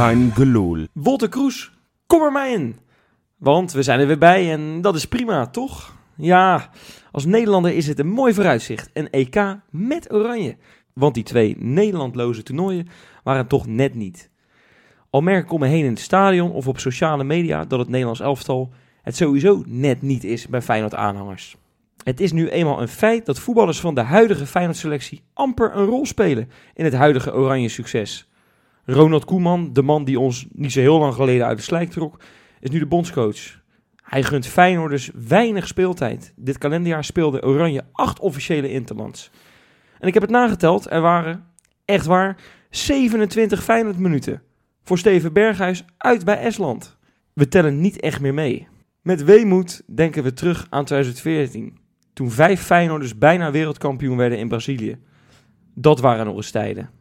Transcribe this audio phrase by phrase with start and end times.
[0.00, 0.86] kein gelul.
[0.92, 1.72] Wolter Kroes,
[2.06, 2.76] kom er maar in.
[3.36, 5.96] Want we zijn er weer bij en dat is prima, toch?
[6.16, 6.70] Ja,
[7.12, 8.90] als Nederlander is het een mooi vooruitzicht.
[8.92, 10.56] Een EK met oranje.
[10.92, 12.88] Want die twee Nederlandloze toernooien
[13.22, 14.30] waren toch net niet.
[15.10, 17.88] Al merk ik om me heen in het stadion of op sociale media dat het
[17.88, 18.72] Nederlands elftal
[19.02, 21.56] het sowieso net niet is bij Feyenoord-aanhangers.
[22.04, 26.06] Het is nu eenmaal een feit dat voetballers van de huidige Feyenoord-selectie amper een rol
[26.06, 28.29] spelen in het huidige oranje succes.
[28.84, 32.20] Ronald Koeman, de man die ons niet zo heel lang geleden uit de slijk trok,
[32.60, 33.60] is nu de bondscoach.
[33.96, 36.32] Hij gunt Feyenoorders weinig speeltijd.
[36.36, 39.30] Dit kalenderjaar speelde Oranje acht officiële interlands.
[39.98, 41.44] En ik heb het nageteld, er waren,
[41.84, 42.36] echt waar,
[42.70, 44.42] 27 Feyenoord minuten.
[44.82, 46.96] Voor Steven Berghuis uit bij Estland.
[47.32, 48.68] We tellen niet echt meer mee.
[49.02, 51.78] Met weemoed denken we terug aan 2014.
[52.12, 54.98] Toen vijf Feyenoorders bijna wereldkampioen werden in Brazilië.
[55.74, 56.99] Dat waren nog eens tijden.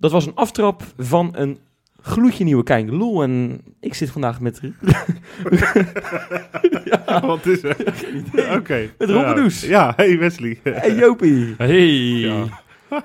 [0.00, 1.58] Dat was een aftrap van een
[2.02, 3.22] gloedje nieuwe Kijkeloel.
[3.22, 4.60] En ik zit vandaag met...
[6.84, 7.76] ja, Wat is er?
[8.58, 8.90] Oké.
[8.98, 9.34] Met Rob Ja.
[9.34, 9.60] Benoes.
[9.60, 10.58] Ja, hey Wesley.
[10.64, 11.54] Hey Jopie.
[11.58, 11.86] Hey.
[11.86, 12.44] Ja.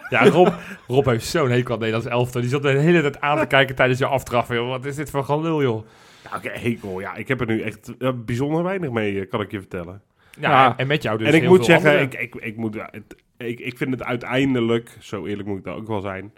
[0.10, 0.54] Ja, Rob,
[0.88, 2.42] Rob heeft zo'n hekel aan Nederlands elftal.
[2.42, 4.48] Die zat de hele tijd aan te kijken tijdens je aftrap.
[4.52, 4.68] Joh.
[4.70, 5.86] Wat is dit voor gelul, joh?
[6.24, 7.00] Ja, oké, hekel.
[7.00, 7.92] Ja, ik heb er nu echt
[8.26, 10.02] bijzonder weinig mee, eh, kan ik je vertellen.
[10.40, 10.68] Ja, Ja.
[10.70, 12.74] En, en met jou dus en ik heel moet veel zeggen, ik, ik, ik, moet,
[12.74, 16.34] ja, het- ik, ik vind het uiteindelijk, zo eerlijk moet ik dat ook wel zijn,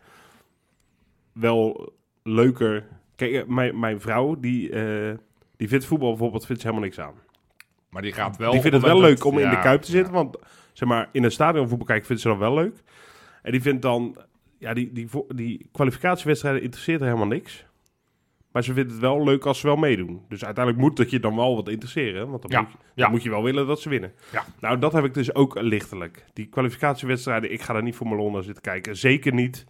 [1.39, 1.93] wel
[2.23, 2.87] leuker.
[3.15, 5.17] Kijk, eh, mijn, mijn vrouw, die, eh,
[5.57, 7.13] die vindt voetbal bijvoorbeeld vindt ze helemaal niks aan.
[7.89, 8.51] Maar die gaat wel...
[8.51, 10.19] die vindt het wel leuk om in de kuip te zitten, ja.
[10.19, 10.37] want
[10.73, 12.83] zeg maar, in een stadion voetbal kijken vindt ze dan wel leuk.
[13.41, 14.17] En die vindt dan,
[14.57, 17.65] ja, die, die, vo- die kwalificatiewedstrijden interesseert haar helemaal niks.
[18.51, 20.21] Maar ze vindt het wel leuk als ze wel meedoen.
[20.29, 22.29] Dus uiteindelijk moet dat je dan wel wat interesseren.
[22.29, 23.09] Want dan, Ja, moet, je, dan ja.
[23.09, 24.13] moet je wel willen dat ze winnen.
[24.31, 24.45] Ja.
[24.59, 26.25] Nou, dat heb ik dus ook lichtelijk.
[26.33, 28.97] Die kwalificatiewedstrijden, ik ga daar niet voor mijn naar zitten kijken.
[28.97, 29.65] Zeker niet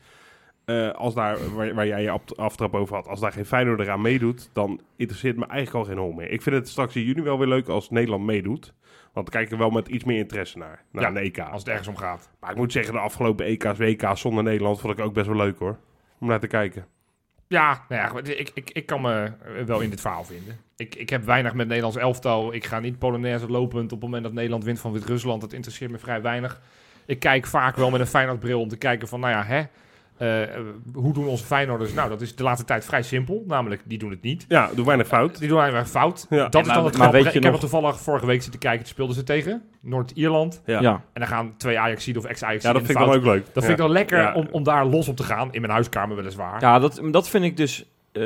[0.67, 3.79] eh, als daar, waar, waar jij je ap- aftrap over had, als daar geen Feyenoord
[3.79, 6.31] eraan meedoet, dan interesseert me eigenlijk al geen hol meer.
[6.31, 8.73] Ik vind het straks in juni wel weer leuk als Nederland meedoet.
[9.13, 11.39] Want dan kijk ik er wel met iets meer interesse naar, naar Ja, een EK.
[11.39, 12.29] Als het ergens om gaat.
[12.39, 15.35] Maar ik moet zeggen, de afgelopen EK's, WK's zonder Nederland vond ik ook best wel
[15.35, 15.78] leuk hoor.
[16.19, 16.85] Om naar te kijken.
[17.47, 19.31] Ja, nou ja, ik, ik, ik kan me
[19.66, 20.57] wel in dit verhaal vinden.
[20.75, 22.53] Ik, ik heb weinig met Nederlands elftal.
[22.53, 25.41] Ik ga niet Polonaise lopend op het moment dat Nederland wint van Wit-Rusland.
[25.41, 26.61] Dat interesseert me vrij weinig.
[27.05, 29.63] Ik kijk vaak wel met een Feyenoord-bril om te kijken van, nou ja, hè,
[30.17, 30.41] eh,
[30.94, 31.94] hoe doen onze Feyenoorders?
[31.94, 33.44] Nou, dat is de laatste tijd vrij simpel.
[33.47, 34.45] Namelijk, die doen het niet.
[34.47, 35.39] Ja, doe weinig fout.
[35.39, 36.25] Die doen eigenlijk fout.
[36.29, 36.47] Ja.
[36.50, 37.11] Dat is maar- dan het maar grappige.
[37.23, 38.79] weet je Ik heb nog- er toevallig vorige week zitten kijken.
[38.79, 40.61] Toen speelden ze tegen Noord-Ierland.
[40.66, 40.81] Ja, Ja.
[40.81, 40.91] ja.
[41.13, 43.35] En dan gaan twee Ajaxiden of ex-Ajaxiden dat in de vind ik dan fout.
[43.35, 43.53] ook leuk.
[43.53, 44.33] Dat vind ik dan lekker Ja.
[44.33, 45.47] om, om daar los op te gaan.
[45.53, 46.61] In mijn huiskamer weliswaar.
[46.61, 48.25] Ja, dat, dat vind ik dus ehm,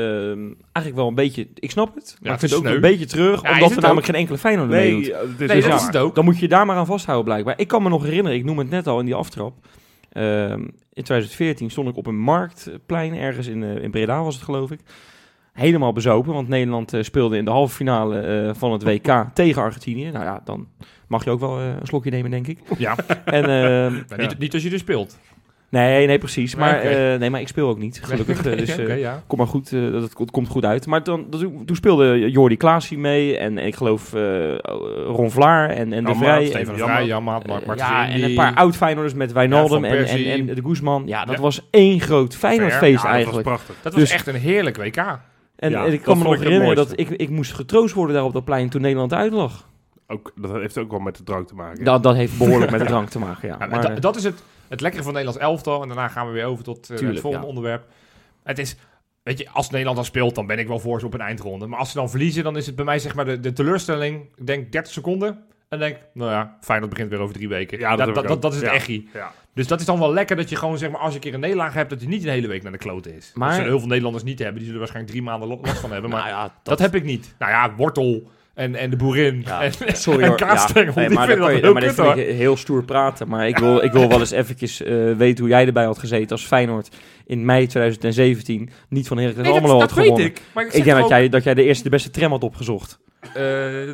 [0.72, 1.48] eigenlijk wel een beetje...
[1.54, 2.76] Ik snap het, maar het ik vind is het ook sneu.
[2.76, 3.42] een beetje terug.
[3.42, 4.06] Ja, omdat er namelijk ook.
[4.06, 5.14] geen enkele Feyenoord Nee, meedoet.
[5.16, 5.76] het is Nee, dus dat ja.
[5.76, 6.16] is het ook.
[6.16, 7.54] Dan moet je daar maar aan vasthouden blijkbaar.
[7.58, 9.54] Ik kan me nog herinneren, ik noem het net al in die aftrap.
[10.12, 10.62] Ehm,
[10.94, 14.72] in 2014 stond ik op een marktplein ergens in, eh, in Breda was het geloof
[14.72, 14.80] ik.
[15.54, 19.62] Helemaal bezopen, want Nederland eh, speelde in de halve finale eh, van het WK tegen
[19.62, 20.12] Argentinië.
[20.12, 20.68] Nou ja, dan
[21.08, 22.60] mag je ook wel een slokje nemen, denk ik.
[22.78, 22.96] Ja,
[23.26, 25.20] En, ehm, niet, niet als je er speelt.
[25.72, 26.56] Nee, nee, precies.
[26.56, 26.88] Nee, Maar, oké.
[26.88, 28.42] eh, nee, maar ik speel ook niet, gelukkig.
[28.58, 29.24] dus, eh, ja.
[29.28, 30.86] Kom maar goed, eh, dat, het komt goed uit.
[30.86, 34.12] Maar dan, dat, toen speelde Jordi Klaasie mee en, en ik geloof
[35.06, 36.30] Ron Vlaar en, en De Vrij.
[36.30, 36.96] Maat, en- Steven de Jammer.
[36.96, 40.62] Vrij, Jan Maat, Mark ja, en een paar oud-Feyenoorders met Wijnaldum Ja, en, en, de
[40.66, 41.04] Guzman.
[41.06, 41.42] Ja, dat Ja.
[41.42, 43.46] was één groot Feyenoordfeest Ja, dat eigenlijk.
[43.48, 43.76] was prachtig.
[43.82, 44.96] Dat was Dus- echt een heerlijk WK.
[44.98, 48.16] En, Ja, en ik dat kan me nog herinneren dat ik, ik moest getroost worden
[48.16, 49.70] daar op dat plein toen Nederland uitlag.
[50.08, 51.84] Ook, dat heeft ook wel met de drank te maken.
[51.84, 53.56] Dat, dat heeft behoorlijk met de drank te maken, ja.
[53.60, 55.82] Ja, maar, dat, dat is het, het lekkere van Nederlands elftal.
[55.82, 57.54] En daarna gaan we weer over tot eh, Tuurlijk, het volgende ja.
[57.54, 57.86] onderwerp.
[58.44, 58.76] Het is,
[59.24, 61.68] weet je, als Nederland dan speelt, dan ben ik wel voor ze op een eindronde.
[61.68, 64.30] Maar als ze dan verliezen, dan is het bij mij zeg maar de, de teleurstelling.
[64.36, 65.44] Ik denk 30 seconden.
[65.70, 67.80] En denk, nou ja, Feyenoord begint weer over drie weken.
[67.80, 69.32] Ja, dat dat, dat, dat, dat is het Ja.
[69.54, 71.34] Dus dat is dan wel lekker dat je gewoon, zeg maar, als je een keer
[71.34, 73.32] een nederlaag hebt, dat je niet een hele week naar de klote is.
[73.34, 74.56] Maar- dat zullen heel veel Nederlanders niet hebben.
[74.56, 76.10] Die zullen waarschijnlijk drie maanden last van hebben.
[76.10, 77.36] Maar nou ja, dat, heb ik niet.
[77.40, 78.30] Nou ja, wortel
[78.62, 79.42] en, en de boerin.
[79.46, 80.38] Ja, en, Sorry en hoor.
[80.96, 82.14] nee, die maar dat kan je- heel maar kut dit hoor.
[82.16, 83.28] vind ik heel stoer praten.
[83.28, 86.30] Maar ik wil, ik wil wel eens eventjes eh, weten hoe jij erbij had gezeten
[86.32, 86.90] als Feyenoord
[87.26, 90.30] in mei 2017 niet van Heracles Nee, dat, Almelo dat had weet gewonnen.
[90.30, 90.42] ik.
[90.54, 93.00] Maar ik, denk dat jij, dat jij de eerste de beste tram had opgezocht.
[93.34, 93.44] Eh,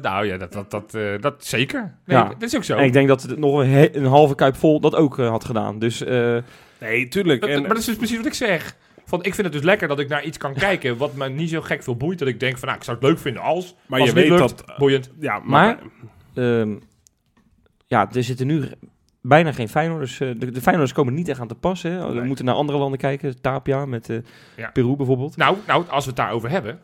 [0.01, 1.93] nou ja, dat, dat, dat, eh, dat zeker.
[2.05, 2.23] Nee, Ja.
[2.27, 2.77] dat is ook zo.
[2.77, 5.45] En ik denk dat het nog een, he- een halve kuip vol dat ook had
[5.45, 5.79] gedaan.
[5.79, 6.37] Dus eh,
[6.79, 7.41] Nee, tuurlijk.
[7.41, 8.75] Dat- En, maar dat is dus precies wat ik zeg.
[9.07, 11.50] Van, ik vind het dus lekker dat ik naar iets kan kijken wat me niet
[11.50, 12.19] zo gek veel boeit.
[12.19, 13.75] Dat ik denk van, nou, ik zou het leuk vinden als.
[13.88, 14.77] maar als je het niet weet lukt, dat...
[14.77, 15.12] boeiend.
[15.19, 15.80] Ja, maar...
[16.33, 16.75] Maar- ehm,
[17.86, 18.63] ja, er zitten nu
[19.21, 20.19] bijna geen Feyenoorders.
[20.19, 21.92] eh, de, de Feyenoorders komen niet echt aan te passen.
[21.92, 22.07] Hè.
[22.07, 22.24] We Nee.
[22.24, 23.42] moeten naar andere landen kijken.
[23.42, 24.18] Tapia met eh,
[24.56, 24.69] Ja.
[24.74, 25.38] Peru bijvoorbeeld.
[25.38, 26.80] Nou, nou, als we het daarover hebben.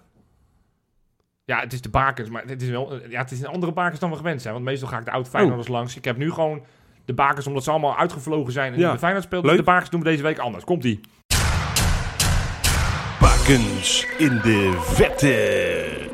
[1.46, 4.00] Ja, het is de bakens, maar het is, wel, ja, het is een andere bakens
[4.00, 4.54] dan we gewend zijn.
[4.54, 5.96] Want meestal ga ik de oud Feyenoorders langs.
[5.98, 6.62] Ik heb nu gewoon
[7.06, 9.42] de bakens, omdat ze allemaal uitgevlogen zijn en Ja, de Feyenoord speelt.
[9.42, 9.60] Dus leuk.
[9.60, 10.64] de bakens doen we deze week anders.
[10.64, 11.00] Komt-ie.
[13.44, 16.10] Varkens in de vette.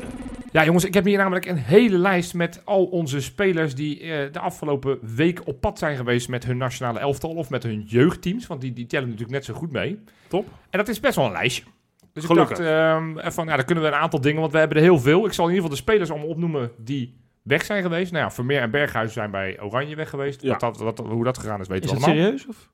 [0.52, 4.32] Ja, jongens, ik heb hier namelijk een hele lijst met al onze spelers die eh,
[4.32, 8.46] de afgelopen week op pad zijn geweest met hun nationale elftal of met hun jeugdteams.
[8.46, 9.98] Want die, die tellen natuurlijk net zo goed mee.
[10.28, 10.46] Top.
[10.70, 11.64] En dat is best wel een lijstje.
[12.12, 12.58] Dus Gelukkig.
[12.58, 14.82] ik dacht ehm, van, ja, dan kunnen we een aantal dingen, want we hebben er
[14.82, 15.26] heel veel.
[15.26, 18.12] Ik zal in ieder geval de spelers allemaal opnoemen die weg zijn geweest.
[18.12, 20.42] Nou ja, Vermeer en Berghuis zijn bij Oranje weg geweest.
[20.42, 20.50] Ja.
[20.50, 22.24] Wat dat, wat, hoe dat gegaan is, weten Is we dat allemaal.
[22.24, 22.46] serieus?
[22.46, 22.70] Of?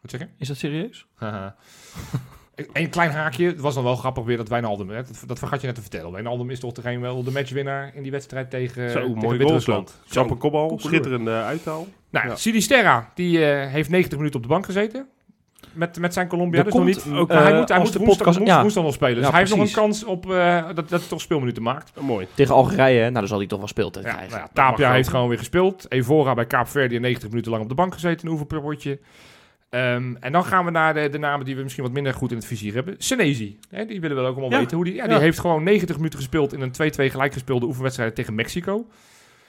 [0.00, 0.28] Wat zeg je?
[0.38, 1.06] Is dat serieus?
[2.72, 3.46] Een klein haakje.
[3.46, 4.88] Het was dan wel grappig weer dat Wijnaldum...
[4.90, 6.12] Hè, dat, dat vergat je net te vertellen.
[6.12, 9.38] Wijnaldum is toch degene wel de matchwinnaar in die wedstrijd tegen, Zo, tegen mooi.
[9.38, 9.90] Wit-Rusland.
[9.90, 9.96] Zo.
[10.10, 11.86] Knappe kopbal, schitterende uithaal.
[12.10, 12.36] Nou, Ja.
[12.36, 15.06] Sinisterra, die eh, heeft 90 minuten op de bank gezeten.
[15.72, 16.58] Met, met zijn Colombia.
[16.58, 17.06] Er Dus nog niet.
[17.14, 18.60] ook, hij eh, moet, hij moet de woensdag, podcast- woensdag, ja.
[18.62, 19.14] woensdag nog spelen.
[19.14, 22.00] Dus Ja, hij heeft nog een kans op eh, dat, dat hij toch speelminuten maakt.
[22.00, 22.26] Mooi.
[22.34, 23.02] Tegen Algerije, hè?
[23.02, 24.30] nou dan zal hij toch wel speeltijd Ja, krijgen.
[24.30, 25.86] nou ja, Dat Tapia heeft gewoon weer gespeeld.
[25.88, 28.26] Evora bij Kaap Verde 90 minuten lang op de bank gezeten.
[28.26, 28.98] Een oefenpotje.
[29.70, 32.30] Ehm en dan gaan we naar de, de namen die we misschien wat minder goed
[32.30, 32.94] in het vizier hebben.
[32.98, 33.58] Senezi.
[33.70, 34.58] Hè, die willen we ook allemaal Ja.
[34.58, 34.76] weten.
[34.76, 35.20] Hoe die, ja, die Ja.
[35.20, 38.86] heeft gewoon 90 minuten gespeeld in een 2-2 gelijk gespeelde oefenwedstrijd tegen Mexico.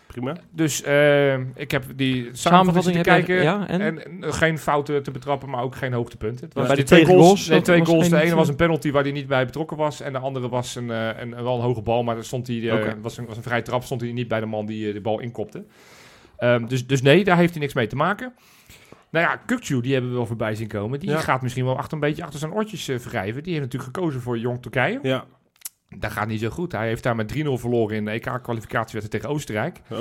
[0.07, 0.35] Prima.
[0.51, 3.41] Dus ehm, ik heb die samenvatting te kijken.
[3.43, 3.81] ja, en?
[3.81, 6.45] En, eh, geen fouten te betrappen, maar ook geen hoogtepunten.
[6.45, 8.09] Het was bij die de twee goals, nee, twee goals.
[8.09, 10.01] De ene was een penalty waar hij niet bij betrokken was.
[10.01, 12.47] En de andere was een, eh, een, een- wel een hoge bal, maar daar stond
[12.47, 13.83] hij, eh, was, een, was een vrije trap.
[13.83, 15.65] Stond hij niet bij de man die de bal inkopte.
[16.37, 18.33] Ehm, dus, dus nee, daar heeft hij niks mee te maken.
[19.11, 20.99] Nou ja, Kukcu, die hebben we wel voorbij zien komen.
[20.99, 21.19] Die Ja.
[21.19, 23.43] gaat misschien wel achter een beetje achter zijn oortjes eh, wrijven.
[23.43, 24.99] Die heeft natuurlijk gekozen voor Jong Turkije.
[25.01, 25.25] Ja.
[25.99, 26.71] Dat gaat niet zo goed.
[26.71, 29.81] Hij heeft daar met 3-0 verloren in de EK-kwalificatiewedstrijd tegen Oostenrijk.
[29.91, 29.99] Oh.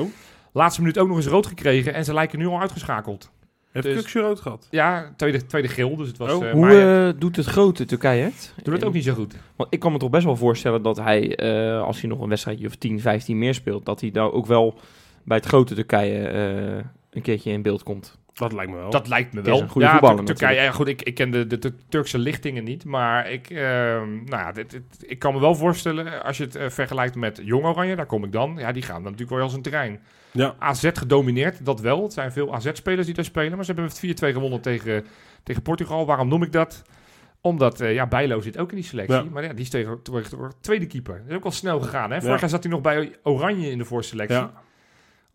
[0.53, 3.31] Laatste minuut ook nog eens rood gekregen en ze lijken nu al uitgeschakeld.
[3.73, 4.69] Heeft Dus- rood gehad?
[4.70, 6.32] Ja, tweede, tweede geel, dus het was...
[6.32, 6.69] Oh, eh, Hoe
[7.14, 8.55] eh, doet het grote Turkije het?
[8.62, 9.35] doet het ook niet zo goed.
[9.56, 12.29] Want ik kan me toch best wel voorstellen dat hij, eh, als hij nog een
[12.29, 14.79] wedstrijdje of 10, 15 meer speelt, dat hij daar ook wel
[15.25, 18.19] bij het grote Turkije eh, een keertje in beeld komt.
[18.38, 18.91] Dat lijkt me wel.
[18.91, 19.61] Dat lijkt me wel.
[19.61, 22.19] een goede ja, voetballer Tur- Turkije, ja, goed, ik, ik ken de, de, Tur- Turkse
[22.19, 26.37] lichtingen niet, maar ik, ehm, nou ja, dit, dit- ik kan me wel voorstellen, als
[26.37, 29.03] je het eh, vergelijkt met Jong Oranje, daar kom ik dan, ja, die gaan dan
[29.12, 30.00] natuurlijk wel als een terrein.
[30.33, 30.55] Ja.
[30.59, 32.03] AZ gedomineerd, dat wel.
[32.03, 35.05] Het zijn veel AZ-spelers die daar spelen, maar ze hebben met 4-2 gewonnen tegen,
[35.43, 36.06] tegen Portugal.
[36.06, 36.82] Waarom noem ik dat?
[37.41, 39.25] Omdat, eh, ja, Bijlo zit ook in die selectie, Ja.
[39.32, 41.19] maar ja, die is tegen, tegen tweede keeper.
[41.19, 42.17] Dat is ook wel snel gegaan, hè?
[42.21, 42.41] Vorig Ja.
[42.41, 44.37] jaar zat hij nog bij Oranje in de voorselectie.
[44.37, 44.53] Ja.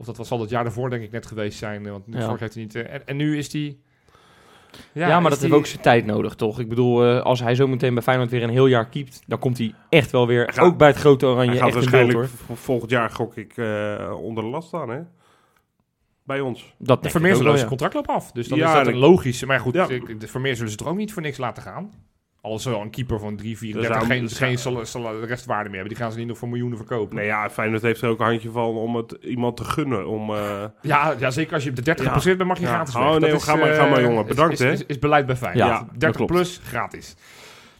[0.02, 1.86] Of dat was al het jaar daarvoor, denk ik, net geweest zijn.
[1.86, 2.26] eh, Want Ja.
[2.26, 2.76] vorig heeft hij niet...
[2.76, 3.78] eh, en, en nu is hij...
[4.94, 6.60] Ja, maar is dat die- heeft ook zijn tijd nodig, toch?
[6.60, 9.40] Ik bedoel, eh, als hij zo meteen bij Feyenoord weer een heel jaar keept, dan
[9.40, 11.92] komt hij echt wel weer, gaat- ook bij het grote Oranje, Hij gaat echt in
[11.92, 12.58] beeld, waarschijnlijk hoor.
[12.58, 15.00] volgend jaar, gok ik, eh, onder de last staan, hè?
[16.24, 16.74] Bij ons.
[16.78, 17.70] Dat Vermeer zijn wel, zijn ja.
[17.70, 18.32] contract loopt af.
[18.32, 19.46] Dus dan Ja, is dat een logische...
[19.46, 19.88] Maar goed, Ja.
[20.20, 21.92] Vermeer zullen ze toch ook niet voor niks laten gaan?
[22.42, 25.20] Al is er wel een keeper van 3, 4, Dat zou- geen, geen sal- sal-
[25.24, 25.94] restwaarde meer hebben.
[25.96, 27.16] Die gaan ze niet nog voor miljoenen verkopen.
[27.16, 30.08] Nee, ja, Feyenoord heeft er ook een handje van om het iemand te gunnen.
[30.08, 32.70] Om, eh, Ja, ja, zeker als je op de 30 bent, mag je Ja.
[32.74, 33.20] gratis Oh, weg.
[33.20, 34.22] nee, Dat is, ga maar- eh, ga maar, jongen.
[34.24, 34.72] is- Bedankt, is, hè.
[34.72, 35.70] Is, is beleid bij Feyenoord.
[35.70, 36.32] Ja, dat 30 klopt.
[36.32, 37.16] plus, gratis.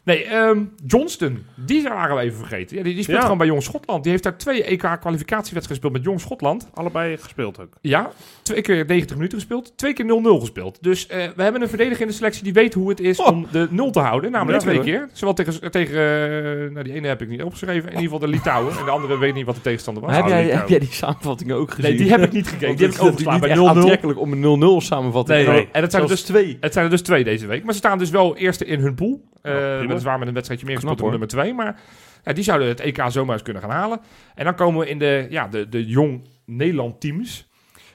[0.04, 2.76] Nee, ehm, Johnston, die waren we even vergeten.
[2.76, 3.22] Ja, die, die speelt Ja.
[3.22, 4.02] gewoon bij Jong Schotland.
[4.02, 6.68] Die heeft daar twee EK-kwalificatiewedstrijden gespeeld met Jong Schotland.
[6.74, 7.72] allebei gespeeld ook.
[7.80, 8.10] Ja,
[8.42, 10.78] twee keer 90 minuten gespeeld, twee keer 0-0 gespeeld.
[10.82, 13.26] Dus eh, we hebben een verdediger in de selectie die weet hoe het is Oh.
[13.26, 14.30] om de 0 te houden.
[14.30, 14.84] Namelijk Ja, twee hoor.
[14.84, 15.08] keer.
[15.12, 18.28] Zowel tegen, tegen eh, nou die ene heb ik niet opgeschreven, in ieder geval de
[18.28, 18.78] Litouwen.
[18.78, 20.12] En de andere weet niet wat de tegenstander was.
[20.12, 21.84] Maar heb, jij, die heb jij die samenvattingen ook gezien?
[21.90, 22.76] Nee, die heb ik niet gekeken.
[22.76, 23.78] Die heb ik het overgeslagen bij niet echt 0-0.
[23.78, 25.68] aantrekkelijk om een 0-0 samenvatting Nee, te nee.
[25.72, 26.56] En dat zijn er dus twee.
[26.60, 27.64] Het zijn er dus twee deze week.
[27.64, 29.30] Maar ze staan dus wel eerste in hun pool.
[29.42, 29.91] Eh Nou.
[29.92, 31.54] Weliswaar met een wedstrijdje meer gespeeld dan nummer twee.
[31.54, 31.80] Maar
[32.24, 34.00] ja, die zouden het EK zomaar eens kunnen gaan halen.
[34.34, 37.50] En dan komen we in de, ja, de, de jong Nederland teams.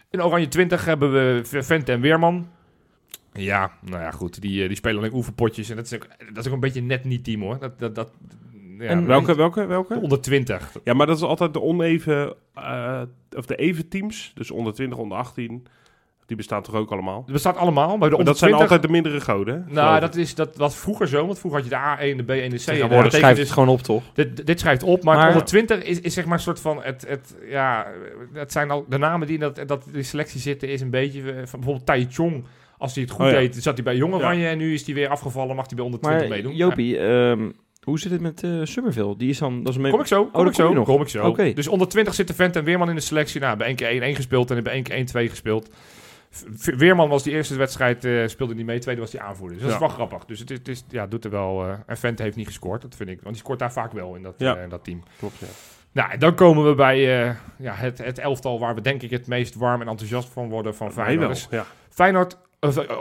[0.09, 2.47] In Oranje 20 hebben we Vente en Weerman.
[3.33, 4.41] Ja, nou ja, goed.
[4.41, 5.69] Die, eh, die spelen alleen oefenpotjes.
[5.69, 7.59] En dat is ook, dat is ook een beetje net niet team hoor.
[7.59, 8.11] Dat, dat, dat,
[8.77, 9.99] ja, En Welke, welke, welke?
[10.01, 10.71] onder 20.
[10.83, 13.01] Ja, maar dat is altijd de oneven, eh,
[13.35, 14.31] of de even teams.
[14.35, 15.67] Dus onder 20, onder 18.
[16.27, 17.23] Die bestaan toch ook allemaal?
[17.23, 17.87] Dat bestaat allemaal.
[17.87, 19.65] Bij de Maar onder dat zijn 20 altijd de mindere goden?
[19.69, 21.25] Nou, dat, is, dat was vroeger zo.
[21.25, 22.51] Want vroeger had je de A1, de B1, de C.
[22.51, 24.03] En Tegenwoordig dat schrijft dus- het gewoon op, toch?
[24.13, 26.79] Dit, dit schrijft op, maar, Maar- onder 20 is, is zeg maar een soort van
[26.81, 27.87] het, het ja,
[28.33, 31.21] het zijn al de namen die in dat, dat die selectie zitten is een beetje
[31.21, 32.45] eh, van bijvoorbeeld Tai Chong.
[32.77, 33.37] Als hij het goed Oh ja.
[33.37, 35.85] deed, zat hij bij Jong Oranje en nu is hij weer afgevallen, mag hij bij
[35.85, 36.55] onder 20 Maar meedoen.
[36.55, 37.49] Jopie, ehm,
[37.83, 39.17] hoe zit het met eh Somerville?
[39.17, 39.63] Die is dan...
[39.63, 39.89] Dat is een Ja.
[39.91, 41.27] Kom ik zo, kom dat ik zo, kom ik zo.
[41.27, 41.53] Oké.
[41.53, 43.41] Dus onder 20 zitten Vent en Weerman in de selectie.
[43.41, 45.69] Nou, bij één keer 1-1 gespeeld en hebben één keer 1-2 gespeeld.
[46.63, 48.79] Weerman was die eerste wedstrijd, eh, speelde niet mee.
[48.79, 49.57] Tweede was die aanvoerder.
[49.57, 49.87] Dus dat is Ja.
[49.87, 50.25] wel grappig.
[50.25, 51.63] Dus het, is- het is, ja, doet er wel...
[51.65, 53.15] eh, en Vent heeft niet gescoord, dat vind ik.
[53.21, 54.55] Want die scoort daar vaak wel in dat, Ja.
[54.55, 55.03] eh, in dat team.
[55.19, 55.47] Klopt, ja.
[55.91, 56.99] Nou, en dan komen we bij
[57.57, 60.75] ja, het, het elftal waar we denk ik het meest warm en enthousiast van worden
[60.75, 61.29] van Feyenoord.
[61.29, 61.65] Dus ja.
[61.89, 62.37] Feyenoord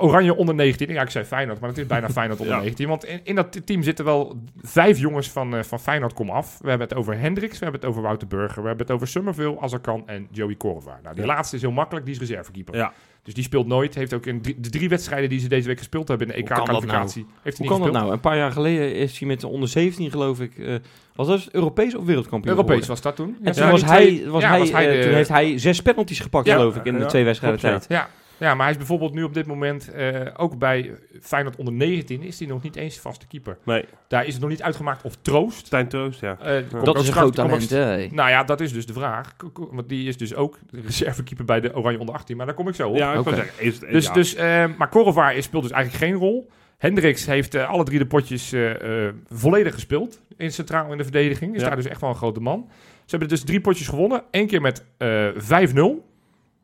[0.01, 0.89] Oranje onder 19.
[0.89, 2.61] Ja, ik zei Feyenoord, maar het is bijna Feyenoord onder Ja.
[2.61, 2.89] 19.
[2.89, 6.59] Want in, in dat team zitten wel vijf jongens van, van Feyenoord kom af.
[6.61, 9.09] We hebben het over Hendricks, we hebben het over Wouter Burger, we hebben het over
[9.09, 10.99] Summerville, Azarkan en Joey Korva.
[11.03, 12.77] Nou, die laatste is heel makkelijk, die is reservekeeper.
[12.77, 12.93] Ja.
[13.27, 13.95] Dus die speelt nooit.
[13.95, 16.39] Heeft ook in drie- de drie wedstrijden die ze deze week gespeeld hebben in de
[16.39, 18.03] Hoe kan dat EK-kwalificatie, heeft hij Hoe niet kan dat gespeeld.
[18.03, 18.13] nou?
[18.13, 20.59] Een paar jaar geleden is hij met de onder 17, geloof ik.
[20.59, 20.75] eh
[21.15, 22.55] was dat Europees of wereldkampioen?
[22.55, 22.89] Europees geworden?
[22.89, 23.37] was dat toen.
[23.43, 25.29] En Ja, toen was hij, twee- was ja, hij, was hij eh, de- toen heeft
[25.29, 26.55] hij zes penalties gepakt, Ja.
[26.57, 27.85] geloof ik, in de twee wedstrijden tijd.
[27.89, 31.75] Ja, ja, maar hij is bijvoorbeeld nu op dit moment eh, ook bij Feyenoord onder
[31.75, 33.59] 19 is hij nog niet eens vaste keeper.
[33.65, 35.67] Nee, Daar is het nog niet uitgemaakt of Troost.
[35.67, 36.39] Stijn Troost, ja.
[36.39, 38.07] eh, Dat is een groot talent, hè?
[38.07, 39.37] Nou ja, dat is dus de vraag.
[39.53, 42.37] Want die is dus ook de reservekeeper bij de Oranje onder 18.
[42.37, 42.97] Maar daar kom ik zo op.
[42.97, 44.13] Ja, ik zeggen, is het, dus, ja.
[44.13, 46.51] dus, eh, maar Korrevaar is- speelt dus eigenlijk geen rol.
[46.79, 50.21] Hendricks heeft eh, alle drie de potjes eh, eh, volledig gespeeld.
[50.37, 51.55] In centraal in de verdediging.
[51.55, 51.67] Is Ja.
[51.67, 52.67] daar dus echt wel een grote man.
[53.05, 54.23] Ze hebben dus drie potjes gewonnen.
[54.31, 56.09] Eén keer met eh 5-0.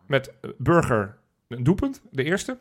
[0.07, 1.17] Met Burger
[1.53, 2.57] een doelpunt, de eerste.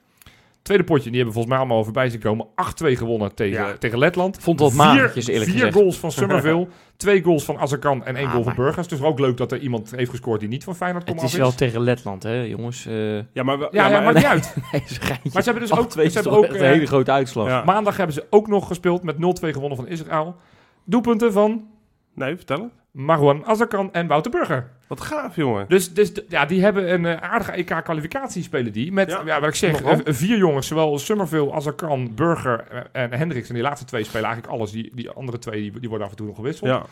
[0.62, 2.48] Tweede potje, die hebben volgens mij allemaal voorbij zien komen.
[2.56, 3.74] 8-2 gewonnen tegen, Ja.
[3.78, 4.38] tegen Letland.
[4.42, 5.76] Vond het wat magertjes, eerlijk vier gezegd.
[5.78, 6.68] goals van Summerville.
[6.98, 8.88] twee goals van Azarkan en één Ah, goal van maar- Burgers.
[8.88, 11.38] Dus ook leuk dat er iemand heeft gescoord die niet van Feyenoord komt Het is
[11.38, 12.86] wel tegen Letland, hè, jongens.
[12.86, 14.56] Eh ja, maar, Ja, ja, maakt niet uit.
[14.72, 14.82] nee.
[15.34, 17.48] Maar ze hebben dus ook, 8-2 ze hebben ook een eh, hele grote uitslag.
[17.48, 17.64] Ja.
[17.64, 19.20] maandag hebben ze ook nog gespeeld met 0-2
[19.54, 20.36] gewonnen van Israël.
[20.86, 21.68] Doelpunten van
[22.16, 22.72] Nee, vertel het.
[22.92, 24.70] Marwan Azarkan en Wouter Burger.
[24.88, 25.66] Wat gaaf, jongen.
[25.68, 28.92] Dus, dus ja, die hebben een eh, aardige EK-kwalificatie spelen die.
[28.92, 29.22] Met, ja.
[29.26, 29.40] Ja.
[29.40, 30.68] wat ik zeg, eh, vier jongens.
[30.68, 33.48] Zowel Summerville, Azarkan, Burger en Hendricks.
[33.48, 34.72] En die laatste twee spelen eigenlijk alles.
[34.72, 36.70] Die, die andere twee die, die worden af en toe nog gewisseld.
[36.70, 36.86] Ja,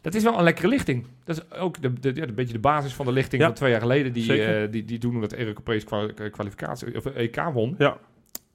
[0.00, 1.06] Dat is wel een lekkere lichting.
[1.24, 3.46] Dat is ook de, de, ja, een beetje de basis van de lichting Ja.
[3.48, 4.12] van twee jaar geleden.
[4.12, 7.74] Die, eh, die, die doen dat Europees kwa- kwalificatie, of EK won.
[7.78, 7.96] ja,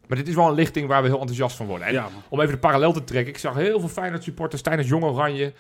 [0.08, 1.88] Maar dit is wel een lichting waar we heel enthousiast van worden.
[1.88, 2.08] En ja.
[2.30, 3.34] om even de parallel te trekken.
[3.34, 5.54] Ik zag heel veel Feyenoord supporters tijdens Jong Oranje...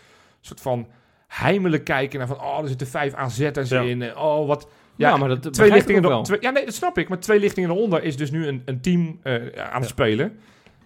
[0.50, 0.88] een soort van
[1.28, 2.42] heimelijk kijken naar van...
[2.42, 3.82] oh, er zitten vijf AZ'ers Ja.
[3.82, 4.02] in.
[4.02, 4.70] en Oh, wat...
[4.96, 6.24] Ja, Ja, maar dat twee lichtingen ook wel.
[6.24, 7.10] twee- Ja, nee, dat snap ik.
[7.10, 9.34] Maar twee lichtingen eronder is dus nu een, een team eh,
[9.72, 10.40] aan het spelen.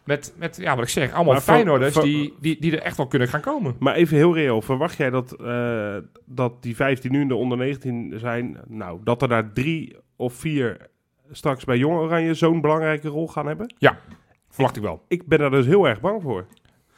[0.04, 2.98] Met, met, ja, wat ik zeg, allemaal Maar Feyenoorders van- die, die, die er echt
[2.98, 3.76] wel kunnen gaan komen.
[3.80, 7.36] Maar even heel reëel, verwacht jij dat, eh, dat die vijf die nu in de
[7.36, 10.78] onder 19 zijn, nou, dat er daar drie of vier
[11.32, 13.74] straks bij Jong Oranje zo'n belangrijke rol gaan hebben?
[14.50, 15.02] Verwacht ik wel.
[15.08, 16.46] Ik ben daar dus heel erg bang voor.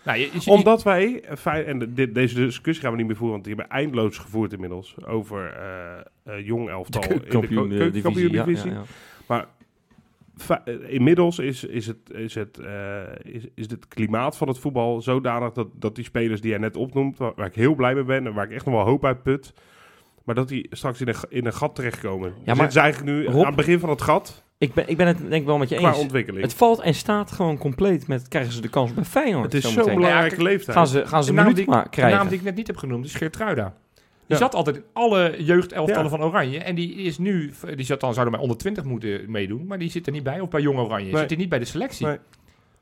[0.06, 3.34] Nou, je, je- Omdat wij, eh, en dit, deze discussie gaan we niet meer voeren,
[3.36, 8.30] want die hebben eindeloos gevoerd inmiddels over eh, eh, Jong elftal in de keukenkampioen-divisie.
[8.30, 8.84] divisie, ja, ja,
[9.38, 9.48] ja.
[10.38, 14.60] Fe- eh, Inmiddels is, is, het, is, het, eh, is, is het klimaat van het
[14.60, 17.94] voetbal zodanig dat, dat die spelers die jij net opnoemt, waar, waar ik heel blij
[17.94, 19.54] mee ben en waar ik echt nog wel hoop uit put,
[20.24, 22.30] maar dat die straks in een, ga- in een gat terechtkomen.
[22.30, 24.88] Ja, maar- maar ze eigenlijk nu Rob- aan het begin van het gat Ik, ben,
[24.90, 25.98] ik ben het denk ik wel met je qua eens.
[25.98, 26.44] ontwikkeling.
[26.44, 29.54] Het valt en staat gewoon compleet met krijgen ze de kans bij Feyenoord.
[29.54, 30.78] Het is zo'n belangrijke leeftijd.
[30.78, 32.28] Gaan ze, gaan ze De een naam minuut die- maar De naam krijgen.
[32.30, 33.56] die ik net niet heb genoemd is Geert Die
[34.26, 34.36] Ja.
[34.38, 36.10] zat altijd in alle jeugdelftallen Ja.
[36.10, 36.60] van Oranje.
[36.60, 39.66] En die is nu, die zat dan, zouden bij onder 20 moeten meedoen.
[39.68, 40.40] Maar die zit er niet bij.
[40.40, 41.12] Of bij Jong Oranje.
[41.12, 41.22] Nee.
[41.22, 42.06] Zit er niet bij de selectie.
[42.06, 42.18] Nee.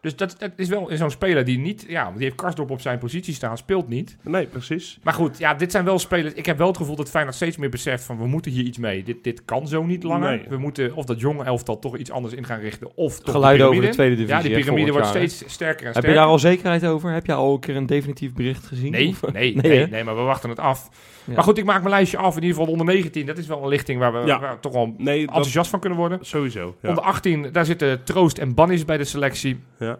[0.01, 1.85] Dus dat, dat is wel zo'n speler die niet...
[1.87, 3.57] Ja, die heeft Karsdorp op zijn positie staan.
[3.57, 4.17] Speelt niet.
[4.23, 4.99] Nee, precies.
[5.03, 6.33] Maar goed, ja, dit zijn wel spelers...
[6.33, 8.17] Ik heb wel het gevoel dat Feyenoord steeds meer beseft van...
[8.17, 9.03] We moeten hier iets mee.
[9.03, 10.29] Dit, dit kan zo niet langer.
[10.29, 10.45] Nee.
[10.49, 12.97] We moeten of dat jonge elftal toch iets anders in gaan richten.
[12.97, 14.15] Of toch de Geluiden over de piramide.
[14.15, 14.49] tweede divisie.
[14.49, 16.09] Ja, die piramide wordt jaar, steeds sterker en Heb sterker.
[16.09, 17.11] je daar al zekerheid over?
[17.11, 18.91] Heb je al een keer een definitief bericht gezien?
[18.91, 20.89] Nee, Of- nee, Nee, nee, maar we wachten het af.
[21.25, 21.33] Ja.
[21.33, 22.35] Maar goed, ik maak mijn lijstje af.
[22.35, 23.25] In ieder geval onder 19.
[23.25, 24.39] Dat is wel een lichting waar we, Ja.
[24.39, 26.19] waar we toch wel Nee, dat, enthousiast van kunnen worden.
[26.21, 26.75] sowieso.
[26.81, 26.89] Ja.
[26.89, 29.59] Onder 18, daar zitten Troost en Bannis bij de selectie.
[29.79, 29.90] Ja.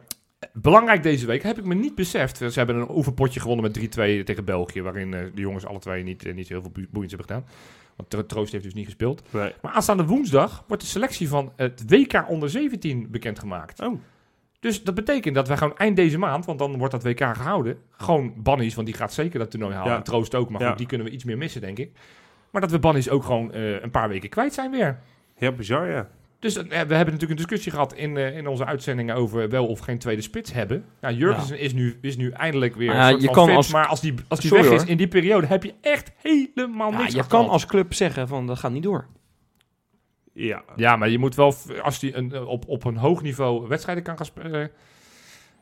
[0.54, 2.38] Belangrijk deze week, heb ik me niet beseft.
[2.38, 4.82] Ze hebben een oefenpotje gewonnen met 3-2 tegen België.
[4.82, 7.52] Waarin eh, de jongens alle twee niet, eh, niet heel veel boe- boeiends hebben gedaan.
[7.96, 9.24] Want Tro- Troost heeft dus niet gespeeld.
[9.30, 9.54] Nee.
[9.62, 13.80] Maar aanstaande woensdag wordt de selectie van het WK onder 17 bekendgemaakt.
[13.82, 14.00] Oh,
[14.60, 17.78] Dus dat betekent dat wij gewoon eind deze maand, want dan wordt dat WK gehouden,
[17.92, 19.92] gewoon Bannies, want die gaat zeker dat toernooi halen.
[19.92, 19.98] Ja.
[19.98, 20.68] En Troost ook, maar Ja.
[20.70, 21.92] goed, die kunnen we iets meer missen, denk ik.
[22.52, 25.00] Maar dat we Bannies ook gewoon eh, een paar weken kwijt zijn weer.
[25.38, 26.10] ja, bizar, ja.
[26.42, 29.68] Dus eh, we hebben natuurlijk een discussie gehad in, eh, in onze uitzendingen over wel
[29.68, 30.86] of geen tweede spits hebben.
[31.02, 33.72] Nou, Jurgensen is, nu, is nu eindelijk weer ja, soort je van kan fit, als-
[33.72, 36.92] maar als die, als die Sorry, weg is in die periode, heb je echt helemaal
[36.92, 39.08] Ja, niks je kan als club zeggen van dat gaat niet door.
[40.34, 43.68] Ja, Ja, maar je moet wel, als die een, eh, op, op een hoog niveau
[43.68, 44.72] wedstrijden kan gaan spelen.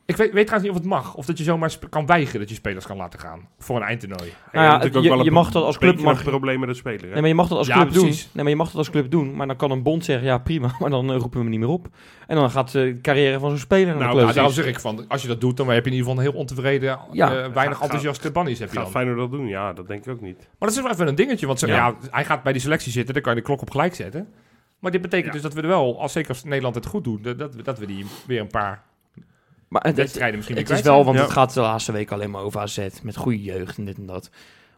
[0.09, 1.15] Ik weet, weet trouwens niet of het mag.
[1.15, 3.47] Of dat je zomaar kan weigeren dat je spelers kan laten gaan.
[3.59, 4.33] Voor een eindtoernooi.
[4.51, 7.01] Nou ja, je, mag dat als club mag- probleem met de speler.
[7.01, 7.07] Hè?
[7.07, 8.05] Nee, maar je mag dat als Ja, club doen.
[8.05, 9.35] Nee, maar je mag dat als club doen.
[9.35, 11.59] Maar dan kan een bond zeggen, ja prima, maar dan eh, roepen we hem niet
[11.59, 11.87] meer op.
[12.27, 14.33] En dan gaat de carrière van zo'n speler naar Nou, de kloot.
[14.33, 16.29] daarom zeg ik van, als je dat doet, dan heb je in ieder geval een
[16.31, 17.27] heel ontevreden, Ja.
[17.27, 18.93] eh, weinig Gaat- enthousiaste bannies heb je Gaat dan.
[18.93, 19.47] Feyenoord dat doen?
[19.47, 20.37] Ja, dat denk ik ook niet.
[20.37, 21.75] Maar dat is wel even een dingetje, want ze- Ja.
[21.75, 21.95] ja.
[22.11, 24.27] hij gaat bij die selectie zitten, dan kan je de klok op gelijk zetten.
[24.79, 25.33] Maar dit betekent Ja.
[25.33, 27.85] dus dat we er wel, als zeker als Nederland het goed doet, dat, dat we
[27.85, 28.83] die weer een paar
[29.69, 31.23] Maar het, wedstrijden misschien het is wel, want Ja.
[31.23, 32.87] het gaat de laatste week alleen maar over AZ.
[33.03, 34.29] Met goede jeugd en dit en dat.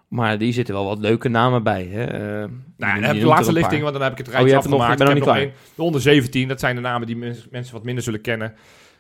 [0.08, 1.84] Maar die zitten wel wat leuke namen bij.
[1.92, 2.04] Hè?
[2.04, 4.34] Eh, Nou, ja, dan heb noemt de laatste lichting, want dan heb ik het Oh,
[4.34, 4.92] rijtje je nog- afgemaakt.
[5.00, 5.50] ik ben nog niet.
[5.76, 8.54] De onder 17, dat zijn de namen die mens- mensen wat minder zullen kennen.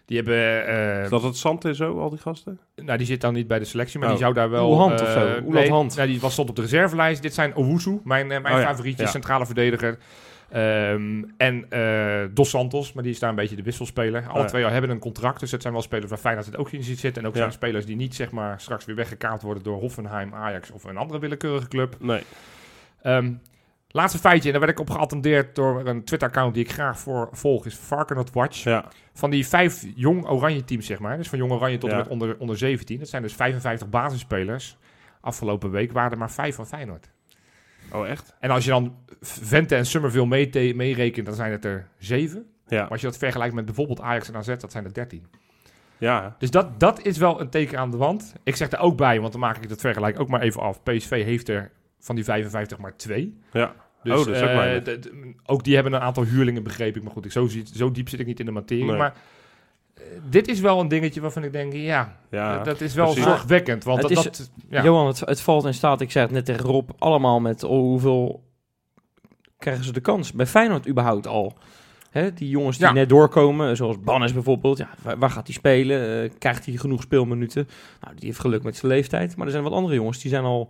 [0.05, 2.59] Die hebben, eh, Is dat het zand en zo, al die gasten?
[2.75, 4.13] nou die zit dan niet bij de selectie, maar Oh.
[4.13, 4.69] die zou daar wel...
[4.71, 5.95] Oehand eh, of zo, Oeland nee, Hand.
[5.95, 7.21] nee, die was, stond op de reservelijst.
[7.21, 9.09] Dit zijn Owusu, mijn, eh, mijn Oh ja, favorietje, ja.
[9.09, 9.97] centrale verdediger.
[10.51, 14.21] Ehm, en eh, Dos Santos, maar die is daar een beetje de wisselspeler.
[14.23, 14.45] Alle Oh ja.
[14.45, 16.83] twee al hebben een contract, dus het zijn wel spelers waar Feyenoord het ook in
[16.83, 17.21] ziet zitten.
[17.21, 17.39] En ook Ja.
[17.41, 20.97] zijn spelers die niet zeg maar, straks weer weggekaapt worden door Hoffenheim, Ajax of een
[20.97, 21.95] andere willekeurige club.
[21.99, 22.21] Nee.
[23.01, 23.33] Ehm,
[23.87, 27.29] laatste feitje, en daar werd ik op geattendeerd door een Twitter-account die ik graag voor
[27.31, 28.63] volg, is Varkenoord Watch.
[28.63, 28.85] Ja.
[29.13, 32.07] Van die vijf jong oranje teams, zeg maar, dus van jong oranje tot en met
[32.07, 34.77] onder, onder 17, dat zijn dus 55 basisspelers.
[35.21, 37.09] Afgelopen week waren er maar vijf van Feyenoord.
[37.93, 38.35] Oh, echt?
[38.39, 42.45] En als je dan Vente en Summerville meerekent, dan zijn het er zeven.
[42.67, 42.81] Ja.
[42.81, 45.25] Maar als je dat vergelijkt met bijvoorbeeld Ajax en AZ, dat zijn er 13.
[45.97, 46.35] Ja.
[46.39, 48.33] Dus dat, dat is wel een teken aan de wand.
[48.43, 50.83] Ik zeg er ook bij, want dan maak ik het vergelijk ook maar even af.
[50.83, 53.39] PSV heeft er van die 55 maar twee.
[53.51, 53.73] Ja.
[54.03, 55.03] Dus, Oh, dat is ook eh,
[55.45, 57.03] ook die hebben een aantal huurlingen, begreep ik.
[57.03, 58.85] Maar goed, ik, zo, zo diep zit ik niet in de materie.
[58.85, 58.97] Nee.
[58.97, 59.13] Maar
[60.29, 62.63] dit is wel een dingetje waarvan ik denk, ja, Ja.
[62.63, 63.23] dat is wel precies.
[63.23, 63.83] zorgwekkend.
[63.83, 64.83] Want Het dat, is- dat, ja.
[64.83, 67.79] Johan, het, het valt in staat, ik zei het net tegen Rob, allemaal met oh,
[67.79, 68.43] hoeveel
[69.57, 71.53] krijgen ze de kans bij Feyenoord überhaupt al?
[72.09, 72.93] Hè, die jongens die Ja.
[72.93, 76.23] net doorkomen, zoals Bannes bijvoorbeeld, ja, waar, waar gaat hij spelen?
[76.23, 77.67] Eh, krijgt hij genoeg speelminuten?
[78.01, 79.35] Nou, die heeft geluk met zijn leeftijd.
[79.35, 80.69] Maar er zijn wat andere jongens, die zijn al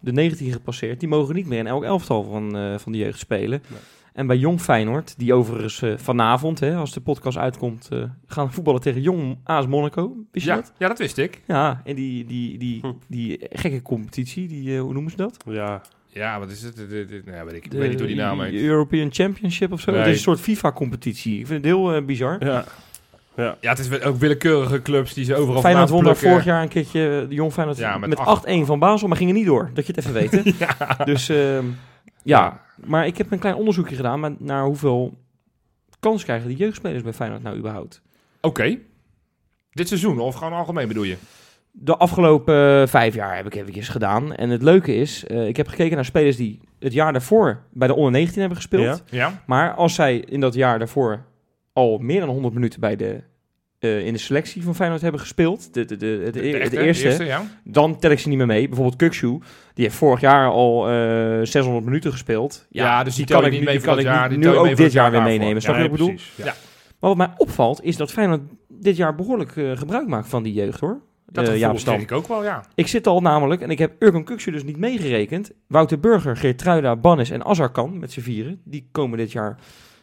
[0.00, 1.00] de 19 gepasseerd.
[1.00, 3.62] Die mogen niet meer in elk elftal van, eh, van de jeugd spelen.
[3.68, 3.78] Nee.
[4.16, 8.52] En bij Jong Feyenoord, die overigens eh, vanavond, hè, als de podcast uitkomt, eh, gaan
[8.52, 10.12] voetballen tegen Jong AS Monaco.
[10.32, 10.72] Wist je ja, dat?
[10.78, 11.40] ja, dat wist ik.
[11.46, 12.92] Ja, en die, die, die, Hm.
[13.06, 15.36] die gekke competitie, die, eh, hoe noemen ze dat?
[15.48, 15.80] Ja.
[16.08, 16.76] Ja, wat is het?
[16.76, 18.54] De- de- de- nou, weet ik, weet niet hoe die naam heet.
[18.62, 19.90] European Championship of zo.
[19.90, 20.00] Nee.
[20.00, 21.38] Het is een soort FIFA-competitie.
[21.38, 22.44] Ik vind het heel bizar.
[22.44, 22.64] Ja.
[23.36, 23.56] Ja.
[23.60, 26.62] Ja, het is wel- ook willekeurige clubs die ze overal Feyenoord won daar vorig jaar
[26.62, 28.46] een keertje, de Jong Feyenoord, Ja, met met, acht.
[28.46, 29.70] 8-1 van Basel, maar gingen niet door.
[29.74, 30.54] Dat je het even weet.
[30.78, 31.04] ja.
[31.04, 31.64] Dus ehm,
[32.26, 35.18] ja, maar ik heb een klein onderzoekje gedaan naar hoeveel
[36.00, 38.02] kans krijgen die jeugdspelers bij Feyenoord nou überhaupt.
[38.40, 38.78] Oké.
[39.70, 41.16] Dit seizoen, of gewoon algemeen bedoel je?
[41.70, 44.34] De afgelopen eh, vijf jaar heb ik eventjes gedaan.
[44.34, 47.88] En het leuke is, eh, ik heb gekeken naar spelers die het jaar daarvoor bij
[47.88, 49.02] de onder 19 hebben gespeeld.
[49.10, 49.18] Ja.
[49.18, 49.42] Ja.
[49.46, 51.24] Maar als zij in dat jaar daarvoor
[51.72, 53.22] al meer dan 100 minuten bij de,
[53.86, 57.46] in de selectie van Feyenoord hebben gespeeld, de, de, de, de, de, eerste, ja.
[57.64, 58.66] dan tel ik ze niet meer mee.
[58.66, 59.38] Bijvoorbeeld Kukshu,
[59.74, 62.66] die heeft vorig jaar al eh 600 minuten gespeeld.
[62.70, 65.62] Ja, dus die tel je niet kan ik nu ook dit jaar weer meenemen.
[65.62, 66.18] Snap je Ja, wat ik bedoel?
[66.36, 66.44] Ja.
[66.44, 66.54] Ja.
[67.00, 70.52] Maar wat mij opvalt, is dat Feyenoord dit jaar behoorlijk eh, gebruik maakt van die
[70.52, 71.00] jeugd, hoor.
[71.30, 71.94] Dat Eh, Stam.
[71.94, 72.64] kreeg ik ook wel, ja.
[72.74, 75.50] Ik zit al namelijk, en ik heb Urkan Kukshu dus niet meegerekend.
[75.66, 78.60] Wouter Burger, Geertruida, Bannis en Azarkan met z'n vieren.
[78.64, 79.58] Die komen dit jaar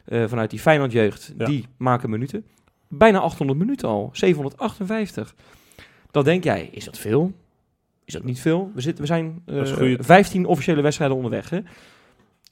[0.06, 1.34] eh, vanuit die Feyenoord jeugd.
[1.38, 1.46] Ja.
[1.46, 2.46] Die maken minuten.
[2.98, 4.10] Bijna 800 minuten al.
[4.14, 5.36] 758.
[6.12, 7.32] Dan denk jij, is dat veel?
[8.06, 8.72] Is dat niet veel?
[8.76, 11.50] We, zitten, we zijn eh, Dat is goeie- 15 officiële wedstrijden onderweg.
[11.50, 11.60] Hè?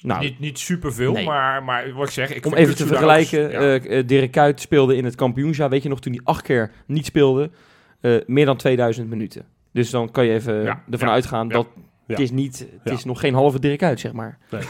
[0.04, 1.26] Nou, Niet, niet superveel, Nee.
[1.26, 2.34] maar, maar wat ik zeg...
[2.34, 3.40] Ik om even te vergelijken.
[3.52, 3.60] ja.
[3.60, 5.70] eh eh, Dirk Kuyt speelde in het kampioensjaar.
[5.70, 7.50] Weet je nog, toen hij acht keer niet speelde.
[8.02, 9.46] eh, meer dan 2000 minuten.
[9.72, 11.68] Dus dan kan je even Ja, ervan ja, uitgaan dat.
[12.12, 12.92] Het is niet, het Ja.
[12.92, 14.38] is nog geen halve Dirk Kuyt, zeg maar.
[14.52, 14.62] Nee,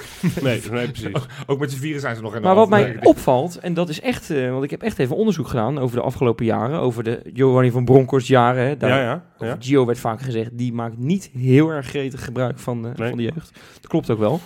[0.42, 0.60] nee,
[0.92, 1.12] precies.
[1.48, 3.90] Ook met z'n vieren zijn ze nog in de Maar wat mij opvalt, en dat
[3.90, 7.04] is echt, eh, want ik heb echt even onderzoek gedaan over de afgelopen jaren, over
[7.04, 8.66] de Giovanni van Bronckhorst jaren.
[8.68, 9.56] Hè, daar, Ja, ja.
[9.60, 13.10] Gio werd vaak gezegd, die maakt niet heel erg gretig gebruik van, de Nee.
[13.10, 13.52] van de jeugd.
[13.74, 14.40] Dat klopt ook wel.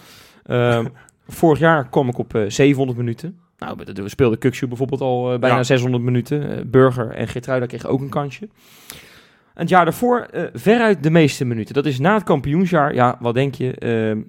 [0.45, 0.85] Ehm,
[1.27, 3.39] vorig jaar kwam ik op eh, 700 minuten.
[3.57, 5.63] Nou, we- speelden Kukshu bijvoorbeeld al eh, bijna Ja.
[5.63, 6.57] 600 minuten.
[6.57, 8.47] Eh, Burger en Geertruida kregen ook een kansje.
[9.55, 11.73] En het jaar daarvoor eh, veruit de meeste minuten.
[11.73, 13.71] Dat is na het kampioensjaar, ja, wat denk je?
[13.75, 14.21] Ehm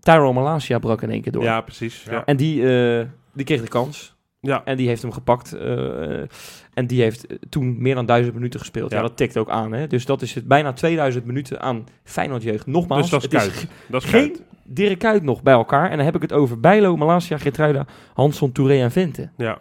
[0.00, 1.42] Tyrone Malasia brak in één keer door.
[1.42, 2.02] Ja, precies.
[2.10, 2.24] Ja.
[2.24, 2.62] En die,
[2.98, 4.14] eh, die kreeg de kans.
[4.40, 4.62] Ja.
[4.64, 5.52] En die heeft hem gepakt.
[5.52, 6.20] eh,
[6.74, 8.90] en die heeft toen meer dan 1000 minuten gespeeld.
[8.90, 9.02] Ja, Ja.
[9.02, 9.72] dat tikt ook aan.
[9.72, 9.86] Hè?
[9.86, 12.66] Dus dat is het bijna 2000 minuten aan Feyenoord jeugd.
[12.66, 13.68] Nogmaals, Dus dat is het Kuit.
[13.88, 14.42] Dat is geen Kuit.
[14.64, 15.90] Dirk Kuyt nog bij elkaar.
[15.90, 19.30] En dan heb ik het over Bijlo, Malasia, Gertruida, Hanson, Touré en Vente.
[19.36, 19.58] Ja.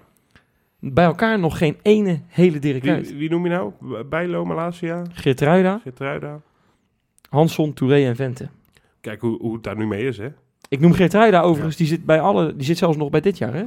[0.84, 3.08] Bij elkaar nog geen ene hele Dirk Kuyt.
[3.10, 3.72] Wie, wie noem je nou?
[4.10, 6.42] Bijlo, Malasia, Gertruida, Gertruida.
[7.30, 8.50] Hanson, Touré en Vente.
[9.02, 10.28] Kijk hoe, hoe het daar nu mee is, hè?
[10.70, 13.54] Ik noem Gertruida overigens, die zit bij alle, die zit zelfs nog bij dit jaar.
[13.54, 13.62] Hè?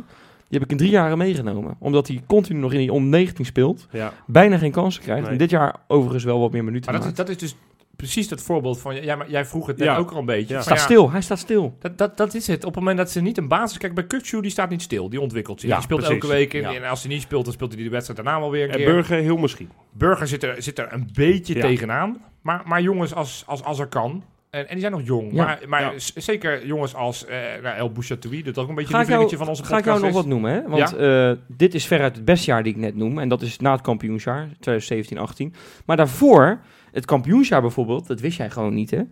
[0.48, 1.77] Die heb ik in drie jaren meegenomen.
[1.79, 3.87] Omdat hij continu nog in die om 19 speelt.
[3.90, 4.12] Ja.
[4.27, 5.22] bijna geen kansen krijgt.
[5.22, 5.33] Nee.
[5.33, 7.57] En dit jaar overigens wel wat meer minuten Maar dat is, dat is dus
[7.96, 9.02] precies dat voorbeeld van...
[9.02, 9.96] Ja, maar jij vroeg het net Ja.
[9.96, 10.54] ook al een beetje.
[10.54, 10.61] Ja.
[10.62, 11.76] Staat ja, stil, hij staat stil.
[11.78, 12.59] Dat, dat, dat is het.
[12.64, 13.78] Op het moment dat ze niet een basis...
[13.78, 15.09] Kijk, bij Kutsu, die staat niet stil.
[15.11, 15.68] Die ontwikkelt zich.
[15.68, 16.22] Ja, die speelt precies.
[16.22, 16.54] elke week.
[16.54, 16.74] En, Ja.
[16.74, 18.76] en als hij niet speelt, dan speelt hij de wedstrijd daarna wel weer een En
[18.76, 18.87] keer.
[18.92, 19.70] Burger heel misschien.
[19.92, 21.61] Burger zit er, zit er een beetje Ja.
[21.61, 22.22] tegenaan.
[22.42, 24.24] Maar, maar jongens als, als Azarkan...
[24.50, 25.33] En, en die zijn nog jong.
[25.33, 25.44] Ja.
[25.44, 28.42] Maar, maar zeker jongens als eh nou, El Bouchatoui...
[28.42, 30.52] Dat ook een beetje een lievelingetje van onze ga ik jou nog podcast wat noemen,
[30.52, 30.68] hè?
[30.68, 33.18] Want eh, dit is veruit het beste jaar die ik net noem.
[33.18, 35.54] En dat is na het kampioensjaar, 2017-18.
[35.87, 36.61] Maar daarvoor,
[36.94, 39.02] het kampioensjaar bijvoorbeeld, dat wist jij gewoon niet, hè?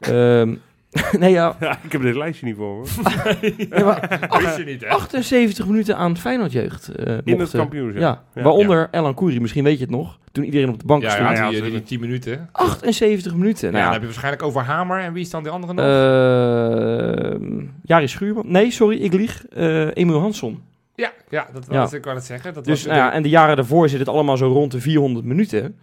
[0.00, 0.54] Ehm,
[1.18, 2.86] nee, ja, Ja, ik heb dit lijstje niet voor me.
[3.70, 4.88] nee, maar Wist je niet, hè?
[4.88, 6.88] 78 minuten aan Feyenoord jeugd.
[6.88, 7.58] eh, In het mochten.
[7.58, 8.00] kampioenschap.
[8.02, 8.42] Ja, Ja.
[8.42, 10.18] waaronder Elan Kouri, misschien weet je het nog.
[10.32, 11.28] Toen iedereen op de bank Ja, stond.
[11.28, 11.78] ja, ja, die, die, zeker.
[11.78, 12.48] die 10 minuten.
[12.52, 13.66] 78 minuten.
[13.66, 15.00] Ja, Nou dan ja, heb je waarschijnlijk over Hamer.
[15.00, 15.84] En wie is dan de andere nog?
[15.84, 18.44] Ehm Jari Schuurman.
[18.48, 19.46] Nee, sorry, ik lieg.
[19.46, 20.62] Eh Emiel Hansson.
[20.94, 21.80] ja, ja, dat ja.
[21.80, 22.54] was ik wou het zeggen.
[22.54, 24.80] Dat Dus was nou ja, en de jaren daarvoor zit het allemaal zo rond de
[24.80, 25.76] 400 minuten.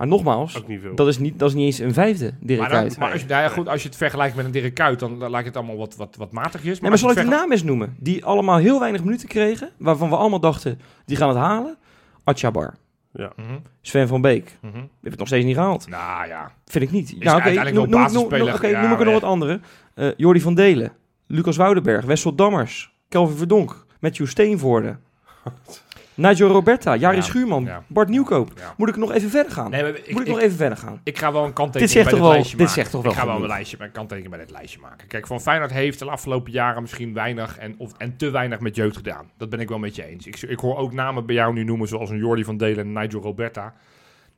[0.00, 0.94] Maar nogmaals, Ook niet veel.
[0.94, 2.98] dat is niet, dat is niet eens een vijfde Dirk maar, dan, Kuyt.
[2.98, 5.18] maar als, je, nou ja, goed, als je het vergelijkt met een Dirk Kuyt, dan,
[5.18, 6.72] dan lijkt het allemaal wat, wat, wat matigjes.
[6.72, 7.96] Nee, maar als zal ik die naam eens noemen?
[7.98, 9.70] Die allemaal heel weinig minuten kregen.
[9.78, 11.76] Waarvan we allemaal dachten, die gaan het halen.
[12.24, 12.74] Atjabar.
[13.12, 13.32] Ja.
[13.36, 14.58] Mhm, Sven van Beek.
[14.60, 14.74] mhm.
[14.76, 15.88] Heeft het nog steeds niet gehaald.
[15.88, 17.08] Nou ja, Vind ik niet.
[17.10, 18.32] Nou, oké, uiteindelijk noem, wel noem, ik
[18.62, 19.60] er nog maar- wat andere.
[19.94, 20.92] Eh Jordi van Delen.
[21.26, 22.04] Lucas Woudenberg.
[22.04, 22.92] Wessel Dammers.
[23.08, 23.86] Kelvin Verdonk.
[24.00, 24.96] Matthew Steenvoorde.
[26.20, 26.96] Nigel Roberta.
[26.96, 27.64] Jari Ja, Schuurman.
[27.64, 27.82] ja.
[27.86, 28.50] Bart Nieuwkoop.
[28.56, 28.74] ja.
[28.76, 29.70] Moet ik nog even verder gaan?
[29.70, 31.00] Nee, maar ik, Moet ik, ik, nog even verder gaan?
[31.04, 32.74] ik ga wel een kanttekening Dit bij dit wel- lijstje dit maken.
[32.80, 35.06] zegt toch wel Ik ga wel een lijstje, een kanttekening bij dit lijstje maken.
[35.08, 38.76] Kijk, van Feyenoord heeft de afgelopen jaren misschien weinig en, of, en te weinig met
[38.76, 39.30] jeugd gedaan.
[39.36, 40.26] Dat ben ik wel met je eens.
[40.26, 42.92] Ik, ik hoor ook namen bij jou nu noemen, zoals een Jordi van Delen en
[42.92, 43.74] Nigel Roberta.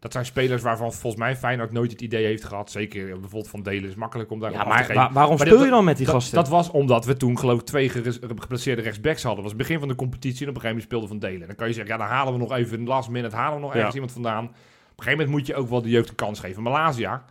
[0.03, 2.71] Dat zijn spelers waarvan volgens mij Feyenoord nooit het idee heeft gehad.
[2.71, 4.95] Zeker bijvoorbeeld van Delen is makkelijk om daar Ja, te maar geven.
[4.95, 6.35] wa- waarom Maar speel je dan met die dat, gasten?
[6.35, 9.43] dat was omdat we toen geloof ik twee geplaceerde rechtsbacks hadden.
[9.43, 11.47] Dat was het begin van de competitie en op een gegeven moment speelde Van Delen.
[11.47, 13.55] Dan kan je zeggen, ja dan halen we nog even in de last minute, halen
[13.55, 13.77] we nog Ja.
[13.77, 14.45] ergens iemand vandaan.
[14.45, 16.63] Op een gegeven moment moet je ook wel de jeugd een kans geven.
[16.63, 17.25] Malaysia,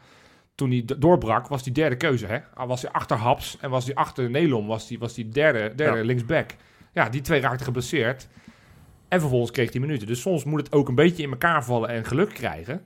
[0.56, 2.26] toen hij doorbrak, was die derde keuze.
[2.26, 2.38] Hè?
[2.54, 5.76] Al Was hij achter Haps en was hij achter Nelom, was die, was die derde,
[5.76, 6.04] derde Ja.
[6.04, 6.50] linksback.
[6.94, 8.28] Ja, die twee raakten geblesseerd.
[9.12, 10.08] En vervolgens kreeg hij minuten.
[10.08, 12.82] Dus soms moet het ook een beetje in elkaar vallen en geluk krijgen.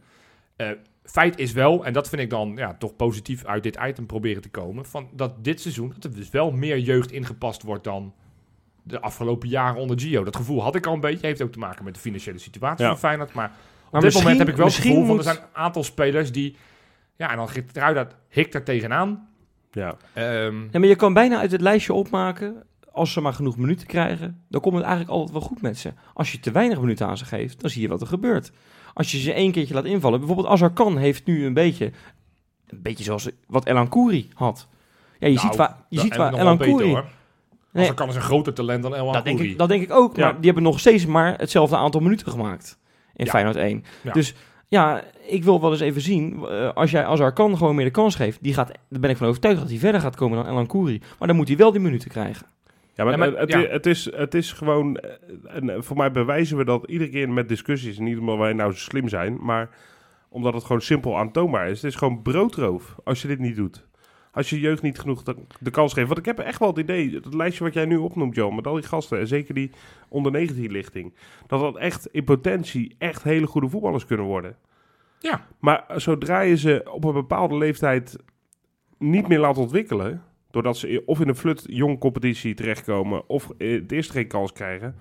[0.55, 0.69] Eh,
[1.03, 4.41] feit is wel, en dat vind ik dan ja, toch positief uit dit item proberen
[4.41, 8.13] te komen, van dat dit seizoen dat er dus wel meer jeugd ingepast wordt dan
[8.83, 10.23] de afgelopen jaren onder Gio.
[10.23, 11.27] Dat gevoel had ik al een beetje.
[11.27, 12.89] Heeft ook te maken met de financiële situatie Ja.
[12.91, 13.33] van Feyenoord.
[13.33, 13.51] Maar
[13.85, 16.31] op Maar dit moment heb ik wel het gevoel van er zijn een aantal spelers
[16.31, 16.55] die...
[17.15, 19.27] Ja, en dan Geertruida hikt er tegenaan.
[19.71, 19.97] Ja.
[20.13, 22.63] Ehm, Ja, maar je kan bijna uit het lijstje opmaken,
[22.95, 25.93] als ze maar genoeg minuten krijgen, dan komt het eigenlijk altijd wel goed met ze.
[26.13, 28.51] Als je te weinig minuten aan ze geeft, dan zie je wat er gebeurt.
[28.93, 31.91] Als je ze één keertje laat invallen, bijvoorbeeld Azarkan heeft nu een beetje,
[32.67, 34.67] een beetje zoals wat Elan Kouri had.
[35.19, 36.89] Ja, je nou, ziet waar, je ziet waar Elan Kouri...
[36.89, 37.05] hoor.
[37.71, 39.51] Nee, Als er kan is een groter talent dan Elwan dat, denk Kouri.
[39.51, 40.33] ik, dat denk ik ook, maar Ja.
[40.33, 42.77] die hebben nog steeds maar hetzelfde aantal minuten gemaakt
[43.15, 43.31] in Ja.
[43.31, 43.83] Feyenoord 1.
[44.03, 44.11] Ja.
[44.11, 44.33] Dus
[44.67, 48.15] ja, ik wil wel eens even zien, eh, als jij Azarkan gewoon meer de kans
[48.15, 50.67] geeft, die gaat, daar ben ik van overtuigd dat hij verder gaat komen dan Elan
[50.67, 51.01] Kouri.
[51.19, 52.45] Maar dan moet hij wel die minuten krijgen.
[52.95, 53.59] Ja, maar, Ja, maar- het, ja.
[53.59, 54.97] Het, is, het is gewoon...
[54.97, 57.97] eh, En voor mij bewijzen we dat iedere keer met discussies.
[57.99, 59.69] Niet omdat wij nou zo slim zijn, maar
[60.29, 61.81] omdat het gewoon simpel aantoonbaar is.
[61.81, 63.85] Het is gewoon broodroof als je dit niet doet.
[64.31, 65.23] Als je jeugd niet genoeg
[65.59, 66.07] de, kans geeft.
[66.07, 68.67] Want ik heb echt wel het idee, het lijstje wat jij nu opnoemt, Johan, met
[68.67, 69.71] al die gasten, en zeker die
[70.09, 71.13] onder 19 lichting,
[71.47, 74.55] dat dat echt in potentie echt hele goede voetballers kunnen worden.
[75.19, 75.45] Ja.
[75.59, 78.17] Maar zodra je ze op een bepaalde leeftijd
[78.97, 80.23] niet meer laat ontwikkelen,
[80.55, 84.51] doordat ze of in een flut jong competitie terechtkomen of eh, het eerst geen kans
[84.51, 84.95] krijgen,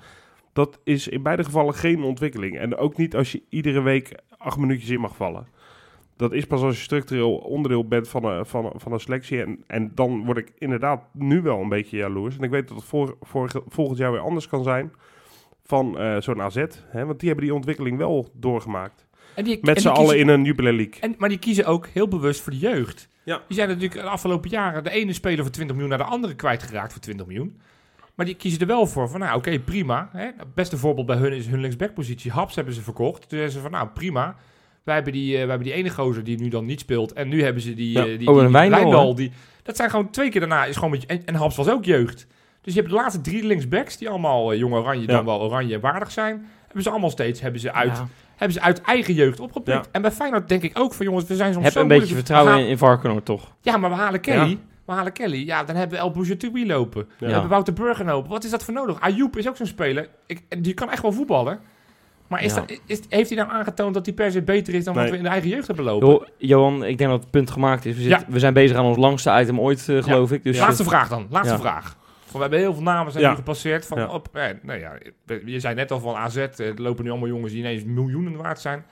[0.52, 2.58] dat is in beide gevallen geen ontwikkeling.
[2.58, 5.46] En ook niet als je iedere week acht minuutjes in mag vallen.
[6.16, 9.42] Dat is pas als je structureel onderdeel bent van een, van een, van een selectie.
[9.42, 12.36] En, en dan word ik inderdaad nu wel een beetje jaloers.
[12.36, 14.92] En ik weet dat het voor, vorige- volgend jaar weer anders kan zijn
[15.64, 16.64] van eh, zo'n AZ.
[16.86, 17.06] Hè?
[17.06, 19.06] Want die hebben die ontwikkeling wel doorgemaakt.
[19.34, 21.00] En die, Met z'n allen in een Jubilee League.
[21.00, 23.08] En, maar die kiezen ook heel bewust voor de jeugd.
[23.24, 23.40] Ja.
[23.48, 26.34] Die zijn natuurlijk de afgelopen jaren de ene speler voor 20 miljoen naar de andere
[26.34, 27.60] kwijtgeraakt voor 20 miljoen.
[28.14, 30.08] Maar die kiezen er wel voor van, nou oké, prima.
[30.12, 30.24] Hè.
[30.24, 32.30] Het beste voorbeeld bij hun is hun linksbackpositie.
[32.30, 33.20] Haps hebben ze verkocht.
[33.20, 34.36] Toen zeiden ze van, nou prima.
[34.82, 37.12] Wij hebben die, eh, wij hebben die ene gozer die nu dan niet speelt.
[37.12, 38.00] En nu hebben ze die, Ja.
[38.00, 39.14] eh, die, die, Oh, die Wijndal, hè?
[39.14, 39.32] die,
[39.62, 42.26] dat zijn gewoon twee keer daarna is gewoon met en, en Haps was ook jeugd.
[42.60, 45.80] Dus je hebt de laatste drie linksbacks die allemaal eh, jong oranje, dan wel oranje
[45.80, 46.46] waardig zijn.
[46.74, 48.06] Hebben ze allemaal steeds, hebben ze uit, Ja.
[48.36, 49.76] hebben ze uit eigen jeugd opgepikt.
[49.84, 49.90] Ja.
[49.92, 52.04] En bij Feyenoord denk ik ook van jongens, we zijn soms Heb zo een beetje
[52.04, 53.52] moeilijk- vertrouwen we in, in Varkenoord, toch?
[53.60, 54.48] ja, maar we halen Kelly.
[54.50, 54.56] Ja.
[54.84, 55.46] We halen Kelly.
[55.46, 57.06] Ja, dan hebben we El Bouzatoui lopen.
[57.18, 57.32] We Ja.
[57.32, 58.30] hebben Wouter Burger lopen.
[58.30, 59.00] Wat is dat voor nodig?
[59.00, 60.08] Ayoub is ook zo'n speler.
[60.26, 61.58] Ik, die kan echt wel voetballen.
[62.28, 62.60] Maar is Ja.
[62.60, 65.16] dat, is, heeft hij nou aangetoond dat hij per se beter is dan wat we
[65.16, 66.08] in de eigen jeugd hebben lopen?
[66.08, 67.96] Jo, Johan, ik denk dat het punt gemaakt is.
[67.96, 70.42] We, zitten- we zijn bezig aan ons langste item ooit, eh, geloof ik.
[70.44, 71.26] Dus, Laatste vraag dan.
[71.30, 71.82] Laatste Ja.
[72.34, 73.34] We hebben heel veel namen zijn Ja.
[73.34, 73.86] gepasseerd.
[73.86, 74.06] Van Ja.
[74.08, 74.98] op, eh, nou ja,
[75.44, 76.36] je zei net al van AZ.
[76.36, 78.84] eh, Er lopen nu allemaal jongens die ineens miljoenen waard zijn.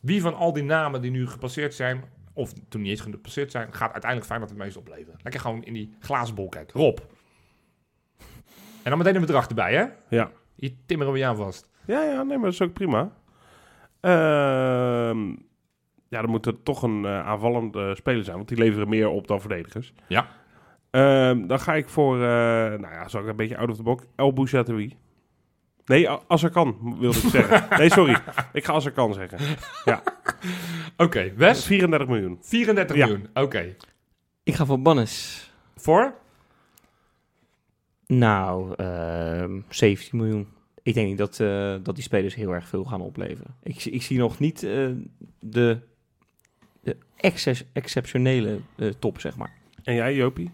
[0.00, 3.72] Wie van al die namen die nu gepasseerd zijn, of toen niet eens gepasseerd zijn,
[3.74, 5.18] gaat uiteindelijk Feyenoord het meest opleveren?
[5.22, 6.80] Lekker gewoon in die glazen bol kijken.
[6.80, 6.98] Rob.
[8.82, 9.84] En dan meteen een bedrag erbij, hè?
[10.16, 10.30] Ja.
[10.56, 11.70] Hier timmeren we je aan vast.
[11.86, 13.10] Ja, ja, nee, maar dat is ook prima.
[14.00, 15.28] Ehm,
[16.08, 19.26] ja, dan moet er toch een eh, aanvallende speler zijn, want die leveren meer op
[19.26, 19.92] dan verdedigers.
[20.08, 20.28] Ja.
[20.94, 22.20] Ehm, dan ga ik voor, eh,
[22.78, 24.96] nou ja, zal ik een beetje out of the box, El Bouzatoui.
[25.86, 27.66] Nee, A- Azarkan wilde ik zeggen.
[27.78, 28.16] Nee, sorry.
[28.52, 29.38] Ik ga Azarkan zeggen.
[30.96, 31.64] Oké, Wes.
[31.66, 32.38] 34 miljoen.
[32.42, 33.06] 34 Ja.
[33.06, 33.28] miljoen.
[33.34, 33.74] Oké.
[34.42, 35.50] Ik ga voor Bannes.
[35.76, 36.14] Voor?
[38.06, 40.48] Nou, ehm 17 miljoen.
[40.82, 43.54] Ik denk niet dat, eh, dat die spelers heel erg veel gaan opleveren.
[43.62, 44.88] Ik, zie- ik zie nog niet eh,
[45.40, 45.78] de,
[46.82, 46.96] de
[47.72, 49.52] exceptionele eh, top, zeg maar.
[49.82, 50.50] En jij, Jopie?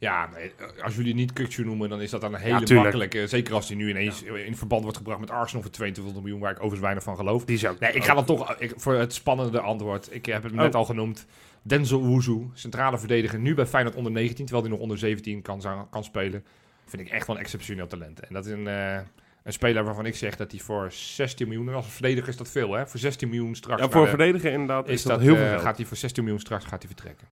[0.00, 3.26] Ja, nee, als jullie niet Kukcu noemen, dan is dat dan een hele makkelijke.
[3.26, 6.50] Zeker als hij nu ineens in verband wordt gebracht met Arsenal voor 22 miljoen, waar
[6.50, 7.44] ik overigens weinig van geloof.
[7.44, 10.08] Die zou Nee, ik ga dan toch ik, voor het spannende antwoord.
[10.14, 10.80] Ik heb het net Oh.
[10.80, 11.26] al genoemd.
[11.62, 15.62] Denzel Wuzu, centrale verdediger, nu bij Feyenoord onder 19, terwijl hij nog onder 17 kan,
[15.90, 16.44] kan spelen.
[16.86, 18.20] Vind ik echt wel een exceptioneel talent.
[18.20, 18.94] En dat is een, eh,
[19.42, 22.50] een speler waarvan ik zeg dat hij voor 16 miljoen, en als verdediger is dat
[22.50, 25.20] veel hè, voor 16 miljoen straks Ja, voor de- een verdediger inderdaad is, dat, dat,
[25.20, 27.26] heel eh, veel gaat hij voor 16 miljoen straks gaat hij vertrekken.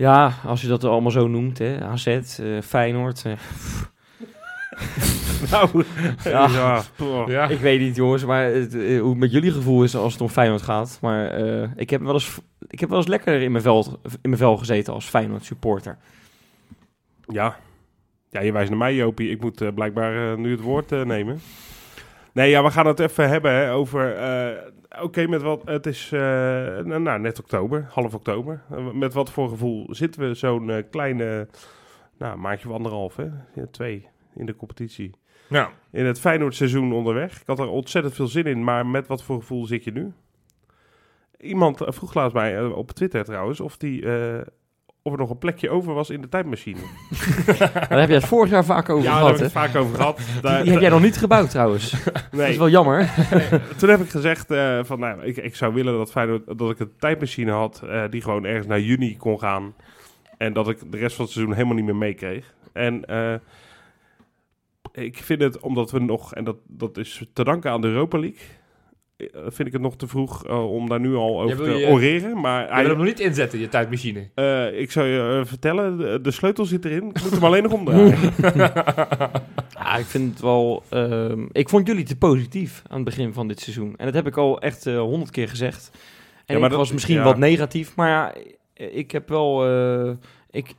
[0.00, 1.84] Ja, als je dat allemaal zo noemt, hè.
[1.84, 3.22] AZ, eh, Feyenoord.
[3.24, 3.32] eh,
[5.50, 5.84] Nou,
[6.24, 6.82] Ja.
[7.26, 7.48] ja.
[7.48, 10.22] Ik weet niet, jongens, maar het, eh, hoe het met jullie gevoel is als het
[10.22, 10.98] om Feyenoord gaat.
[11.00, 14.18] Maar eh, ik, heb wel eens, ik heb wel eens lekker in mijn vel, in
[14.30, 15.98] mijn vel gezeten als Feyenoord supporter.
[17.26, 17.56] Ja.
[18.30, 19.30] Ja, je wijst naar mij, Jopie.
[19.30, 21.40] Ik moet blijkbaar nu het woord eh, nemen.
[22.32, 24.16] Nee, ja, we gaan het even hebben hè, over...
[24.16, 24.56] eh,
[24.98, 25.62] Oké, met wat...
[25.64, 26.20] Het is eh,
[26.78, 28.62] nou, net oktober, half oktober.
[28.70, 31.48] Eh, met wat voor gevoel zitten we zo'n eh, kleine...
[32.18, 33.28] Nou, maandje of anderhalf, hè?
[33.54, 35.14] Ja, twee in de competitie.
[35.48, 37.40] Nou, In het Feyenoord seizoen onderweg.
[37.40, 40.12] Ik had er ontzettend veel zin in, maar met wat voor gevoel zit je nu?
[41.38, 44.02] Iemand vroeg laatst mij op Twitter trouwens of, die,
[45.02, 46.78] of er nog een plekje over was in de tijdmachine.
[47.88, 49.76] Daar heb jij het vorig jaar vaak over ja, daar gehad, heb ik het vaak
[49.82, 50.20] over gehad.
[50.42, 51.90] Daar- Die heb jij nog niet gebouwd, trouwens.
[52.04, 53.10] Dat nee, is wel jammer.
[53.76, 56.78] toen heb ik gezegd eh, van, nou, ik, ik zou willen dat, Feyenoord, dat ik
[56.78, 59.74] een tijdmachine had eh, die gewoon ergens naar juni kon gaan.
[60.36, 62.54] En dat ik de rest van het seizoen helemaal niet meer meekreeg.
[62.72, 63.34] En eh,
[64.92, 68.18] ik vind het, omdat we nog, en dat, dat is te danken aan de Europa
[68.18, 68.40] League,
[69.46, 72.40] vind ik het nog te vroeg eh, om daar nu al over te je- oreren.
[72.40, 74.28] Maar je wil hem nog niet inzetten, je tijdmachine.
[74.34, 77.08] eh, ik zou je eh, vertellen, de, de sleutel zit erin.
[77.08, 78.18] Ik moet hem alleen nog omdraaien.
[79.74, 80.82] Ja, ik vind het wel...
[80.88, 83.94] ehm, ik vond jullie te positief aan het begin van dit seizoen.
[83.96, 85.90] En dat heb ik al echt eh, honderd keer gezegd.
[85.92, 86.00] En
[86.46, 87.24] Ja, maar ik dat- was misschien ja.
[87.24, 88.34] wat negatief, maar ja,
[88.86, 89.66] ik heb wel...
[89.66, 90.10] eh,
[90.50, 90.74] ik,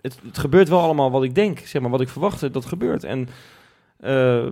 [0.00, 3.04] het, het gebeurt wel allemaal wat ik denk, zeg maar, wat ik verwachtte, dat gebeurt.
[3.04, 3.28] En
[4.00, 4.46] eh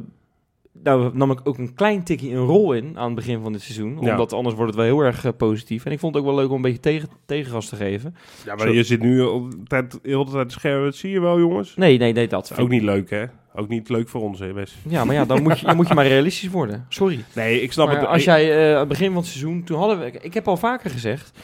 [0.82, 3.62] nou nam ik ook een klein tikje een rol in aan het begin van dit
[3.62, 3.98] seizoen.
[4.00, 4.10] Ja.
[4.10, 5.84] Omdat anders wordt het wel heel erg eh, positief.
[5.84, 8.14] En ik vond het ook wel leuk om een beetje tegen, tegengas te geven.
[8.44, 10.84] ja, maar je zit nu al de tijd, heel de tijd schermen.
[10.84, 11.76] Dat zie je wel, jongens.
[11.76, 12.52] Nee, nee, nee, dat.
[12.58, 13.24] Ook niet leuk, hè?
[13.56, 14.76] Ook niet leuk voor ons, hè, Wes?
[14.88, 16.86] Ja, maar ja, dan moet je, dan moet je maar realistisch worden.
[16.88, 17.24] Sorry.
[17.34, 18.06] Nee, ik snap Maar het.
[18.06, 20.56] als jij eh, aan het begin van het seizoen, toen hadden we, ik heb al
[20.56, 21.38] vaker gezegd,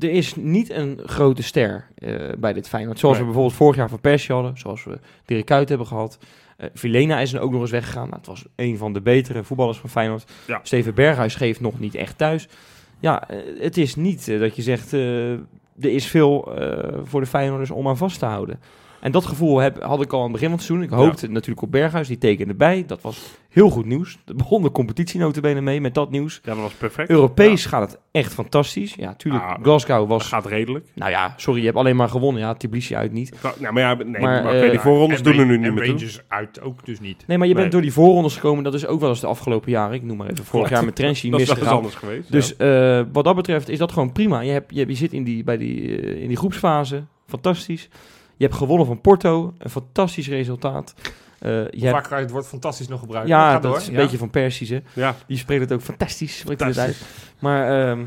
[0.00, 2.98] er is niet een grote ster eh, bij dit Feyenoord.
[2.98, 3.24] Zoals Nee.
[3.26, 6.18] we bijvoorbeeld vorig jaar van Persie hadden, zoals we Dirk Kuyt hebben gehad.
[6.74, 8.04] Vilena is er ook nog eens weggegaan.
[8.04, 10.30] Nou, het was een van de betere voetballers van Feyenoord.
[10.46, 10.60] Ja.
[10.62, 12.48] Steven Berghuis geeft nog niet echt thuis.
[13.00, 15.40] Ja, eh, het is niet eh, dat je zegt, er
[15.80, 16.58] is veel
[17.04, 18.60] voor de Feyenoorders om aan vast te houden.
[19.00, 20.86] En dat gevoel heb, had ik al aan het begin van het seizoen.
[20.86, 22.84] Ik hoopte natuurlijk op Berghuis, die tekende bij.
[22.86, 24.18] Dat was heel goed nieuws.
[24.26, 26.40] Er begon de competitie notabene mee met dat nieuws.
[26.44, 27.10] Ja, dat was perfect.
[27.10, 28.94] Europees gaat het echt fantastisch.
[28.94, 30.26] Ja, tuurlijk, Ah, Glasgow was...
[30.26, 30.86] gaat redelijk.
[30.94, 32.42] Nou ja, sorry, je hebt alleen maar gewonnen.
[32.42, 33.36] Ja, Tbilisi uit niet.
[33.60, 35.72] Nou, maar ja, nee, Maar, maar, oké, eh, die voorrondes En doen er nu niet
[35.74, 35.92] meer toe.
[35.92, 37.24] Rangers uit ook dus niet.
[37.26, 37.72] Nee, maar je bent Nee.
[37.74, 38.64] door die voorrondes gekomen.
[38.64, 39.94] Dat is ook wel eens de afgelopen jaren.
[39.94, 41.76] Ik noem maar even vorig jaar met Trenchi Dat is misgegaan.
[41.76, 42.32] anders geweest.
[42.32, 44.40] Dus eh, wat dat betreft is dat gewoon prima.
[44.40, 47.02] Je, hebt, je, je zit in die, bij die, eh, in die groepsfase.
[47.26, 47.88] Fantastisch.
[48.40, 49.54] Je hebt gewonnen van Porto.
[49.58, 50.94] Een fantastisch resultaat.
[51.38, 53.34] Eh, je vaak je het woord fantastisch nog gebruiken?
[53.34, 53.76] ja, dat door.
[53.76, 53.98] is een Ja.
[53.98, 54.78] beetje van Persisch, hè.
[54.92, 55.16] ja.
[55.26, 56.96] Die spreekt het ook fantastisch, spreekt hij het uit.
[56.96, 57.34] Fantastisch.
[57.38, 58.06] Maar, ehm,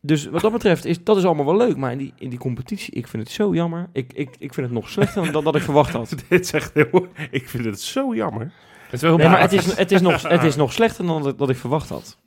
[0.00, 1.76] dus wat dat betreft, is, dat is allemaal wel leuk.
[1.76, 3.88] Maar in die, in die competitie, ik vind het zo jammer.
[3.92, 6.14] Ik, ik, ik vind het nog slechter dan dat ik verwacht had.
[6.28, 7.06] Dit echt heel...
[7.30, 8.52] Ik vind het zo jammer.
[8.84, 11.06] Het is wel heel Nee, maar het is, het, is nog, het is nog slechter
[11.06, 12.18] dan dat, dat ik verwacht had.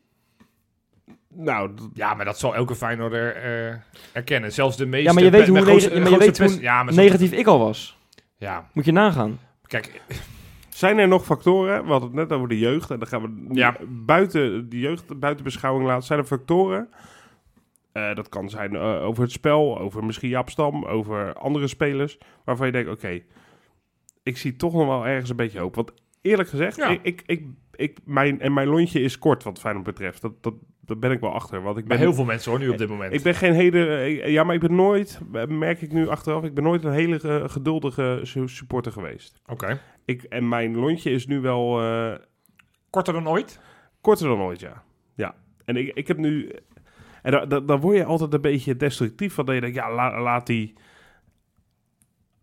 [1.38, 3.76] Nou, Ja, maar dat zal elke Feyenoorder eh
[4.14, 4.52] erkennen.
[4.54, 5.08] Zelfs de meeste...
[5.08, 5.70] Ja, maar je weet hoe maar
[6.10, 7.98] je weet ja, maar Negatief ik al was.
[8.38, 9.40] Ja, Moet je nagaan.
[9.68, 10.02] kijk,
[10.70, 11.84] zijn er nog factoren...
[11.86, 12.92] We hadden het net over de jeugd.
[12.92, 13.76] En dan gaan we Ja.
[13.88, 16.04] buiten de jeugd, buiten beschouwing laten.
[16.06, 16.90] Zijn er factoren...
[17.92, 22.18] eh, dat kan zijn eh, over het spel, over misschien Jaap Stam, over andere spelers.
[22.46, 23.22] Waarvan je denkt, oké,
[24.24, 25.76] ik zie toch nog wel ergens een beetje hoop.
[25.76, 26.88] Want eerlijk gezegd, Ja.
[26.90, 27.46] ik, ik, ik,
[27.76, 30.22] ik, mijn, en mijn lontje is kort wat Feyenoord betreft.
[30.22, 30.54] Dat, dat,
[30.88, 31.62] daar ben ik wel achter.
[31.62, 33.14] Want ik bij ben, heel veel mensen hoor, nu op dit moment.
[33.14, 33.86] ik ben geen hele...
[33.88, 36.92] eh, Ja, maar ik ben nooit, eh, merk ik nu achteraf, ik ben nooit een
[36.92, 39.42] hele eh, geduldige su- supporter geweest.
[39.46, 39.80] Oké.
[40.06, 41.82] Ik, en mijn lontje is nu wel
[42.90, 43.60] Korter dan ooit?
[44.02, 44.84] korter dan ooit, ja.
[45.16, 45.36] Ja.
[45.66, 46.52] En ik, ik heb nu...
[47.22, 49.94] En da- da- dan word je altijd een beetje destructief van dat je denkt, ja,
[49.94, 50.74] la- laat die...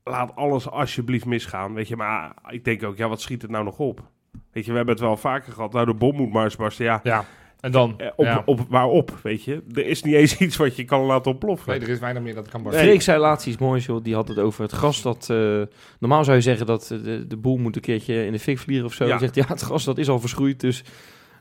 [0.04, 1.96] Laat alles alsjeblieft misgaan, weet je.
[1.96, 4.10] Maar ik denk ook, ja, wat schiet het nou nog op?
[4.52, 5.72] Weet je, we hebben het wel vaker gehad.
[5.72, 6.84] Nou, de bom moet maar eens barsten.
[6.84, 7.24] Ja, Ja.
[7.64, 7.94] En dan?
[7.98, 8.42] Eh, op, ja.
[8.44, 9.62] op, waarop, weet je?
[9.74, 11.70] Er is niet eens iets wat je kan laten ontploffen.
[11.72, 12.72] Nee, er is weinig meer dat kan Nee.
[12.72, 14.02] Freek zei laatst iets moois, joh.
[14.04, 15.26] Die had het over het gras dat...
[15.30, 15.62] eh,
[15.98, 18.86] normaal zou je zeggen dat de, de boel moet een keertje in de fik vliegen
[18.86, 19.04] of zo.
[19.04, 19.10] Ja.
[19.10, 20.84] Hij zegt, ja, het gras dat is al verschroeid, dus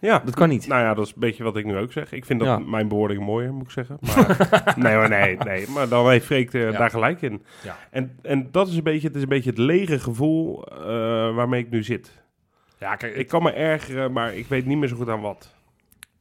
[0.02, 0.68] Ja, dat kan niet.
[0.68, 2.12] nou ja, dat is een beetje wat ik nu ook zeg.
[2.12, 2.58] Ik vind dat Ja.
[2.60, 3.98] mijn bewoording mooier, moet ik zeggen.
[4.02, 5.68] Maar, nee hoor, nee, nee.
[5.70, 6.72] Maar dan heeft Freek Ja.
[6.72, 7.42] daar gelijk in.
[7.64, 7.78] Ja.
[7.92, 10.86] En, en dat is een beetje, het is een beetje het lege gevoel eh,
[11.36, 12.22] waarmee ik nu zit.
[12.80, 15.54] Ja, kijk, Ik kan me ergeren, maar ik weet niet meer zo goed aan wat.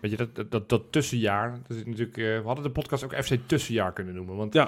[0.03, 3.15] Weet je, dat, dat, dat, tussenjaar, dat is natuurlijk, eh, we hadden de podcast ook
[3.25, 4.37] FC Tussenjaar kunnen noemen.
[4.37, 4.65] Want Ja.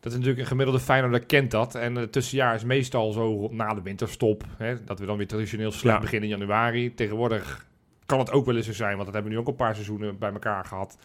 [0.00, 1.74] dat is natuurlijk een gemiddelde Feyenoorder kent dat.
[1.74, 4.44] En het tussenjaar is meestal zo na de winterstop.
[4.56, 6.00] Hè, dat we dan weer traditioneel slecht Ja.
[6.00, 6.94] beginnen in januari.
[6.94, 7.66] Tegenwoordig
[8.06, 9.74] kan het ook wel eens zo zijn, want dat hebben we nu ook een paar
[9.74, 10.98] seizoenen bij elkaar gehad.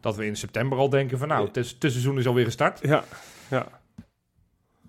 [0.00, 2.78] Dat we in september al denken van nou, het tuss- tussenseizoen is alweer gestart.
[2.82, 3.04] Ja,
[3.50, 3.66] ja.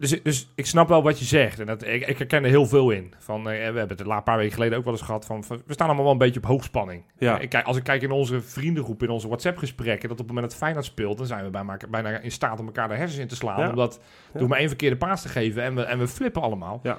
[0.01, 1.59] Dus, dus ik snap wel wat je zegt.
[1.59, 3.13] En dat, ik, ik herken er heel veel in.
[3.19, 5.25] Van, eh, we hebben het een paar weken geleden ook wel eens gehad.
[5.25, 7.03] Van, van, we staan allemaal wel een beetje op hoogspanning.
[7.17, 7.39] Ja.
[7.39, 10.09] Ik als ik kijk in onze vriendengroep, in onze WhatsApp-gesprekken...
[10.09, 11.17] dat op het moment dat Feyenoord speelt...
[11.17, 13.59] dan zijn we bijna in staat om elkaar de hersens in te slaan.
[13.59, 13.69] Ja.
[13.69, 13.99] Omdat
[14.33, 14.39] Ja.
[14.39, 15.63] door maar één verkeerde paas te geven...
[15.63, 16.79] en we, en we flippen allemaal.
[16.83, 16.97] Ja.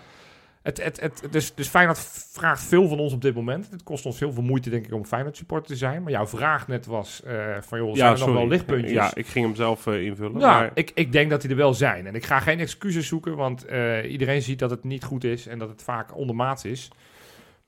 [0.63, 1.99] Het, het, het, dus, dus Feyenoord
[2.33, 3.71] vraagt veel van ons op dit moment.
[3.71, 6.03] Het kost ons heel veel moeite, denk ik, om Feyenoord supporter te zijn.
[6.03, 7.79] Maar jouw vraag net was eh, van...
[7.79, 8.93] joh, zijn er nog wel lichtpuntjes?
[8.93, 10.33] Ja, ik ging hem zelf eh, invullen.
[10.33, 12.07] Nou, maar, ik, ik denk dat die er wel zijn.
[12.07, 15.47] En ik ga geen excuses zoeken, want eh, iedereen ziet dat het niet goed is
[15.47, 16.91] en dat het vaak ondermaats is.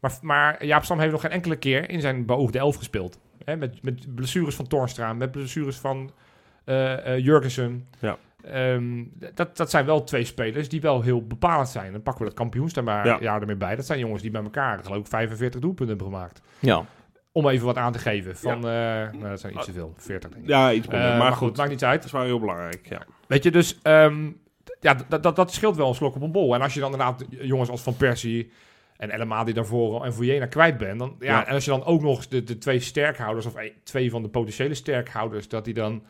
[0.00, 3.18] Maar, maar Jaap Stam heeft nog geen enkele keer in zijn beoogde elf gespeeld.
[3.44, 6.10] Hè, met, met blessures van Torstra, met blessures van
[7.18, 7.88] Jurgensen.
[8.00, 8.18] Ja.
[8.44, 9.04] Ehm,
[9.34, 11.92] dat, dat zijn wel twee spelers die wel heel bepalend zijn.
[11.92, 13.18] Dan pakken we dat kampioensjaar Ja.
[13.20, 13.76] jaar ermee bij.
[13.76, 16.40] Dat zijn jongens die bij elkaar geloof ik 45 doelpunten hebben gemaakt.
[16.58, 16.84] Ja.
[17.32, 18.36] Om even wat aan te geven.
[18.36, 19.94] Van, eh, nou, dat zijn iets te veel.
[19.96, 20.48] 40 denk ik.
[20.48, 21.08] ja, iets Eh, minder.
[21.08, 21.96] maar, maar goed, goed, maakt niet uit.
[21.96, 22.86] dat is wel heel belangrijk.
[22.88, 23.02] Ja.
[23.28, 24.30] Weet je, dus ehm,
[24.80, 26.54] ja, dat, dat, dat scheelt wel een slok op een bol.
[26.54, 28.52] En als je dan inderdaad jongens als Van Persie
[28.96, 31.46] en El Amadi daarvoor en Vujena kwijt bent, dan, ja, Ja.
[31.46, 34.28] en als je dan ook nog de, de twee sterkhouders of eh, twee van de
[34.28, 36.02] potentiële sterkhouders, dat die dan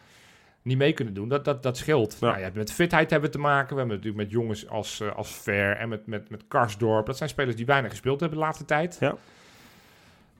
[0.64, 2.16] niet mee kunnen doen, dat, dat, dat scheelt.
[2.20, 2.27] Ja.
[2.27, 3.68] Nou, ja, met fitheid hebben we te maken.
[3.74, 7.07] We hebben natuurlijk met jongens als, eh, als Ver en met, met, met Karsdorp.
[7.07, 8.96] Dat zijn spelers die weinig gespeeld hebben de laatste tijd.
[9.00, 9.16] Ja.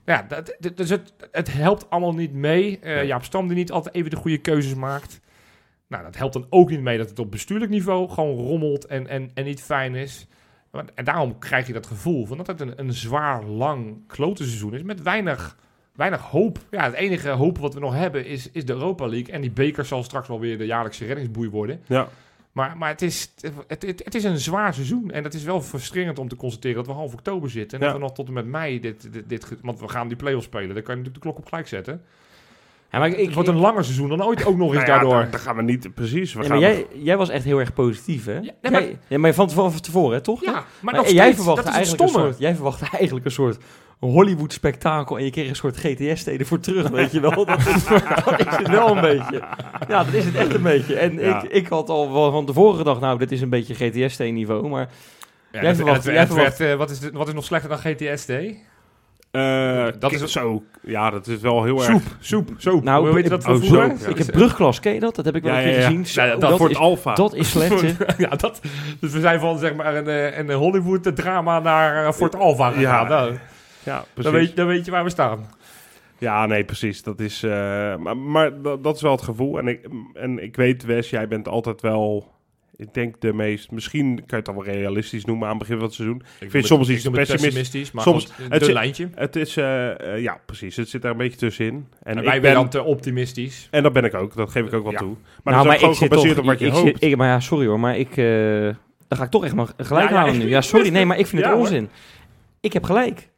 [0.05, 2.79] Ja, dat, dat- dus het, het helpt allemaal niet mee.
[2.79, 3.05] Eh Nee.
[3.07, 5.19] Jaap Stam die niet altijd even de goede keuzes maakt.
[5.87, 9.07] Nou, dat helpt dan ook niet mee dat het op bestuurlijk niveau gewoon rommelt en,
[9.07, 10.27] en, en niet fijn is.
[10.95, 14.73] En daarom krijg je dat gevoel van dat het een, een zwaar, lang klote seizoen
[14.75, 15.57] is met weinig,
[15.95, 16.59] weinig hoop.
[16.71, 19.33] Ja, het enige hoop wat we nog hebben is, is de Europa League.
[19.33, 21.81] En die beker zal straks wel weer de jaarlijkse reddingsboei worden.
[21.85, 22.07] Ja.
[22.51, 23.33] Maar, maar het, is,
[23.67, 25.11] het, het, het is een zwaar seizoen.
[25.11, 27.79] En het is wel frustrerend om te constateren dat we half oktober zitten.
[27.79, 27.91] En Ja.
[27.91, 29.55] dat we nog tot en met mei dit, dit, dit...
[29.61, 30.75] Want we gaan die play-offs spelen.
[30.75, 32.01] Dan kan je natuurlijk de klok op gelijk zetten.
[32.95, 34.85] Ja, maar ik, ik, het wordt een langer seizoen dan ooit ook nog eens Nou
[34.87, 35.13] ja, daardoor.
[35.13, 36.33] daar, daar gaan we niet precies.
[36.33, 38.33] We ja, gaan maar jij, jij was echt heel erg positief, hè?
[38.33, 40.43] Ja, nee, maar- Jij- maar van tevoren, van tevoren hè, toch?
[40.45, 43.25] Ja, maar, Maar nog jij verwachtte dat is het eigenlijk een soort, jij verwachtte eigenlijk
[43.25, 43.57] een soort
[43.99, 47.45] Hollywood-spektakel en je kreeg een soort GTS-steden voor terug, weet je wel.
[47.45, 47.85] Dat is,
[48.25, 49.43] dat is het wel een beetje.
[49.87, 50.95] Ja, dat is het echt een beetje.
[50.95, 54.67] En ik, ik had al wel van tevoren gedacht, nou, dit is een beetje GTS-niveau,
[54.69, 54.89] maar
[55.51, 58.31] Ja, Jij verwacht- jij verwacht- wat, is wat is nog slechter dan GTSD?
[59.35, 60.63] Eh, Dat is- zo.
[60.81, 62.15] Ja, dat is wel heel Soep, erg.
[62.19, 62.83] soep, soep.
[62.83, 63.89] Nou, Hoe ik- dat oh, vroeger?
[63.89, 64.07] soep, ja.
[64.07, 65.15] ik heb brugklas, ken je dat?
[65.15, 66.05] Dat heb ik wel Ja, een keer ja, gezien.
[66.05, 67.13] Zo, dat dat, voor is, het alfa.
[67.13, 68.61] dat is slecht, ja, dat,
[68.99, 72.81] dus we zijn van zeg maar een, eh, een Hollywood-drama naar uh, Fort Alpha gegaan.
[73.03, 73.31] Ja, nou,
[73.83, 74.31] ja, dan, precies.
[74.31, 75.45] weet, dan weet je waar we staan.
[76.17, 77.03] Ja, nee, precies.
[77.03, 77.49] Dat is, eh,
[77.95, 79.57] maar maar dat, dat is wel het gevoel.
[79.57, 82.33] En ik, en ik weet, Wes, jij bent altijd wel...
[82.77, 83.71] Ik denk de meest...
[83.71, 86.21] Misschien kan je het dan wel realistisch noemen aan het begin van het seizoen.
[86.39, 89.09] Ik vind soms iets noem het pessimist- pessimistisch, maar soms- het een lijntje.
[89.15, 89.57] Het is...
[89.57, 90.75] eh, eh, ja, precies.
[90.75, 91.87] Het zit daar een beetje tussenin.
[92.03, 92.53] En, En, ik wij ben...
[92.53, 93.67] dan te optimistisch.
[93.71, 94.35] En dat ben ik ook.
[94.35, 94.97] Dat geef ik ook wel Ja.
[94.97, 95.15] toe.
[95.43, 96.87] Maar nou, dat is ook gewoon gebaseerd toch- op wat je ik, hoopt.
[96.87, 98.17] zit- ik- maar ja, sorry hoor, maar ik...
[98.17, 98.69] eh
[99.07, 100.47] dan ga ik toch echt maar gelijk Ja, ja, halen nu.
[100.47, 101.59] Ja, sorry, nee, maar ik vind het hoor.
[101.61, 101.89] onzin.
[102.59, 103.29] Ik heb gelijk.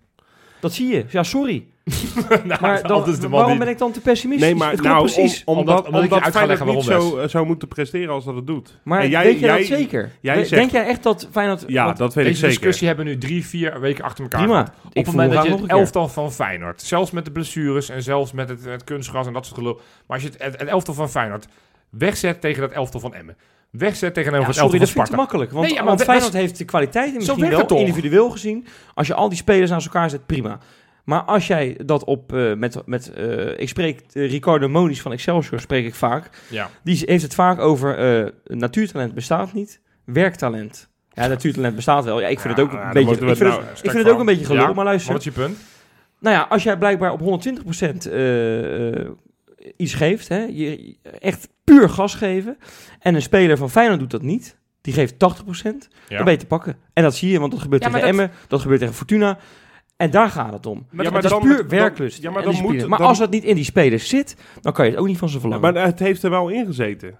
[0.60, 1.06] Dat zie je.
[1.10, 1.66] Ja, sorry.
[2.44, 4.46] nou, Maar dan, altijd de man waarom die- ben ik dan te pessimistisch?
[4.48, 5.42] Nee, maar het nou, precies.
[5.46, 8.80] om- Omdat- omdat, Feyenoord niet zo, eh, zou moeten presteren als dat het doet.
[8.84, 10.12] Maar En jij- weet je jij- dat zeker?
[10.22, 11.64] jij zegt- Denk jij echt dat Feyenoord...
[11.68, 12.56] Ja, want- dat weet ik Deze zeker.
[12.58, 14.62] discussie hebben we nu drie, vier weken achter elkaar prima.
[14.86, 18.32] Op het moment dat je het elftal van Feyenoord, zelfs met de blessures en zelfs
[18.32, 19.74] met het, het kunstgras en dat soort gelul.
[20.08, 21.48] Maar als je het, het, het elftal van Feyenoord
[21.90, 23.36] wegzet tegen dat elftal van Emmen.
[23.70, 25.16] Wegzet tegenover Ja, het sorry, elftal dat van vind ik te Sparta.
[25.22, 25.52] makkelijk.
[25.52, 27.72] Want, Nee, ja, maar want we- Feyenoord dat heeft de kwaliteiten Zo misschien wel, het
[27.72, 28.68] individueel gezien.
[28.94, 30.60] Als je al die spelers aan elkaar zet, prima.
[31.08, 35.12] Maar als jij dat op, eh, met, met eh, ik spreek eh, Ricardo Moniz van
[35.12, 36.30] Excelsior, spreek ik vaak.
[36.50, 36.70] Ja.
[36.84, 40.90] Die heeft het vaak over eh, natuurtalent bestaat niet, werktalent.
[41.10, 42.20] Ja, natuurtalent bestaat wel.
[42.22, 44.04] Ja, ik vind Ja, het ook een beetje, ik vind het het, nou- ik vind
[44.04, 45.12] het ook een beetje gelul, Ja, maar luister.
[45.12, 45.58] wat is je punt?
[46.20, 49.10] Nou ja, als jij blijkbaar op 120% eh, eh,
[49.78, 52.58] iets geeft, hè, je, echt puur gas geven,
[53.00, 56.16] en een speler van Feyenoord doet dat niet, die geeft 80%, Ja.
[56.16, 56.76] dan ben je te pakken.
[56.94, 59.38] En dat zie je, want dat gebeurt Ja, tegen dat- Emmen, dat gebeurt tegen Fortuna.
[59.98, 60.86] En daar gaat het om.
[60.92, 62.22] Maar Ja, het is dan- puur dan- werklust.
[62.22, 64.92] ja, maar dan moet- maar als het niet in die spelers zit, dan kan je
[64.92, 65.74] het ook niet van ze Ja, verlangen.
[65.74, 67.18] maar het heeft er wel in gezeten.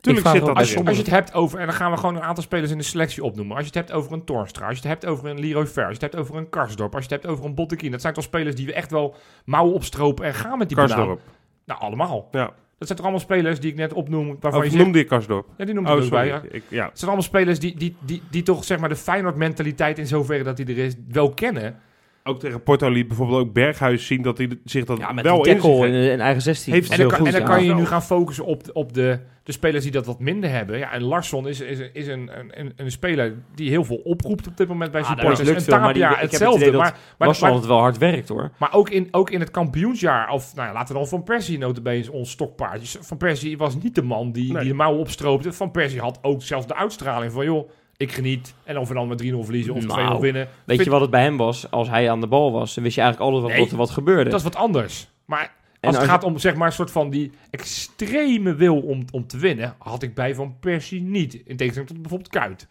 [0.00, 2.16] Tuurlijk zit dat Als je, als je het hebt over, en dan gaan we gewoon
[2.16, 3.56] een aantal spelers in de selectie opnoemen.
[3.56, 5.86] Als je het hebt over een Torstra, als je het hebt over een Leroy Ver,
[5.86, 7.90] als je het hebt over een Karsdorp, als je het hebt over een Bottekin.
[7.90, 10.96] Dat zijn toch spelers die we echt wel mouwen opstropen en gaan met die banaan.
[10.96, 11.20] Karsdorp.
[11.66, 12.28] Nou, allemaal.
[12.30, 12.44] Ja.
[12.78, 15.46] Dat zijn toch allemaal spelers die ik net opnoem, waarvan Of je noemde je Karsdorp?
[15.56, 16.42] Ja, die noemt Oh, ook bij, ja.
[16.50, 16.84] Ik, ja.
[16.84, 20.42] Het zijn allemaal spelers die, die, die, die toch zeg maar de Feyenoord-mentaliteit in zoverre
[20.44, 21.80] dat die er is, wel kennen.
[22.24, 25.44] Ook tegen Porto liet bijvoorbeeld ook Berghuis zien dat hij zich dat ja, met wel
[25.44, 26.12] zich tackle in, heeft.
[26.12, 26.72] in eigen 16.
[26.72, 27.46] Heeft- En dan, kan, en dan ja.
[27.46, 30.50] kan je nu gaan focussen op, de- op de, de spelers die dat wat minder
[30.50, 30.78] hebben.
[30.78, 34.46] Ja, en Larsson is, is, is een, een, een, een speler die heel veel oproept
[34.46, 35.48] op dit moment bij Ah, supporters.
[35.48, 36.76] lukt en veel, maar die- Tapia ik heb het hetzelfde.
[36.78, 38.50] maar, maar, Larsson maar, altijd wel hard werkt hoor.
[38.58, 41.58] maar ook, in, ook in het kampioensjaar, of nou ja, laten we dan Van Persie
[41.58, 42.98] notabene ons stokpaardje.
[43.02, 44.60] Van Persie was niet de man die, Nee.
[44.60, 45.52] die de mouwen opstroopte.
[45.52, 47.68] Van Persie had ook zelfs de uitstraling van, joh,
[48.02, 48.54] ik geniet.
[48.64, 50.42] En of we dan met 3-0 verliezen of 2-0 Nou, winnen.
[50.44, 51.70] Weet Vind- je wat het bij hem was?
[51.70, 53.86] Als hij aan de bal was, dan wist je eigenlijk altijd wat, Nee, wat, er
[53.86, 54.30] wat gebeurde.
[54.30, 55.08] Dat is wat anders.
[55.24, 59.04] Maar En als het gaat om zeg maar een soort van die extreme wil om,
[59.10, 61.34] om te winnen, had ik bij Van Persie niet.
[61.34, 62.68] In tegenstelling tot bijvoorbeeld Kuit.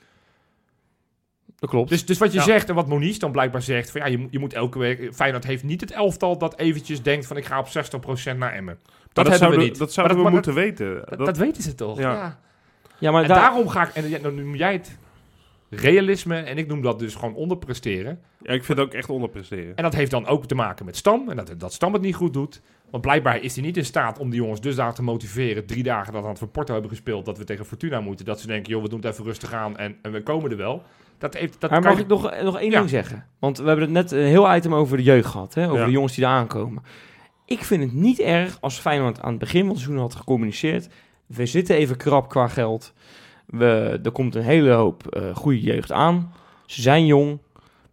[1.59, 1.89] dat klopt.
[1.89, 2.43] Dus, dus wat je Ja.
[2.43, 5.13] zegt en wat Moniz dan blijkbaar zegt, van ja, je, moet- je moet elke week...
[5.13, 8.77] Feyenoord heeft niet het elftal dat eventjes denkt van ik ga op 60% naar Emmen.
[8.83, 9.77] Dat, Maar hebben zouden, we niet.
[9.77, 10.95] Dat zouden Maar we dat- moeten weten.
[11.09, 11.99] Dat, Dat- dat weten ze toch?
[11.99, 12.11] Ja.
[12.13, 12.39] Ja.
[12.97, 14.97] ja, maar En daar, daarom ga ik, en dan noem jij het
[15.75, 18.19] realisme en ik noem dat dus gewoon onderpresteren.
[18.41, 19.75] ja, ik vind het ook echt onderpresteren.
[19.75, 21.29] En dat heeft dan ook te maken met Stam.
[21.29, 22.61] En dat, dat Stam het niet goed doet.
[22.89, 25.65] Want blijkbaar is hij niet in staat om die jongens dusdanig te motiveren.
[25.65, 27.25] Drie dagen dat we aan het Porto hebben gespeeld.
[27.25, 28.25] Dat we tegen Fortuna moeten.
[28.25, 29.77] Dat ze denken, joh, we doen het even rustig aan.
[29.77, 30.83] En, en we komen er wel.
[31.17, 32.77] Dat heeft, dat maar mag je- ik nog, nog één Ja.
[32.77, 33.25] ding zeggen?
[33.39, 35.53] Want we hebben het net een heel item over de jeugd gehad.
[35.53, 35.65] Hè?
[35.67, 35.85] Over Ja.
[35.85, 36.83] de jongens die daar aankomen.
[37.45, 40.87] Ik vind het niet erg als Feyenoord aan het begin van het seizoen had gecommuniceerd.
[41.25, 42.93] We zitten even krap qua geld.
[43.51, 46.33] We, er komt een hele hoop eh, goede jeugd aan.
[46.65, 47.39] Ze zijn jong.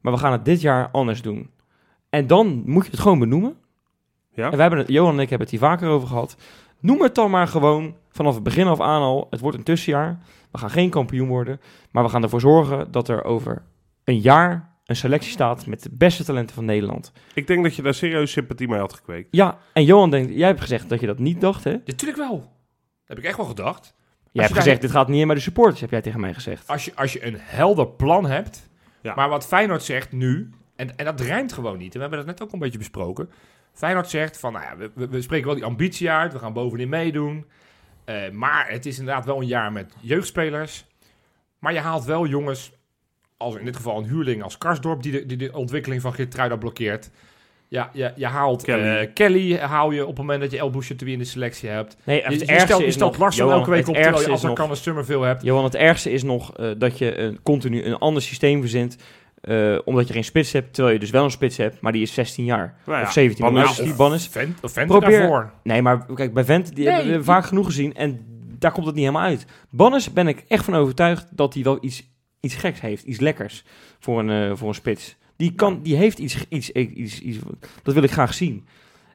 [0.01, 1.51] Maar we gaan het dit jaar anders doen.
[2.11, 3.57] En dan moet je het gewoon benoemen.
[4.33, 4.45] Ja?
[4.45, 6.37] En we hebben het, Johan en ik hebben het hier vaker over gehad.
[6.81, 9.27] Noem het dan maar gewoon vanaf het begin af aan al.
[9.31, 10.19] Het wordt een tussenjaar.
[10.51, 11.61] We gaan geen kampioen worden.
[11.91, 13.63] Maar we gaan ervoor zorgen dat er over
[14.05, 17.13] een jaar een selectie staat met de beste talenten van Nederland.
[17.35, 19.29] Ik denk dat je daar serieus sympathie mee had gekweekt.
[19.31, 21.77] Ja, en Johan denkt, jij hebt gezegd dat je dat niet dacht, hè?
[21.85, 22.37] Natuurlijk wel.
[22.39, 22.49] Dat
[23.05, 23.95] heb ik echt wel gedacht.
[24.33, 26.69] Hebt daar- gezegd, dit gaat niet in bij de supporters, heb jij tegen mij gezegd.
[26.69, 28.69] Als je, als je een helder plan hebt.
[29.01, 29.15] Ja.
[29.15, 30.51] Maar wat Feyenoord zegt nu.
[30.77, 31.93] En, en dat rijmt gewoon niet.
[31.93, 33.31] En we hebben dat net ook een beetje besproken.
[33.73, 36.33] Feyenoord zegt van, nou ja, we, we, we spreken wel die ambitie uit.
[36.33, 37.47] We gaan bovenin meedoen.
[38.05, 40.87] Eh, maar het is inderdaad wel een jaar met jeugdspelers.
[41.59, 42.73] Maar je haalt wel jongens,
[43.37, 46.57] als in dit geval een huurling als Karsdorp, die de, die de ontwikkeling van Geertruida
[46.57, 47.11] blokkeert.
[47.71, 48.83] Ja, je, je haalt Kelly.
[48.83, 49.07] Kelly.
[49.13, 51.97] Kelly haal je op het moment dat je El Bouchatoui in de selectie hebt.
[52.05, 54.15] Nee, Je, het je ergste stelt, je is stelt Larsson elke week het op, terwijl
[54.15, 55.43] je ergste als is er nog- kan een Summerville hebt.
[55.43, 58.97] Johan, het ergste is nog eh, dat je een, continu een ander systeem verzint.
[59.41, 62.03] eh, omdat je geen spits hebt, terwijl je dus wel een spits hebt, maar die
[62.03, 62.77] is 16 jaar.
[62.87, 63.45] Nou ja, of 17.
[63.45, 64.27] Bannis- Hoe oud is die Bannis?
[64.29, 65.53] Vent, of Vent Probeer- daarvoor.
[65.63, 68.27] Nee, maar kijk, bij Vent, die Nee, hebben we die- vaak genoeg gezien en
[68.59, 69.47] daar komt het niet helemaal uit.
[69.71, 72.11] Bannes ben ik echt van overtuigd dat hij wel iets,
[72.41, 73.65] iets geks heeft, iets lekkers
[73.99, 75.17] voor een, eh, voor een spits.
[75.39, 77.39] Die, kan, die heeft iets, iets, iets, iets,
[77.83, 78.67] dat wil ik graag zien.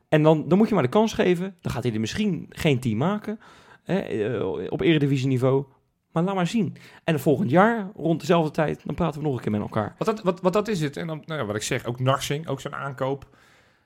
[0.10, 1.56] En dan, dan moet je maar de kans geven.
[1.62, 3.40] Dan gaat hij er misschien geen team maken
[3.84, 5.66] hè, eh, op eredivisieniveau.
[6.12, 6.76] Maar laat maar zien.
[7.04, 9.96] En volgend jaar, rond dezelfde tijd, dan praten we nog een keer met elkaar.
[9.98, 10.98] Wat dat, wat, wat dat is het.
[10.98, 13.22] En dan, nou ja, wat ik zeg, ook Narsing, ook zo'n aankoop.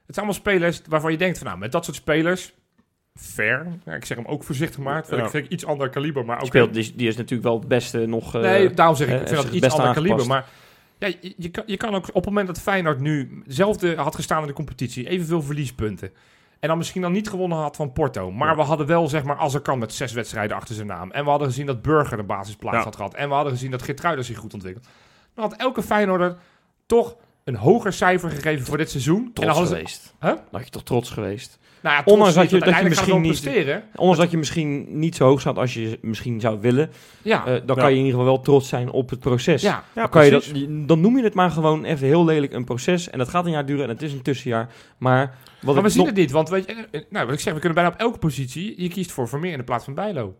[0.05, 2.53] Het zijn allemaal spelers waarvan je denkt van, nou, met dat soort spelers,
[3.15, 3.67] fair.
[3.85, 5.05] Ja, ik zeg hem ook voorzichtig maar.
[5.09, 5.23] Ja.
[5.23, 6.45] ik, vind ik iets ander kaliber, maar ook...
[6.45, 8.35] Speelt, die, die is natuurlijk wel het beste nog...
[8.35, 10.27] eh, nee, daarom zeg ik, eh, ik vind dat het iets ander kaliber.
[10.27, 10.47] Maar
[10.99, 14.15] ja, je, je, kan, je kan ook op het moment dat Feyenoord nu hetzelfde had
[14.15, 16.11] gestaan in de competitie, evenveel verliespunten.
[16.59, 18.31] En dan misschien dan niet gewonnen had van Porto.
[18.31, 18.55] Maar Ja.
[18.55, 21.11] we hadden wel, zeg maar, als er kan, met zes wedstrijden achter zijn naam.
[21.11, 22.83] En we hadden gezien dat Burger een basisplaats Ja.
[22.83, 23.13] had gehad.
[23.13, 24.87] En we hadden gezien dat Geertruida zich goed ontwikkeld.
[25.33, 26.37] Dan had elke Feyenoorder
[26.85, 29.17] toch een hoger cijfer gegeven voor dit seizoen.
[29.17, 30.13] en dan trots ze, geweest.
[30.19, 30.29] Huh?
[30.29, 31.59] Dan had je toch trots geweest.
[31.81, 33.83] Nou ja, Ondanks dat niet, je- dat je misschien presteren.
[33.95, 36.89] Ondanks dat je misschien niet zo hoog staat als je misschien zou willen,
[37.21, 37.81] Ja, eh, dan Ja.
[37.81, 39.61] kan je in ieder geval wel trots zijn op het proces.
[39.61, 39.69] ja.
[39.69, 40.67] Ja, dan, kan je dat, precies.
[40.69, 43.09] dan noem je het maar gewoon even heel lelijk een proces.
[43.09, 44.69] En dat gaat een jaar duren en het is een tussenjaar.
[44.97, 47.39] Maar wat Maar we zien nog- het niet, want weet je, eh, nou, wat ik
[47.41, 49.93] zeg, we kunnen bijna op elke positie, je kiest voor Vermeer in de plaats van
[49.93, 50.35] Bijlo.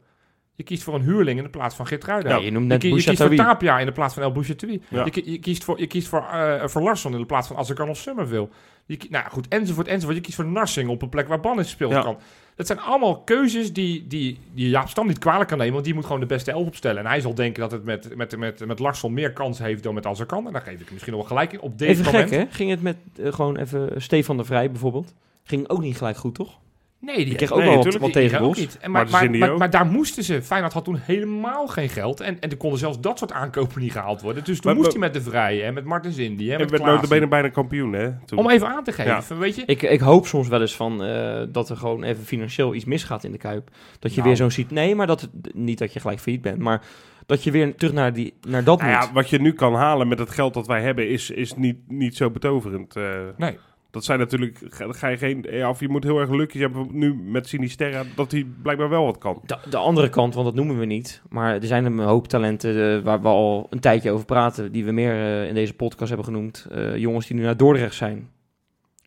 [0.56, 2.30] Je kiest voor een huurling in de plaats van Geertruida.
[2.30, 3.36] Ja, je noemt Je, net ki- je kiest voor.
[3.36, 4.82] Tapia in de plaats van El Bouchatoui.
[4.88, 5.06] Ja.
[5.12, 7.90] Je, je kiest voor, je kiest voor, eh, voor Larsson in de plaats van Azarkan
[7.90, 8.50] of Summerville.
[8.88, 10.16] Je, nou ja, goed, enzovoort, enzovoort.
[10.18, 12.02] Je kiest voor Narsing op een plek waar Bannis speelt Ja.
[12.02, 12.18] kan.
[12.56, 15.94] Dat zijn allemaal keuzes die, die, die Jaap Stam niet kwalijk kan nemen, want die
[15.94, 17.04] moet gewoon de beste elf opstellen.
[17.04, 19.94] En hij zal denken dat het met, met, met, met Larsson meer kans heeft dan
[19.94, 20.48] met Azarkan.
[20.48, 22.30] En daar geef ik hem misschien nog wel gelijk in op dit Even moment.
[22.30, 22.46] gek hè?
[22.50, 25.14] Ging het met eh, gewoon even Stefan de Vrij bijvoorbeeld?
[25.44, 26.58] Ging ook niet gelijk goed toch?
[27.00, 28.78] Nee, die, Die kreeg nee, ook wel wat, wat tegengoals.
[28.80, 30.42] En maar, maar, maar, daar moesten ze.
[30.42, 32.20] Feyenoord had toen helemaal geen geld.
[32.20, 34.44] En, en er konden zelfs dat soort aankopen niet gehaald worden.
[34.44, 36.84] Dus toen Maar- moest hij met de Vrije en met Martens Indy en En met
[36.84, 38.10] notabene bijna kampioen, hè?
[38.26, 38.38] Toen.
[38.40, 39.42] Om even aan te geven, Ja.
[39.42, 39.64] weet je...
[39.66, 43.24] Ik, ik hoop soms wel eens van eh, dat er gewoon even financieel iets misgaat
[43.24, 43.70] in de Kuip.
[44.00, 44.28] Dat je Nou.
[44.28, 44.72] weer zo'n ziet.
[44.72, 46.58] Nee, maar dat, niet dat je gelijk failliet bent.
[46.60, 46.82] Maar
[47.26, 49.04] dat je weer terug naar, die, naar dat Nou moet.
[49.04, 51.78] ja, wat je nu kan halen met het geld dat wij hebben, is, is niet,
[51.88, 52.96] niet zo betoverend.
[52.96, 53.04] eh.
[53.38, 53.58] Nee.
[53.92, 56.88] Dat zijn natuurlijk, ga, ga je geen, ja, of je moet heel erg lukken hebben
[56.92, 59.42] nu met Sinisterra, dat hij blijkbaar wel wat kan.
[59.46, 61.22] De, de andere kant, want dat noemen we niet.
[61.30, 64.72] Maar er zijn een hoop talenten eh, waar we al een tijdje over praten.
[64.72, 66.68] Die we meer eh, in deze podcast hebben genoemd.
[66.72, 68.30] Eh, jongens die nu naar Dordrecht zijn.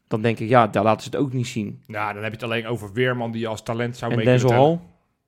[0.09, 1.83] Dan denk ik, ja, daar laten ze het ook niet zien.
[1.87, 4.27] Nou, dan heb je het alleen over Weerman die je als talent zou en mee
[4.27, 4.67] kunnen Denzel.
[4.67, 4.79] Hall,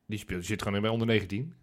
[0.07, 1.55] Die speelt, die zit gewoon bij onder 19.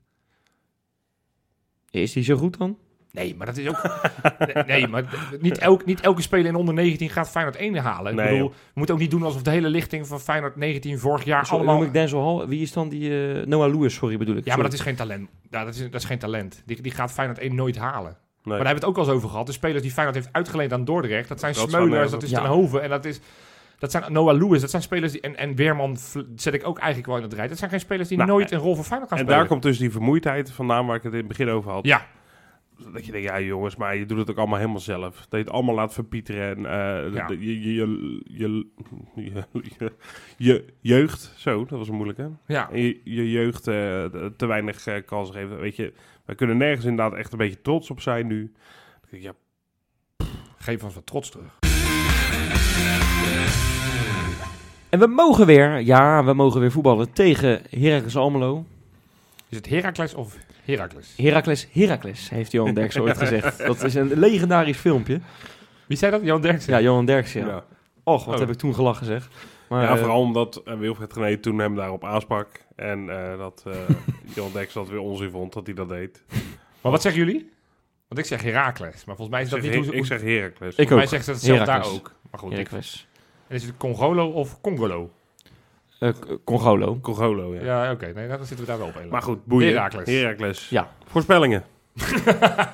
[1.91, 2.77] is die zo goed dan?
[3.11, 3.81] Nee, maar dat is ook...
[4.67, 5.03] nee, maar
[5.39, 8.15] niet, elk, niet elke speler in onder 19 gaat Feyenoord 1 halen.
[8.15, 8.55] Nee, ik bedoel, joh.
[8.57, 11.53] we moeten ook niet doen alsof de hele lichting van Feyenoord 19 vorig jaar Zo,
[11.55, 11.75] allemaal...
[11.75, 12.47] noem ik Denzel Hall.
[12.47, 13.33] Wie is dan die...
[13.39, 14.45] eh, Noah Lewis, sorry bedoel ik.
[14.45, 15.29] Ja, maar dat is geen talent.
[15.49, 16.63] Ja, dat, is, dat is geen talent.
[16.65, 18.01] Die, die gaat Feyenoord 1 nooit halen.
[18.11, 18.17] Nee.
[18.43, 19.45] Maar daar hebben we het ook al eens over gehad.
[19.45, 22.35] De spelers die Feyenoord heeft uitgeleend aan Dordrecht, dat zijn Dat Smeulers, dat is op-
[22.35, 22.49] Ten Ja.
[22.53, 23.19] Hoven en dat is...
[23.79, 25.21] Dat zijn Noah Lewis, dat zijn spelers die...
[25.21, 25.97] En, en Weerman
[26.35, 27.49] zet ik ook eigenlijk wel in het rijtje.
[27.49, 29.39] Dat zijn geen spelers die Nou, nooit een rol voor Feyenoord gaan en spelen.
[29.41, 31.85] daar komt dus die vermoeidheid vandaan waar ik het in het begin over had.
[31.85, 32.05] Ja,
[32.93, 35.15] Dat je denkt, ja jongens, maar je doet het ook allemaal helemaal zelf.
[35.15, 38.67] Dat je het allemaal laat verpieteren en eh, je, je, je, je,
[39.15, 39.43] je,
[39.77, 39.93] je-
[40.37, 42.29] je jeugd, zo, dat was een moeilijke.
[42.47, 42.69] ja.
[42.73, 43.73] Je, je jeugd eh,
[44.37, 45.59] te weinig eh, kansen geven.
[45.59, 45.93] Weet je,
[46.25, 48.51] wij kunnen nergens inderdaad echt een beetje trots op zijn nu.
[49.09, 49.31] Ja,
[50.57, 51.57] Geef ons wat trots terug.
[54.89, 58.65] En we mogen weer, ja, we mogen weer voetballen tegen Heracles Almelo.
[59.49, 60.37] Is het Heracles of
[60.69, 61.13] Heracles?
[61.17, 63.57] Heracles, Heracles, heeft Johan Derksen ooit gezegd.
[63.65, 65.19] Dat is een legendarisch filmpje.
[65.87, 66.21] Wie zei dat?
[66.23, 66.73] Jan Derksen?
[66.73, 67.47] Ja, Johan Derksen, ja.
[67.47, 67.63] ja.
[68.03, 68.39] Och, wat Oh.
[68.39, 69.29] heb ik toen gelachen zeg.
[69.69, 72.47] Maar, ja, eh, vooral omdat uh, Wilfred Gené toen hem daarop aansprak.
[72.75, 73.73] En eh, dat uh,
[74.35, 76.23] Jan Dex dat weer onzin vond dat hij dat deed.
[76.81, 77.49] Maar wat zeggen jullie?
[78.07, 80.17] Want ik zeg Heracles, maar volgens mij is dat niet hoe ik ze...
[80.17, 80.75] zeg Heracles.
[80.75, 81.09] Ik Volgens mij ook.
[81.09, 81.93] zegt ze het zelf daar Heracles.
[81.95, 82.13] ook.
[82.31, 83.07] Maar goed, Heracles.
[83.47, 85.11] en is het Congolo of Congolo?
[85.99, 86.09] Eh,
[86.43, 86.99] Congolo.
[87.01, 87.61] Congolo, ja.
[87.63, 88.11] Ja, oké.
[88.15, 88.93] Nee, dan zitten we daar wel op.
[88.93, 89.11] helemaal.
[89.13, 89.73] Maar goed, boeien.
[89.73, 90.05] Heracles.
[90.07, 90.69] Heracles.
[90.69, 90.91] Ja.
[91.05, 91.63] Voorspellingen.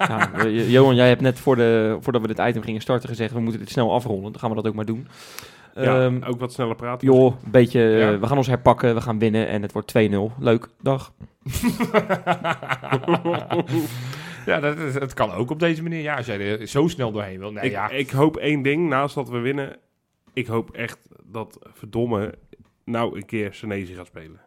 [0.07, 3.39] Ja, Johan, jij hebt net voor de, voordat we dit item gingen starten gezegd, we
[3.39, 4.31] moeten dit snel afronden.
[4.31, 5.07] Dan gaan we dat ook maar doen.
[5.75, 7.07] Ja, Ehm, ook wat sneller praten.
[7.07, 8.19] joh, een beetje, eh, Ja.
[8.19, 10.31] we gaan ons herpakken, we gaan winnen en het wordt 2-0.
[10.39, 11.13] Leuk, dag.
[14.45, 16.01] ja, dat, is- het kan ook op deze manier.
[16.01, 17.51] Ja, als jij er zo snel doorheen wil.
[17.51, 17.89] Nee, ik, ja.
[17.89, 19.75] ik hoop één ding, naast dat we winnen.
[20.33, 22.33] Ik hoop echt dat verdomme
[22.85, 24.39] nou een keer Senezi gaat spelen.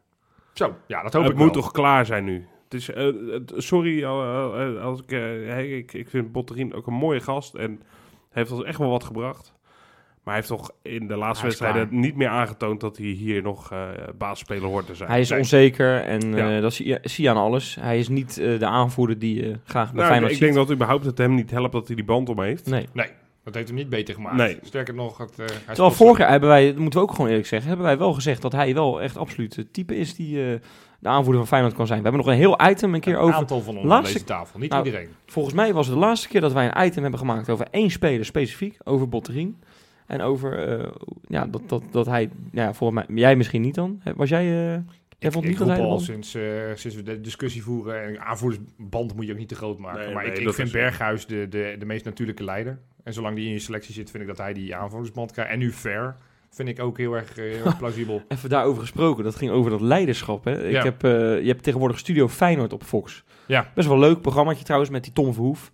[0.53, 1.63] Zo, ja, dat hoop het ik moet wel.
[1.63, 2.47] toch klaar zijn nu.
[2.65, 5.93] Het is, eh, het- sorry eh, eh, als ik, eh, hey, ik...
[5.93, 7.55] Ik vind Botterien ook een mooie gast.
[7.55, 7.83] En
[8.31, 9.57] heeft ons echt wel wat gebracht.
[10.25, 12.81] Maar hij heeft toch in de laatste wedstrijden niet meer aangetoond...
[12.81, 15.11] dat hij hier nog eh basisspeler hoort te zijn.
[15.11, 15.39] Hij is Nee.
[15.39, 16.57] onzeker en Ja.
[16.57, 17.75] eh, dat zie je, zie je aan alles.
[17.81, 20.47] Hij is niet eh, de aanvoerder die je graag bij Nou, Feyenoord ik ziet.
[20.47, 22.67] denk dat überhaupt het hem niet helpt dat hij die band om heeft.
[22.67, 22.89] Nee.
[22.93, 23.09] Nee,
[23.49, 24.37] dat heeft hem niet beter gemaakt.
[24.37, 24.59] Nee.
[24.63, 27.29] Sterker nog, het, eh, hij Terwijl vorig jaar hebben wij, dat moeten we ook gewoon
[27.29, 30.53] eerlijk zeggen, hebben wij wel gezegd dat hij wel echt absoluut het type is die
[30.53, 30.61] eh,
[30.99, 31.99] de aanvoerder van Feyenoord kan zijn.
[31.99, 33.35] We hebben nog een heel item een keer een over.
[33.35, 34.59] aantal van ons aan Laatste- deze tafel.
[34.59, 35.09] Niet Nou, iedereen.
[35.27, 37.91] Volgens mij was het de laatste keer dat wij een item hebben gemaakt over één
[37.91, 39.61] speler specifiek, over Botterien.
[40.07, 40.87] En over, eh,
[41.29, 44.03] ja, dat, dat, dat hij, ja, volgens mij, jij misschien niet dan?
[44.17, 44.83] Was jij, eh, jij
[45.19, 46.43] Ik, vond ik niet dat roep hij de al sinds, eh,
[46.75, 48.03] sinds we de discussie voeren.
[48.03, 50.01] En aanvoerdersband moet je ook niet te groot maken.
[50.05, 50.73] Nee, maar nee, ik, ik vind is.
[50.73, 52.79] Berghuis de, de, de meest natuurlijke leider.
[53.09, 55.51] En zolang die in je selectie zit, vind ik dat hij die aanvoerdersband krijgt.
[55.51, 56.17] En nu Ver
[56.51, 58.23] vind ik ook heel erg, eh, heel erg plausibel.
[58.29, 60.45] Even daarover gesproken, dat ging over dat leiderschap.
[60.45, 60.67] Hè?
[60.67, 60.83] Ik Ja.
[60.83, 63.25] heb, eh, je hebt tegenwoordig Studio Feyenoord op Fox.
[63.47, 63.71] Ja.
[63.75, 65.71] Best wel een leuk programmaatje trouwens, met die Tom Verhoef.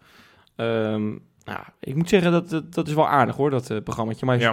[0.57, 1.03] Ehm,
[1.45, 4.27] nou, ik moet zeggen, dat, dat, dat is wel aardig hoor, dat eh, programmaatje.
[4.27, 4.53] Maar Ja.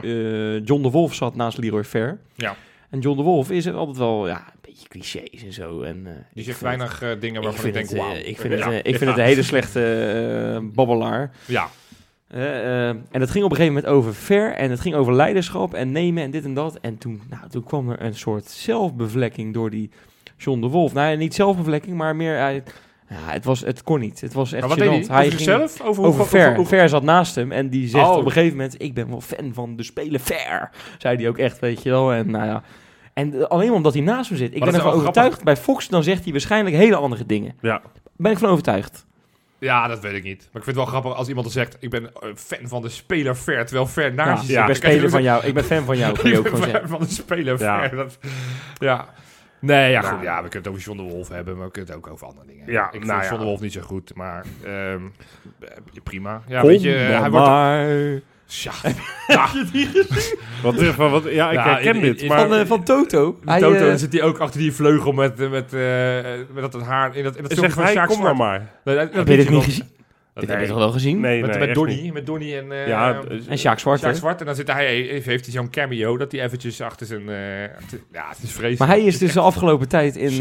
[0.64, 2.20] John de Wolf zat naast Leroy Fair.
[2.36, 2.56] Ja.
[2.90, 5.82] En John de Wolf is altijd wel ja, een beetje clichés en zo.
[5.82, 8.16] En, eh, Die ik zegt vind weinig dingen het- waarvan ik, vind denk, het, wauw.
[8.26, 8.60] Ik vind, ja.
[8.60, 11.32] het, eh, ik vind het een hele slechte babbelaar.
[11.46, 11.68] ja,
[12.32, 15.74] Eh, en het ging op een gegeven moment over ver en het ging over leiderschap
[15.74, 16.78] en nemen en dit en dat.
[16.82, 19.90] En toen, nou, toen kwam er een soort zelfbevlekking door die
[20.38, 20.94] John de Wolf.
[20.94, 22.38] Nou, niet zelfbevlekking, maar meer...
[22.38, 22.64] hij-
[23.10, 24.22] ja, het, was, het kon niet.
[24.22, 24.90] Het was echt maar wat gênant.
[24.92, 25.18] deed hij?
[25.26, 25.82] Over ging zichzelf?
[25.82, 26.56] Over, over ver.
[26.56, 28.18] hoe- ver zat naast hem en die zegt Oh.
[28.18, 28.82] op een gegeven moment...
[28.82, 30.70] Ik ben wel fan van de spelen ver.
[30.98, 32.14] Zei hij ook echt, weet je wel.
[32.14, 32.64] En nou ja...
[33.14, 34.54] En eh, alleen omdat hij naast me zit.
[34.54, 35.44] Ik Maar ben ervan overtuigd.
[35.44, 37.54] Bij Fox dan zegt hij waarschijnlijk hele andere dingen.
[37.62, 37.82] Ja.
[38.18, 39.06] Ben ik van overtuigd.
[39.62, 40.38] Ja, dat weet ik niet.
[40.38, 41.78] Maar ik vind het wel grappig als iemand dan zegt...
[41.80, 45.10] ik ben eh, fan van de speler Ver, terwijl Ver naast je ja, ik ben
[45.10, 45.46] van jou.
[45.46, 47.80] Ik ben fan van jou, Ik ben fan van de speler Ja.
[47.90, 47.98] Ver.
[47.98, 48.18] Dat,
[48.78, 49.10] ja.
[49.60, 50.14] Nee, ja, Nou.
[50.14, 50.24] goed.
[50.24, 52.28] Ja, we kunnen het over John de Wolf hebben, maar we kunnen het ook over
[52.28, 52.92] andere dingen Ja.
[52.92, 53.30] Ik nou vind ja.
[53.30, 55.02] John de Wolf niet zo goed, maar ehm,
[55.60, 55.70] eh,
[56.04, 56.42] prima.
[56.48, 58.24] Ja, Kom weet je, dan hij wordt.
[58.52, 58.72] Tja.
[59.28, 59.48] Ja,
[60.64, 62.22] Wat, eh, van, wat, ja, ik Ja, herken in- dit.
[62.22, 63.40] in- maar, Van, eh, van Toto.
[63.46, 65.80] Hij, Toto, eh, dan zit hij ook achter die vleugel met, met, eh,
[66.54, 68.60] met dat haar in dat, in dat zegt van hij, Sjaak kom maar maar.
[68.84, 69.90] Nee, dat- dat heb je weet dit niet gezien?
[70.34, 70.68] Dat- Dit heb je nee.
[70.68, 71.20] toch wel gezien?
[71.20, 74.16] Nee, Met, nee, met Donnie, met Donnie en, eh, Ja, En Sjaak Zwart, Sjaak?
[74.16, 74.40] Zwart.
[74.40, 77.22] En dan zit hij, heeft, heeft hij zo'n cameo dat hij eventjes achter zijn...
[77.82, 78.80] achter- ja, het is vreselijk.
[78.80, 80.32] Maar hij is dus de afgelopen tijd in,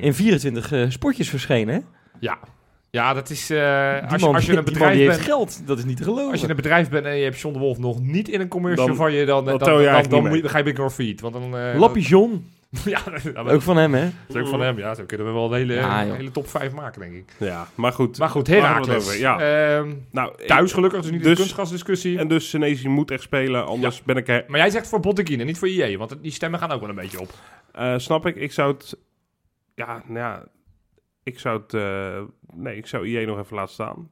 [0.00, 1.84] in 24 eh, spotjes verschenen?
[2.20, 2.38] Ja.
[2.90, 3.50] Ja, dat is...
[3.50, 5.20] eh, Die als, je, man, als je een bedrijf bent...
[5.20, 5.66] geld.
[5.66, 6.30] Dat is niet te geloven.
[6.30, 8.48] Als je een bedrijf bent en je hebt John de Wolf nog niet in een
[8.48, 10.48] commercial Dan- van je, dan, dan, dan dan, dan, dan, moet je, mee.
[10.50, 11.20] ga je Big North.
[11.20, 11.56] Want dan...
[11.58, 12.50] eh, Lappie John,
[12.84, 14.08] ja, dat, dat ook van hem, hè?
[14.28, 14.78] is ook van hem.
[14.78, 17.24] Ja, zo kunnen we wel een hele, Ja, hele top 5 maken, denk ik.
[17.38, 18.18] Ja, maar goed.
[18.18, 19.18] Maar goed, Herakles.
[19.18, 19.40] Ja.
[19.40, 22.18] Ehm, Nou, thuis gelukkig, dus niet Dus- de kunstgasdiscussie.
[22.18, 24.26] En dus Senesi moet echt spelen, anders ben ik...
[24.48, 26.88] Maar jij zegt voor Botteguin en niet voor IE, want die stemmen gaan ook wel
[26.88, 27.30] een beetje op.
[27.72, 28.96] eh, snap ik, ik zou het...
[29.74, 30.44] Ja, nou ja...
[31.22, 31.74] Ik zou het...
[31.74, 32.20] eh,
[32.54, 34.10] nee, ik zou IE nog even laten staan.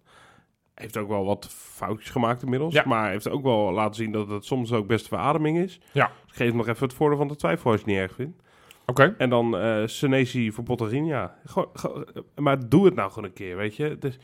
[0.75, 2.75] Heeft ook wel wat foutjes gemaakt inmiddels.
[2.75, 2.83] Ja.
[2.87, 5.81] Maar heeft ook wel laten zien dat het soms ook best verademing is.
[5.93, 6.11] Ja.
[6.27, 8.15] Dus geef hem nog even het voordeel van de twijfel als je het niet erg
[8.15, 8.43] vindt.
[8.87, 9.15] Oké.
[9.19, 11.35] En dan eh Senesi voor Botterin, ja.
[11.45, 12.07] Gewoon-
[12.37, 13.97] maar doe het nou gewoon een keer, weet je.
[13.99, 14.19] Dus,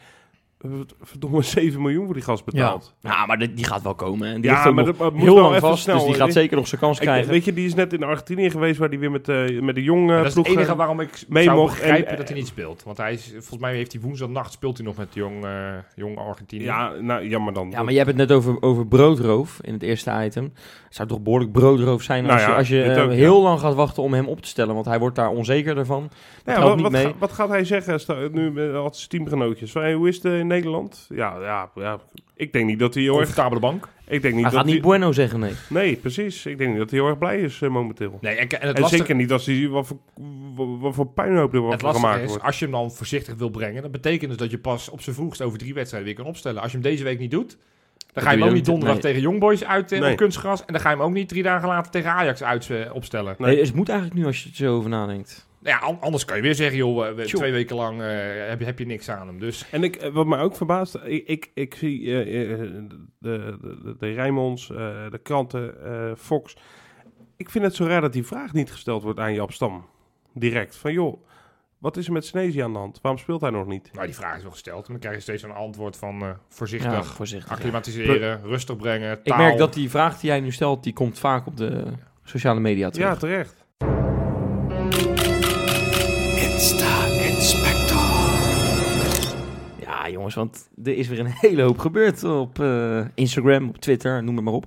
[1.02, 2.94] verdomme 7 miljoen voor die gast betaald.
[3.00, 4.28] Ja, maar die, die gaat wel komen.
[4.28, 5.82] En die Ja, maar dat- moet heel wel lang even vast.
[5.82, 7.30] snel, dus die gaat zeker nog zijn kans Ik- krijgen.
[7.30, 9.82] weet je, die is net in Argentinië geweest waar hij weer met, eh, met de
[9.82, 10.56] jonge dat is het ploeg...
[10.56, 11.74] enige waarom ik mee zou mocht.
[11.78, 12.82] begrijpen En- dat hij niet speelt.
[12.82, 15.50] Want hij is, volgens mij heeft hij woensdagnacht speelt hij nog met jong, eh
[15.94, 16.64] jong Argentinië.
[16.64, 17.70] Ja, nou, jammer dan.
[17.70, 20.52] Ja, maar je hebt het net over, over broodroof in het eerste item.
[20.84, 23.08] Het zou toch behoorlijk broodroof zijn Nou als je, als je eh, ja.
[23.08, 24.74] heel lang gaat wachten om hem op te stellen.
[24.74, 26.10] Want hij wordt daar onzekerder van.
[26.44, 27.04] Ja, wat, wat, mee.
[27.04, 29.74] ga- wat gaat hij zeggen sta- nu zijn teamgenootjes?
[29.74, 31.06] Hoe is het in Nederland?
[31.08, 32.00] Ja, ja, ja,
[32.36, 33.22] ik denk niet dat hij heel erg...
[33.24, 33.88] Comfortabele bank.
[34.06, 35.52] Ik denk niet Hij dat gaat niet bueno zeggen, nee.
[35.68, 36.46] Nee, precies.
[36.46, 38.18] Ik denk niet dat hij heel erg blij is eh, momenteel.
[38.20, 39.98] Nee, en, en het En lastige, zeker niet als hij wat voor,
[40.78, 42.44] wat, voor puinhoop er het wordt gemaakt is, wordt.
[42.44, 45.16] als je hem dan voorzichtig wil brengen, dat betekent dus dat je pas op zijn
[45.16, 46.62] vroegst over drie wedstrijden weer kan opstellen.
[46.62, 47.58] Als je hem deze week niet doet,
[48.12, 49.12] dan ga je hem ook je niet dan- donderdag nee.
[49.12, 50.10] tegen Youngboys uit eh, Nee.
[50.10, 50.60] op kunstgras.
[50.64, 53.34] En dan ga je hem ook niet drie dagen later tegen Ajax uit eh, opstellen.
[53.38, 53.54] Nee.
[53.54, 55.50] Nee, het moet eigenlijk nu als je er zo over nadenkt.
[55.62, 57.40] Nou ja, an- anders kan je weer zeggen, joh, Tjoh.
[57.40, 58.06] twee weken lang eh,
[58.48, 59.38] heb, je, heb je niks aan hem.
[59.38, 62.78] Dus En ik, eh, wat mij ook verbaast, ik, ik, ik zie eh, eh, de,
[63.18, 63.56] de,
[63.98, 64.14] de,
[64.74, 66.56] eh, de kranten, eh, Fox.
[67.36, 69.84] Ik vind het zo raar dat die vraag niet gesteld wordt aan Jap Stam.
[70.34, 70.76] Direct.
[70.76, 71.24] Van joh,
[71.78, 72.98] wat is er met Snezi aan de hand?
[73.02, 73.90] Waarom speelt hij nog niet?
[73.92, 74.84] nou, die vraag is wel gesteld.
[74.86, 77.48] En dan krijg je steeds een antwoord van eh, voorzichtig, Ja, voorzichtig.
[77.50, 77.54] ja.
[77.56, 79.38] acclimatiseren, rustig brengen, Ik taal.
[79.38, 81.84] merk dat die vraag die jij nu stelt, die komt vaak op de
[82.24, 83.08] sociale media terug.
[83.08, 83.61] Ja, terecht.
[90.02, 94.22] Ja, jongens, want er is weer een hele hoop gebeurd op eh, Instagram, op Twitter,
[94.24, 94.66] noem het maar op.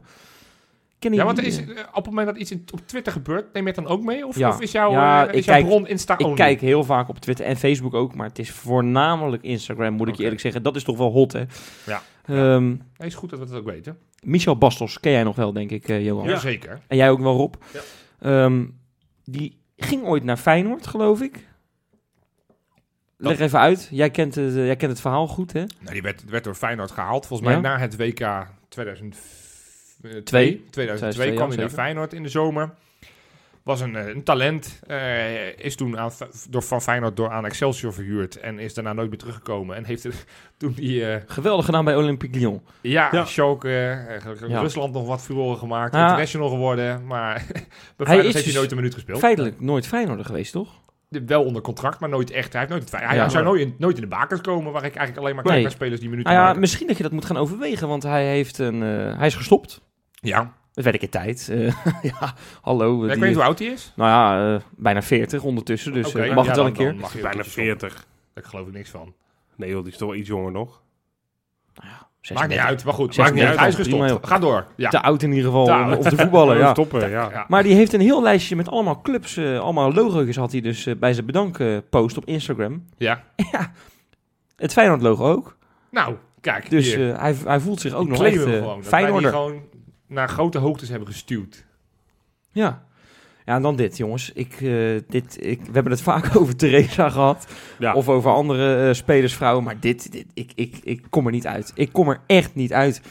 [0.99, 3.63] Ja, want er is, eh, op het moment dat iets in, op Twitter gebeurt, neem
[3.67, 4.27] je het dan ook mee?
[4.27, 4.49] Of, Ja.
[4.49, 6.35] of is jouw, Ja, eh, is jouw kijk- bron Insta Ik only?
[6.35, 10.15] kijk heel vaak op Twitter en Facebook ook, maar het is voornamelijk Instagram, moet ik
[10.15, 10.63] je eerlijk zeggen.
[10.63, 11.43] Dat is toch wel hot, hè?
[11.85, 12.01] Ja.
[12.27, 13.97] Nee, is goed dat we het ook weten.
[14.23, 16.27] Michel Bastos, ken jij nog wel, denk ik, eh, Johan?
[16.27, 16.79] Jazeker.
[16.87, 17.53] En jij ook wel, Rob.
[17.73, 17.79] Ja.
[18.19, 18.65] Ehm,
[19.23, 21.47] die ging ooit naar Feyenoord, geloof ik.
[23.17, 23.87] Leg even uit.
[23.91, 25.59] Jij kent het, eh, jij kent het verhaal goed, hè?
[25.79, 27.25] Nou, die werd, werd door Feyenoord gehaald.
[27.27, 27.63] Volgens mij Ja.
[27.63, 30.65] na het WK 2002, Twee.
[30.69, 31.69] 2002 kwam hij naar.
[31.69, 32.69] Feyenoord in de zomer.
[33.63, 34.79] Was een, eh, een talent.
[34.87, 36.11] eh, is toen aan,
[36.49, 38.35] door, van Feyenoord door aan Excelsior verhuurd.
[38.39, 39.75] En is daarna nooit meer teruggekomen.
[39.75, 40.13] En heeft er,
[40.57, 41.05] toen die...
[41.05, 42.61] eh, Geweldig gedaan bij Olympique Lyon.
[42.81, 43.25] ja, Ja.
[43.25, 43.69] Schalke,
[44.47, 44.59] Ja.
[44.59, 45.93] Rusland nog wat furoren gemaakt.
[45.93, 46.01] Ja.
[46.01, 47.05] International geworden.
[47.05, 47.55] Maar bij
[47.97, 49.19] is Feyenoord heeft dus hij nooit een minuut gespeeld.
[49.19, 50.83] Feitelijk nooit Feyenoorder geweest, toch?
[51.25, 52.51] Wel onder contract, maar nooit echt.
[52.53, 53.29] Hij, heeft nooit, hij Ja.
[53.29, 54.71] zou nooit in, nooit in de bakers komen.
[54.71, 55.63] Waar ik eigenlijk alleen maar kijk Nee.
[55.63, 56.61] naar spelers die minuten Nou ja, maken.
[56.61, 59.81] misschien dat je dat moet gaan overwegen, want hij, heeft een, eh, hij is gestopt.
[60.11, 61.49] Ja, Het werd ik in tijd.
[61.49, 61.73] Eh,
[62.19, 62.97] ja, hallo.
[62.97, 63.93] Ja, ik die- weet niet hoe oud hij is.
[63.95, 66.87] Nou ja, eh, bijna 40 ondertussen, dus eh, mag ja, het wel dan- een keer.
[66.87, 67.79] dan mag Bijna een keertje stoppen.
[67.89, 68.05] 40.
[68.33, 69.13] Daar geloof ik niks van.
[69.55, 70.81] Nee joh, die is toch wel iets jonger nog.
[71.75, 72.65] Nou ja, Maakt niet 36.
[72.69, 73.17] uit, maar goed.
[73.17, 73.59] Maakt niet uit.
[73.59, 74.27] Hij is gestopt.
[74.27, 74.65] Ga door.
[74.75, 74.89] Ja.
[74.89, 75.85] Te oud in ieder geval Ja.
[75.87, 76.71] om, om te voetballen, ja.
[76.71, 77.29] Stoppen, ja.
[77.31, 77.45] Ja.
[77.47, 80.85] Maar die heeft een heel lijstje met allemaal clubs, eh, allemaal logo's had hij dus
[80.85, 82.85] eh, bij zijn bedankpost op Instagram.
[82.97, 83.23] ja.
[84.55, 85.57] Het Feyenoord logo ook.
[85.91, 86.69] Nou, kijk.
[86.69, 87.11] Dus hier.
[87.13, 89.29] eh, hij, hij voelt zich ook Die nog echt die Feyenoorder.
[89.29, 89.61] gewoon
[90.07, 91.65] naar grote hoogtes hebben gestuurd.
[92.51, 92.83] Ja.
[93.45, 94.31] Ja, en dan dit, jongens.
[94.33, 94.69] Ik, eh,
[95.07, 97.47] dit, ik, we hebben het vaak over Theresa gehad.
[97.79, 97.93] Ja.
[97.93, 99.63] Of over andere eh, spelersvrouwen.
[99.63, 101.71] Maar dit, dit ik, ik, ik kom er niet uit.
[101.75, 103.01] Ik kom er echt niet uit.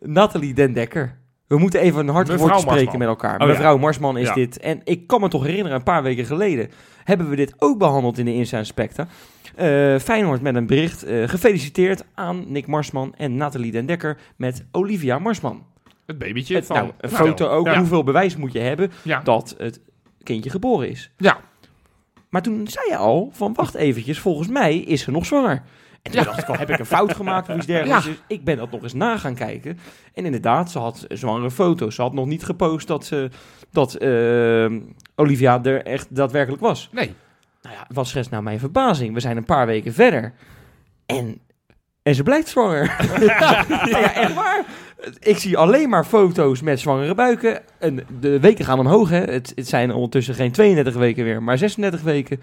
[0.00, 1.18] Nathalie Den Dekker.
[1.46, 2.98] We moeten even een hard Mevrouw woordje spreken Marsman.
[2.98, 3.34] met elkaar.
[3.40, 3.52] Oh, ja.
[3.52, 4.34] Mevrouw Marsman is Ja.
[4.34, 4.58] dit.
[4.58, 6.68] En ik kan me toch herinneren, een paar weken geleden...
[7.04, 9.06] hebben we dit ook behandeld in de Inside Specta.
[9.54, 11.04] Eh Feyenoord met een bericht.
[11.26, 15.64] gefeliciteerd aan Nick Marsman en Nathalie Den Dekker met Olivia Marsman.
[16.06, 16.76] Het babytje Het- van...
[16.76, 17.66] nou, een Nou, foto ook.
[17.66, 17.78] Ja.
[17.78, 19.20] Hoeveel bewijs moet je hebben Ja.
[19.20, 19.80] dat het
[20.22, 21.10] kindje geboren is?
[21.16, 21.38] Ja.
[22.28, 25.62] Maar toen zei je al van wacht eventjes, volgens mij is ze nog zwanger.
[26.02, 28.04] En toen dacht ik al, heb ik een fout gemaakt of iets dergelijks?
[28.04, 29.78] Dus ik ben dat nog eens na gaan kijken.
[30.14, 31.94] En inderdaad, ze had zwangere foto's.
[31.94, 33.30] Ze had nog niet gepost dat, ze,
[33.70, 34.72] dat eh,
[35.14, 36.88] Olivia er echt daadwerkelijk was.
[36.92, 37.14] Nee.
[37.62, 39.14] Nou ja, wat schetst nou mijn verbazing?
[39.14, 40.32] We zijn een paar weken verder.
[41.06, 41.40] En,
[42.02, 42.96] en ze blijkt zwanger.
[43.20, 44.64] ja, ja, echt waar.
[45.20, 47.62] Ik zie alleen maar foto's met zwangere buiken.
[47.78, 49.20] En de weken gaan omhoog, hè.
[49.20, 52.40] Het, het zijn ondertussen geen 32 weken meer, maar 36 weken.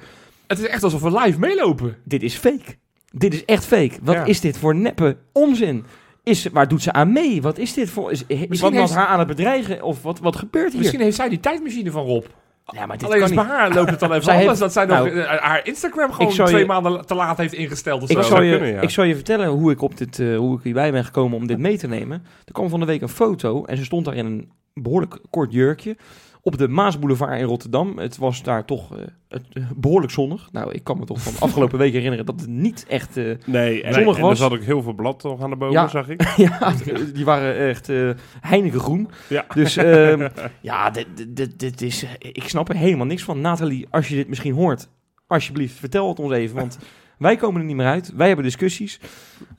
[0.48, 1.98] Het is echt alsof we live meelopen.
[2.04, 2.76] Dit is fake.
[3.12, 3.92] Dit is echt fake.
[4.02, 4.26] Wat Ja.
[4.26, 5.86] is dit voor neppe onzin?
[6.24, 7.42] Is, waar doet ze aan mee?
[7.42, 8.12] Wat is dit voor...
[8.12, 9.82] Is, is iemand heeft- haar aan het bedreigen?
[9.84, 10.80] Of wat, wat gebeurt hier?
[10.82, 12.26] Misschien heeft zij die tijdmachine van Rob.
[12.66, 13.40] Ja, maar dit Alleen kan niet.
[13.40, 14.60] bij haar loopt het dan even Zij anders.
[14.60, 17.54] heeft- dat zij nog nou, eh, haar Instagram gewoon je- twee maanden te laat heeft
[17.54, 18.24] ingesteld of Ik zo.
[18.24, 18.82] zal, je, kunnen, ja.
[18.82, 21.48] ik zal je vertellen hoe ik, op dit, eh, hoe ik hierbij ben gekomen om
[21.48, 22.24] dit mee te nemen.
[22.46, 25.52] Er kwam van de week een foto en ze stond daar in een behoorlijk kort
[25.54, 25.96] jurkje
[26.42, 27.98] op de Maasboulevard in Rotterdam.
[27.98, 30.50] Het was daar toch eh, eh, behoorlijk zonnig.
[30.52, 33.18] Nou, ik kan me toch van de afgelopen week herinneren dat het niet echt...
[33.18, 34.32] eh, Nee, en, Zonnig en was.
[34.32, 35.88] er zat ook heel veel blad aan de bomen, Ja.
[35.88, 36.22] zag ik.
[36.38, 36.74] ja,
[37.14, 38.10] die waren echt eh
[38.42, 39.10] Heineken groen.
[39.30, 39.46] Ja.
[39.54, 40.30] Dus ehm,
[40.62, 42.06] ja, dit- dit, dit is...
[42.20, 43.42] Ik snap er helemaal niks van.
[43.42, 44.88] Nathalie, als je dit misschien hoort,
[45.28, 46.56] alsjeblieft, vertel het ons even.
[46.56, 46.78] Want
[47.18, 48.12] wij komen er niet meer uit.
[48.16, 49.00] Wij hebben discussies.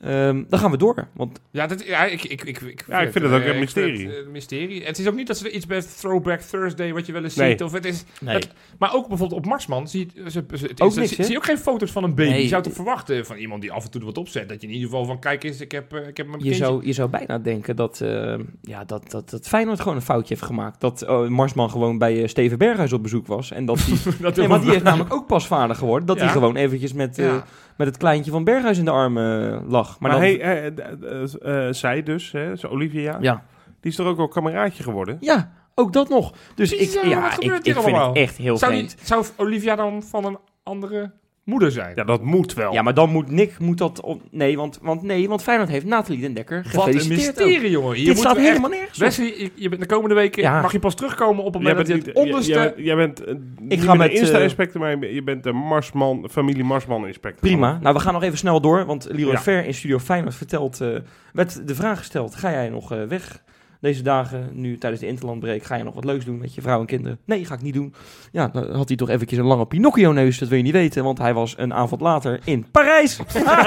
[0.01, 1.07] Ehm, dan gaan we door.
[1.13, 3.53] Want Ja, dat, ja ik, ik, ik, ik, Ja, ik vind het ook eh, een
[3.53, 4.07] ik mysterie.
[4.07, 4.83] het, eh, mysterie.
[4.85, 7.49] Het is ook niet dat ze iets bij Throwback Thursday, wat je wel eens Nee.
[7.49, 7.61] ziet.
[7.63, 8.41] Of het is, nee,
[8.79, 11.23] maar ook bijvoorbeeld op Marsman zie je, ze, ze, het Ook is, niks, zie, hè?
[11.23, 12.29] zie je ook geen foto's van een baby.
[12.29, 12.41] Nee.
[12.41, 14.49] Je zou toch verwachten van iemand die af en toe er wat opzet.
[14.49, 16.45] Dat je in ieder geval van, kijk eens, ik heb, eh, ik heb mijn je
[16.49, 16.65] kindje.
[16.65, 20.33] zou, je zou bijna denken dat, ehm, ja, dat, dat, dat Feyenoord gewoon een foutje
[20.33, 20.81] heeft gemaakt.
[20.81, 23.51] Dat eh, Marsman gewoon bij eh, Steven Berghuis op bezoek was.
[23.51, 26.07] En dat die, dat nee, maar die is namelijk ook pas vader geworden.
[26.07, 26.23] Dat Ja.
[26.23, 27.45] hij gewoon eventjes met, eh, Ja.
[27.77, 29.99] Met het kleintje van Berghuis in de armen eh, lag.
[29.99, 33.43] Maar, dan, hey, eh, eh, eh, zij dus, hè, zo Olivia, ja.
[33.79, 35.17] die is toch ook wel kameraadje geworden?
[35.19, 36.33] Ja, ook dat nog.
[36.55, 38.07] Dus ik, ja, wat ik, vind allemaal?
[38.07, 38.97] het echt heel zou, vreemd.
[38.97, 41.11] die, zou Olivia dan van een andere
[41.43, 41.91] moeder zijn?
[41.95, 42.73] Ja, dat moet wel.
[42.73, 44.21] Ja, maar dan moet Nick moet dat op.
[44.31, 47.39] Nee, want, want nee, want Feyenoord heeft Nathalie den Dekker wat een gefeliciteerd.
[47.41, 47.45] ook.
[47.47, 47.95] mysterie, jongen.
[47.95, 48.97] Hier Dit staat helemaal nergens.
[48.97, 50.61] Wesley, je, je bent de komende weken Ja.
[50.61, 52.73] mag je pas terugkomen op Jij moment dat je het onderste...
[52.77, 56.63] jij bent, eh, niet ga met, de Insta-inspector, eh, maar je bent de Marsman, familie
[56.63, 57.39] Marsman-inspector.
[57.41, 57.79] Prima.
[57.81, 58.85] Nou, we gaan nog even snel door.
[58.85, 59.41] Want Leroy Ja.
[59.41, 60.81] Ver in Studio Feyenoord vertelt.
[60.81, 60.87] eh,
[61.33, 63.43] werd de vraag gesteld: ga jij nog eh, weg
[63.83, 64.49] deze dagen?
[64.53, 65.63] Nu tijdens de Interlandbreak.
[65.63, 67.17] Ga je nog wat leuks doen met je vrouw en kinderen?
[67.25, 67.93] Nee, ga ik niet doen.
[68.31, 70.37] Ja, dan had hij toch eventjes een lange Pinocchio-neus.
[70.37, 73.19] Dat wil je niet weten, want hij was een avond later in Parijs.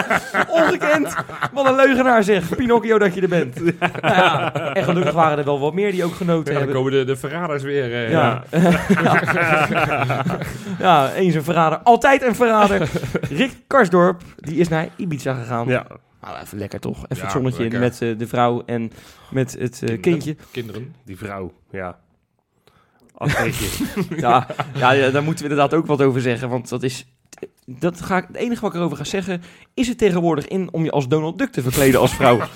[0.58, 1.14] Ongekend.
[1.52, 2.56] Wat een leugenaar zeg.
[2.56, 3.60] Pinocchio dat je er bent.
[3.64, 3.74] Nou
[4.14, 6.76] ja, en gelukkig waren er wel wat meer die ook genoten Ja, dan hebben.
[6.76, 7.92] komen de, de verraders weer.
[7.94, 8.42] eh, Ja.
[10.78, 12.88] ja, eens een verrader, altijd een verrader.
[13.30, 15.68] Rick Karsdorp, die is naar Ibiza gegaan.
[15.68, 15.86] Ja,
[16.26, 16.96] Nou, even lekker toch.
[16.96, 17.80] Even Ja, het zonnetje lekker.
[17.80, 18.92] met eh, de vrouw en
[19.30, 20.36] met het eh, kindje.
[20.50, 20.94] Kinderen.
[21.04, 21.98] die vrouw, ja.
[24.16, 26.48] Ja, ja, ja, daar moeten we inderdaad ook wat over zeggen.
[26.48, 27.06] Want dat is...
[27.66, 29.42] Dat ga ik, het enige wat ik erover ga zeggen...
[29.74, 32.38] is het tegenwoordig in om je als Donald Duck te verkleden als vrouw.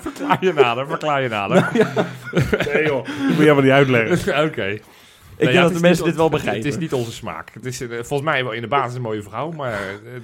[0.00, 1.68] Verklaar je nader, verklaar je nader.
[2.72, 4.44] nee joh, dat moet je helemaal niet uitleggen.
[4.46, 4.78] Oké.
[5.42, 6.62] Ik denk dat de mensen dit wel begrijpen.
[6.62, 7.50] Het is niet onze smaak.
[7.52, 9.72] Het is eh, volgens mij wel in de basis een mooie vrouw, maar...
[9.72, 9.78] eh,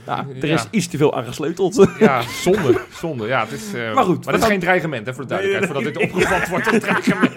[0.07, 1.87] Ja, er is iets te veel aan gesleuteld.
[1.99, 2.81] Ja, zonde.
[2.93, 3.41] Zonde, ja.
[3.41, 5.73] Het is, eh, Maar goed, Maar dat is geen dreigement, hè, voor de duidelijkheid.
[5.73, 7.33] Voordat dit opgevat wordt als dreigement.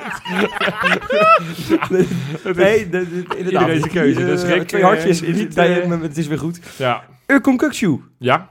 [2.57, 3.61] nee, de, de, inderdaad.
[3.61, 4.19] Iedereen zijn keuze.
[4.19, 5.21] Eh, Dus Rick, twee eh, hartjes.
[5.21, 6.59] eh, het is weer goed.
[6.77, 7.03] Ja.
[7.27, 8.01] Urkon Kukcu.
[8.17, 8.49] Ja,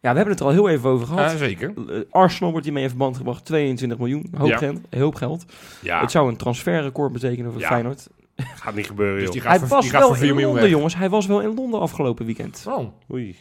[0.00, 1.30] Ja, we hebben het er al heel even over gehad.
[1.30, 1.72] ja, zeker.
[1.88, 3.44] Eh, Arsenal wordt hiermee in verband gebracht.
[3.44, 4.32] 22 miljoen.
[4.36, 4.56] Hoop, Ja.
[4.56, 5.44] geld, hoop geld.
[5.80, 7.66] Ja, Het zou een transferrecord betekenen voor Ja.
[7.68, 8.08] Feyenoord.
[8.36, 9.32] Gaat niet gebeuren dus joh.
[9.32, 10.78] die gaat, Hij voor, was die gaat wel voor 4 in miljoen Londen, weg.
[10.78, 10.96] jongens.
[10.96, 12.64] Hij was wel in Londen afgelopen weekend.
[12.68, 13.36] Oh, Oei.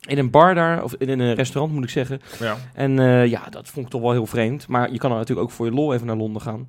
[0.00, 2.20] In een bar daar, of in een restaurant moet ik zeggen.
[2.38, 2.56] ja.
[2.74, 4.68] En eh, ja, dat vond ik toch wel heel vreemd.
[4.68, 6.68] Maar je kan er natuurlijk ook voor je lol even naar Londen gaan.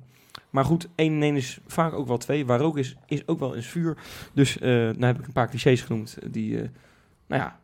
[0.50, 2.46] Maar goed, 1 en 1 is vaak ook wel 2.
[2.46, 3.96] Waar ook is, is ook wel eens vuur.
[4.32, 6.18] Dus eh nou heb ik een paar clichés genoemd.
[6.30, 6.68] Die, eh,
[7.26, 7.58] nou ja,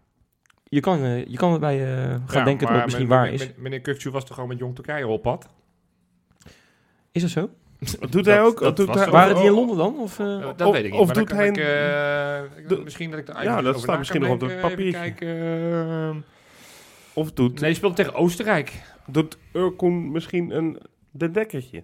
[0.65, 3.17] je kan, eh, je kan erbij eh, gaan Ja, denken dat maar het misschien men-
[3.17, 3.41] waar men- is.
[3.47, 5.49] men- Meneer Kukcu was toch gewoon met Jong Turkije op pad?
[7.13, 7.51] Is dat zo?
[8.11, 8.61] Doet hij ook?
[8.61, 9.99] dat doet was hij, toch- Waren die in Londen dan?
[9.99, 10.35] Of, eh?
[10.35, 11.01] Eh, dat of- weet ik niet.
[11.01, 13.99] of maar doet hij ik, eh, misschien dat ik er Ja, dat over staat na
[13.99, 14.79] misschien kan nog op het denken.
[14.81, 15.13] Even papiertje.
[15.13, 16.09] kijken.
[16.09, 16.17] eh,
[17.13, 18.73] Of doet, nee, je speelde tegen Oostenrijk.
[19.07, 20.79] doet Urkun misschien een
[21.11, 21.83] dendekkertje?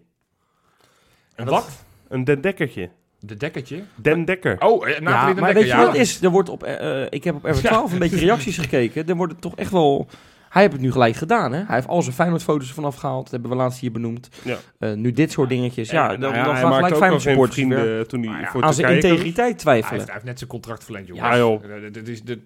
[1.34, 1.84] En wat?
[2.08, 2.90] Een dendekkertje.
[3.20, 3.82] De dekkertje.
[3.94, 4.56] Den Dekker.
[4.60, 5.76] Oh, eh, ja, de maar Dekker, weet je ja.
[5.78, 6.22] wat het is?
[6.22, 9.08] Er wordt op, eh, eh, ik heb op R12 een beetje reacties gekeken.
[9.08, 10.06] Er worden toch echt wel
[10.50, 11.58] Hij heeft het nu gelijk gedaan, hè?
[11.58, 13.22] Hij heeft al zijn Feyenoord-foto's ervan afgehaald.
[13.22, 14.28] Dat hebben we laatst hier benoemd.
[14.42, 14.56] Ja.
[14.78, 15.90] Eh, nu dit soort dingetjes.
[15.90, 18.46] Ja, En, dan, nou dan gaan maakte gelijk Feyenoord geen supporters weer vrienden toen hij
[18.46, 19.92] voor aan zijn integriteit Hij twijfelen.
[19.94, 21.26] heeft, hij heeft net zijn contract verlengd, jongens.
[21.28, 21.64] Ja, joh.
[21.64, 22.38] Eh, dit is de,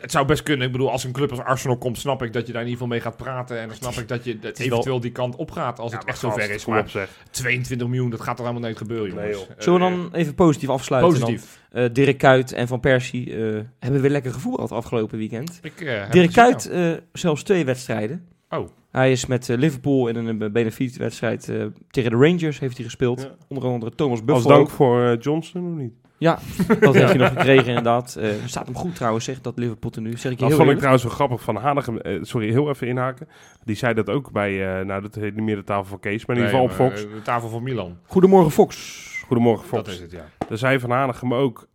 [0.00, 0.66] het zou best kunnen.
[0.66, 2.82] Ik bedoel, als een club als Arsenal komt, snap ik dat je daar in ieder
[2.82, 3.60] geval mee gaat praten.
[3.60, 6.06] En dan snap ik dat je dat eventueel die kant op gaat als Ja, het
[6.06, 6.64] echt zo ver is.
[6.66, 7.08] Maar op zeg.
[7.30, 9.48] 22 miljoen, dat gaat er helemaal nooit gebeuren, Nee, jongens.
[9.48, 9.56] joh.
[9.58, 11.12] Zullen we dan even positief afsluiten?
[11.20, 11.58] positief?
[11.70, 11.82] Dan?
[11.82, 15.58] Eh, Dirk Kuyt en Van Persie eh, hebben weer lekker gevoetbald afgelopen weekend.
[15.62, 18.26] Ik, eh, Dirk Kuyt eh, zelfs twee wedstrijden.
[18.58, 18.68] Oh.
[18.90, 23.20] Hij is met eh, Liverpool in een benefietwedstrijd eh tegen de Rangers heeft hij gespeeld.
[23.22, 23.34] Ja.
[23.48, 24.54] Onder andere Thomas Als Buffalo.
[24.56, 25.92] dank voor eh, Johnson of niet?
[26.18, 26.38] Ja,
[26.80, 28.16] dat heeft hij nog gekregen inderdaad.
[28.16, 30.16] Eh staat hem goed trouwens, zeg dat Liverpool tenue.
[30.16, 31.98] Zeg ik je Dat heel vond ik trouwens wel grappig van Hanegem.
[31.98, 33.28] eh, sorry, heel even inhaken.
[33.64, 36.26] Die zei dat ook bij, eh, nou dat heet niet meer de tafel van Kees,
[36.26, 37.04] maar in ieder geval op Fox.
[37.06, 37.98] eh, de tafel van Milan.
[38.06, 39.04] Goedemorgen Fox.
[39.26, 39.94] Goedemorgen Dat Fox.
[39.96, 40.24] is het, ja.
[40.48, 41.66] Daar zei Van Hanegem ook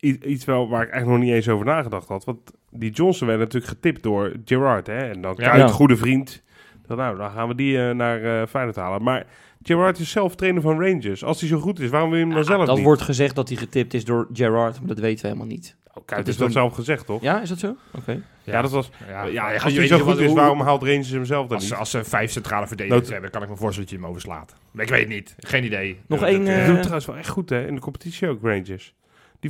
[0.00, 2.24] iets wel waar ik eigenlijk nog niet eens over nagedacht had.
[2.24, 4.86] Want die Johnson werd natuurlijk getipt door Gerard.
[4.86, 4.98] Hè?
[5.10, 5.34] En dan.
[5.34, 5.66] Kuyt, Ja.
[5.68, 6.42] goede vriend.
[6.86, 9.02] Dan, nou, dan gaan we die eh, naar eh Feyenoord halen.
[9.02, 9.24] Maar
[9.62, 11.24] Gerard is zelf trainer van Rangers.
[11.24, 12.84] Als hij zo goed is, waarom wil je hem dan zelf dat niet?
[12.84, 15.76] wordt gezegd dat hij getipt is door Gerrard, maar dat weten we helemaal niet.
[15.88, 17.22] Oh, dat Kuyt is heeft dat dan- zelf gezegd, toch?
[17.22, 17.76] Ja, is dat zo?
[17.98, 18.22] Oké.
[18.42, 18.90] Ja, dat was...
[19.08, 21.10] Ja, Ja, als je hij weet zo niet goed wat- is, hoe- waarom haalt Rangers
[21.10, 21.78] hem zelf dan Als, niet?
[21.78, 24.54] als ze vijf centrale verdedigers Nood- hebben, kan ik me voorstellen dat je hem overslaat.
[24.70, 25.34] Maar ik weet het niet.
[25.38, 25.98] Geen idee.
[26.06, 27.66] Nog één, doen het trouwens wel echt goed, hè?
[27.66, 28.94] In de competitie ook, Rangers.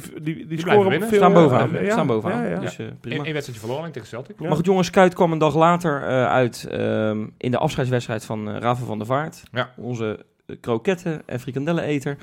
[0.00, 1.08] Die, die, die, scoren winnen.
[1.08, 1.84] veel, Staan eh, bovenaan.
[1.84, 2.42] ja, Staan bovenaan.
[2.42, 2.60] Ja, ja.
[2.60, 3.24] Dus eh, prima.
[3.24, 4.36] Eén wedstrijdje verloren tegen Celtic.
[4.40, 4.46] Ja.
[4.46, 8.48] Maar goed, jongens, Kuit kwam een dag later eh, uit ehm, in de afscheidswedstrijd van
[8.58, 9.42] Raven van der Vaart.
[9.52, 9.70] Ja.
[9.76, 10.24] Onze
[10.60, 12.16] kroketten- en frikandellen-eter.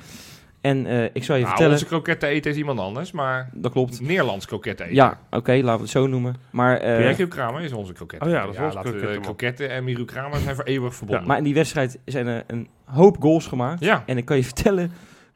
[0.60, 1.72] En eh, ik zou je Nou, vertellen...
[1.72, 4.00] onze kroketten eten is iemand anders, maar Dat klopt.
[4.00, 4.96] Nederlands kroketten eten.
[4.96, 6.36] Ja, oké, laten we het zo noemen.
[6.50, 8.28] Maar, eh, Michiel Kramer is onze kroketten.
[8.28, 11.26] Oh ja, dat is onze laten we- kroketten, en Michiel Kramer zijn voor eeuwig verbonden.
[11.26, 13.80] maar in die wedstrijd zijn er een hoop goals gemaakt.
[13.84, 14.02] ja.
[14.06, 14.92] En ik kan je vertellen,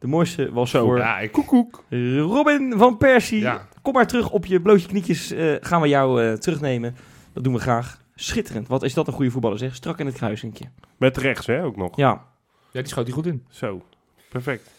[0.07, 1.85] de mooiste was Zo, voor Ja, ik, Koekoek.
[2.19, 3.41] Robin van Persie.
[3.41, 3.69] ja.
[3.83, 5.31] Kom maar terug op je blootje knietjes.
[5.31, 6.97] eh, gaan we jou eh, terugnemen.
[7.33, 8.01] Dat doen we graag.
[8.15, 8.69] Schitterend.
[8.69, 9.75] Wat is dat een goede voetballer zeg.
[9.75, 10.65] Strak in het kruisinkje.
[10.97, 11.97] Met rechts, hè, ook nog.
[11.97, 12.25] Ja.
[12.71, 13.45] ja, die schoot hij goed in.
[13.51, 13.83] Zo.
[14.29, 14.71] Perfect.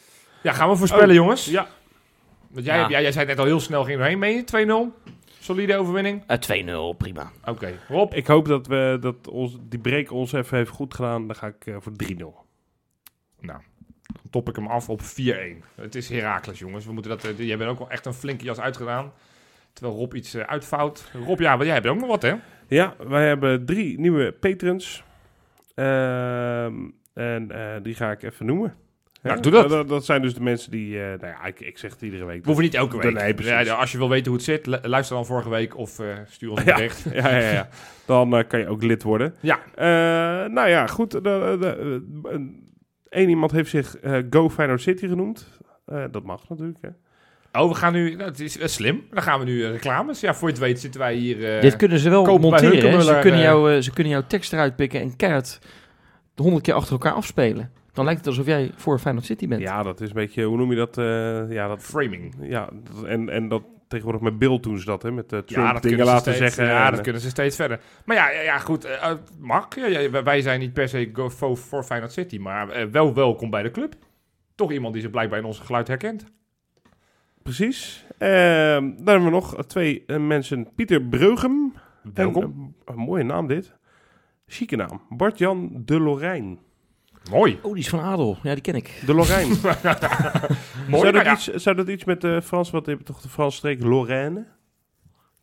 [0.43, 1.45] Ja, gaan we voorspellen, Oh, jongens?
[1.45, 1.67] Ja.
[2.47, 2.89] Want jij, Ja.
[2.89, 4.19] jij, jij zei net al heel snel, ging erheen.
[4.19, 5.11] Meen je 2-0?
[5.39, 6.23] Solide overwinning?
[6.27, 7.31] Eh, 2-0, prima.
[7.45, 7.73] Oké.
[7.87, 8.13] Rob?
[8.13, 11.27] Ik hoop dat, we, dat ons, die break ons even heeft goed gedaan.
[11.27, 12.15] Dan ga ik eh, voor 3-0.
[13.39, 13.59] Nou,
[14.29, 15.05] top ik hem af op 4-1.
[15.75, 16.85] Het is Herakles, jongens.
[16.85, 19.11] We moeten dat, eh, jij bent ook wel echt een flinke jas uitgedaan.
[19.73, 21.11] Terwijl Rob iets eh, uitvouwt.
[21.25, 22.33] Rob, ja, jij hebt ook nog wat, hè?
[22.67, 25.03] Ja, wij hebben drie nieuwe patrons.
[25.75, 26.73] Ehm,
[27.13, 28.75] en eh, die ga ik even noemen.
[29.21, 29.41] Nou, Hè?
[29.41, 29.69] doe dat.
[29.69, 29.87] dat.
[29.87, 30.97] Dat zijn dus de mensen die...
[30.97, 32.39] nou ja, ik, ik zeg het iedere week.
[32.39, 33.13] We hoeven niet elke week.
[33.13, 33.53] Nee, precies.
[33.53, 36.01] Ja, ja, als je wil weten hoe het zit, lu- luister dan vorige week of
[36.27, 36.75] stuur ons een Ja.
[36.75, 37.03] bericht.
[37.13, 37.69] ja, ja, ja.
[38.05, 39.35] Dan kan je ook lid worden.
[39.39, 39.59] Ja.
[40.47, 41.11] Nou ja, goed.
[41.11, 42.03] de- de-
[43.09, 45.47] Eén iemand heeft zich eh, Go Feyenoord City genoemd.
[45.85, 46.89] Eh, dat mag natuurlijk, hè.
[47.61, 48.15] Oh, we gaan nu...
[48.15, 49.03] Nou, het is eh, slim.
[49.11, 50.19] Dan gaan we nu reclames.
[50.19, 51.55] Ja, voor je het weet zitten wij hier...
[51.55, 52.91] eh, Dit kunnen ze wel monteren.
[52.91, 53.01] hè.
[53.01, 55.59] Ze, kunnen jou, ze kunnen jouw tekst eruit pikken en keihard
[56.35, 57.71] de honderd keer achter elkaar afspelen.
[57.93, 59.61] Dan lijkt het alsof jij voor Feyenoord City bent.
[59.61, 60.43] Ja, dat is een beetje...
[60.43, 60.97] Hoe noem je dat?
[60.97, 61.83] eh, ja, dat...
[61.83, 62.35] Framing.
[62.41, 65.11] Ja, dat- en, en dat tegenwoordig met beeld doen ze dat, hè.
[65.11, 66.73] Met eh, Trump Ja, dat dingen kunnen ze laten steeds, zeggen.
[66.73, 67.79] Ja, en, dat eh, kunnen ze steeds verder.
[68.05, 68.85] Maar ja, ja, ja goed.
[68.85, 69.67] eh, het mag.
[69.75, 72.37] Ja, ja, wij- zijn niet per se go voor, voor Feyenoord City.
[72.37, 73.95] Maar eh, wel welkom bij de club.
[74.55, 76.25] Toch iemand die zich blijkbaar in ons geluid herkent.
[77.43, 78.05] Precies.
[78.17, 80.67] Ehm, dan hebben we nog twee eh, mensen.
[80.75, 81.73] Pieter Breugem.
[82.13, 82.43] Welkom.
[82.43, 83.75] En, eh, een mooie naam dit.
[84.47, 85.01] Chique naam.
[85.09, 86.59] Bart-Jan de Lorijn.
[87.29, 87.59] Mooi.
[87.61, 88.37] Oh, die is van Adel.
[88.43, 89.01] Ja, die ken ik.
[89.05, 89.47] De Lorijn.
[89.53, 89.61] Mooi.
[89.73, 90.21] zou,
[90.89, 91.31] nou dat ja.
[91.33, 94.45] iets, zou dat iets met de Frans, wat heb je toch de Franse streek Lorraine?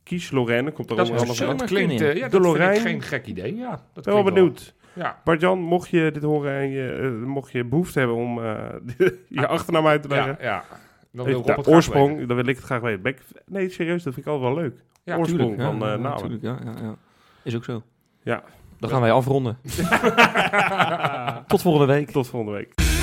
[0.02, 1.46] Kies Lorraine, komt er Dat, allemaal is van.
[1.48, 2.00] zo- dat klinkt...
[2.00, 2.80] eh, ja, De dat vind ik Lorijn.
[2.80, 3.56] geen gek idee.
[3.56, 4.74] Ja, dat Ik ben wel benieuwd.
[4.92, 5.20] Ja.
[5.24, 8.64] Bart-Jan, mocht je dit horen en je, eh, mocht je behoefte hebben om eh,
[9.28, 10.36] je achternaam uit te leggen.
[10.40, 10.64] Ja, ja.
[11.12, 12.26] Dan wil Rob de het graag oorsprong, weten.
[12.28, 13.04] dan wil ik het graag weten.
[13.04, 14.82] Ik- nee, serieus, dat vind ik altijd wel leuk.
[15.04, 16.18] Ja, oorsprong Tuurlijk, van ja, eh, ja, namen.
[16.18, 16.94] tuurlijk, ja, ja, ja.
[17.42, 17.82] Is ook zo.
[18.22, 18.42] Ja.
[18.78, 19.58] Dan gaan wij afronden.
[21.46, 22.10] Tot volgende week.
[22.10, 22.93] Tot volgende week.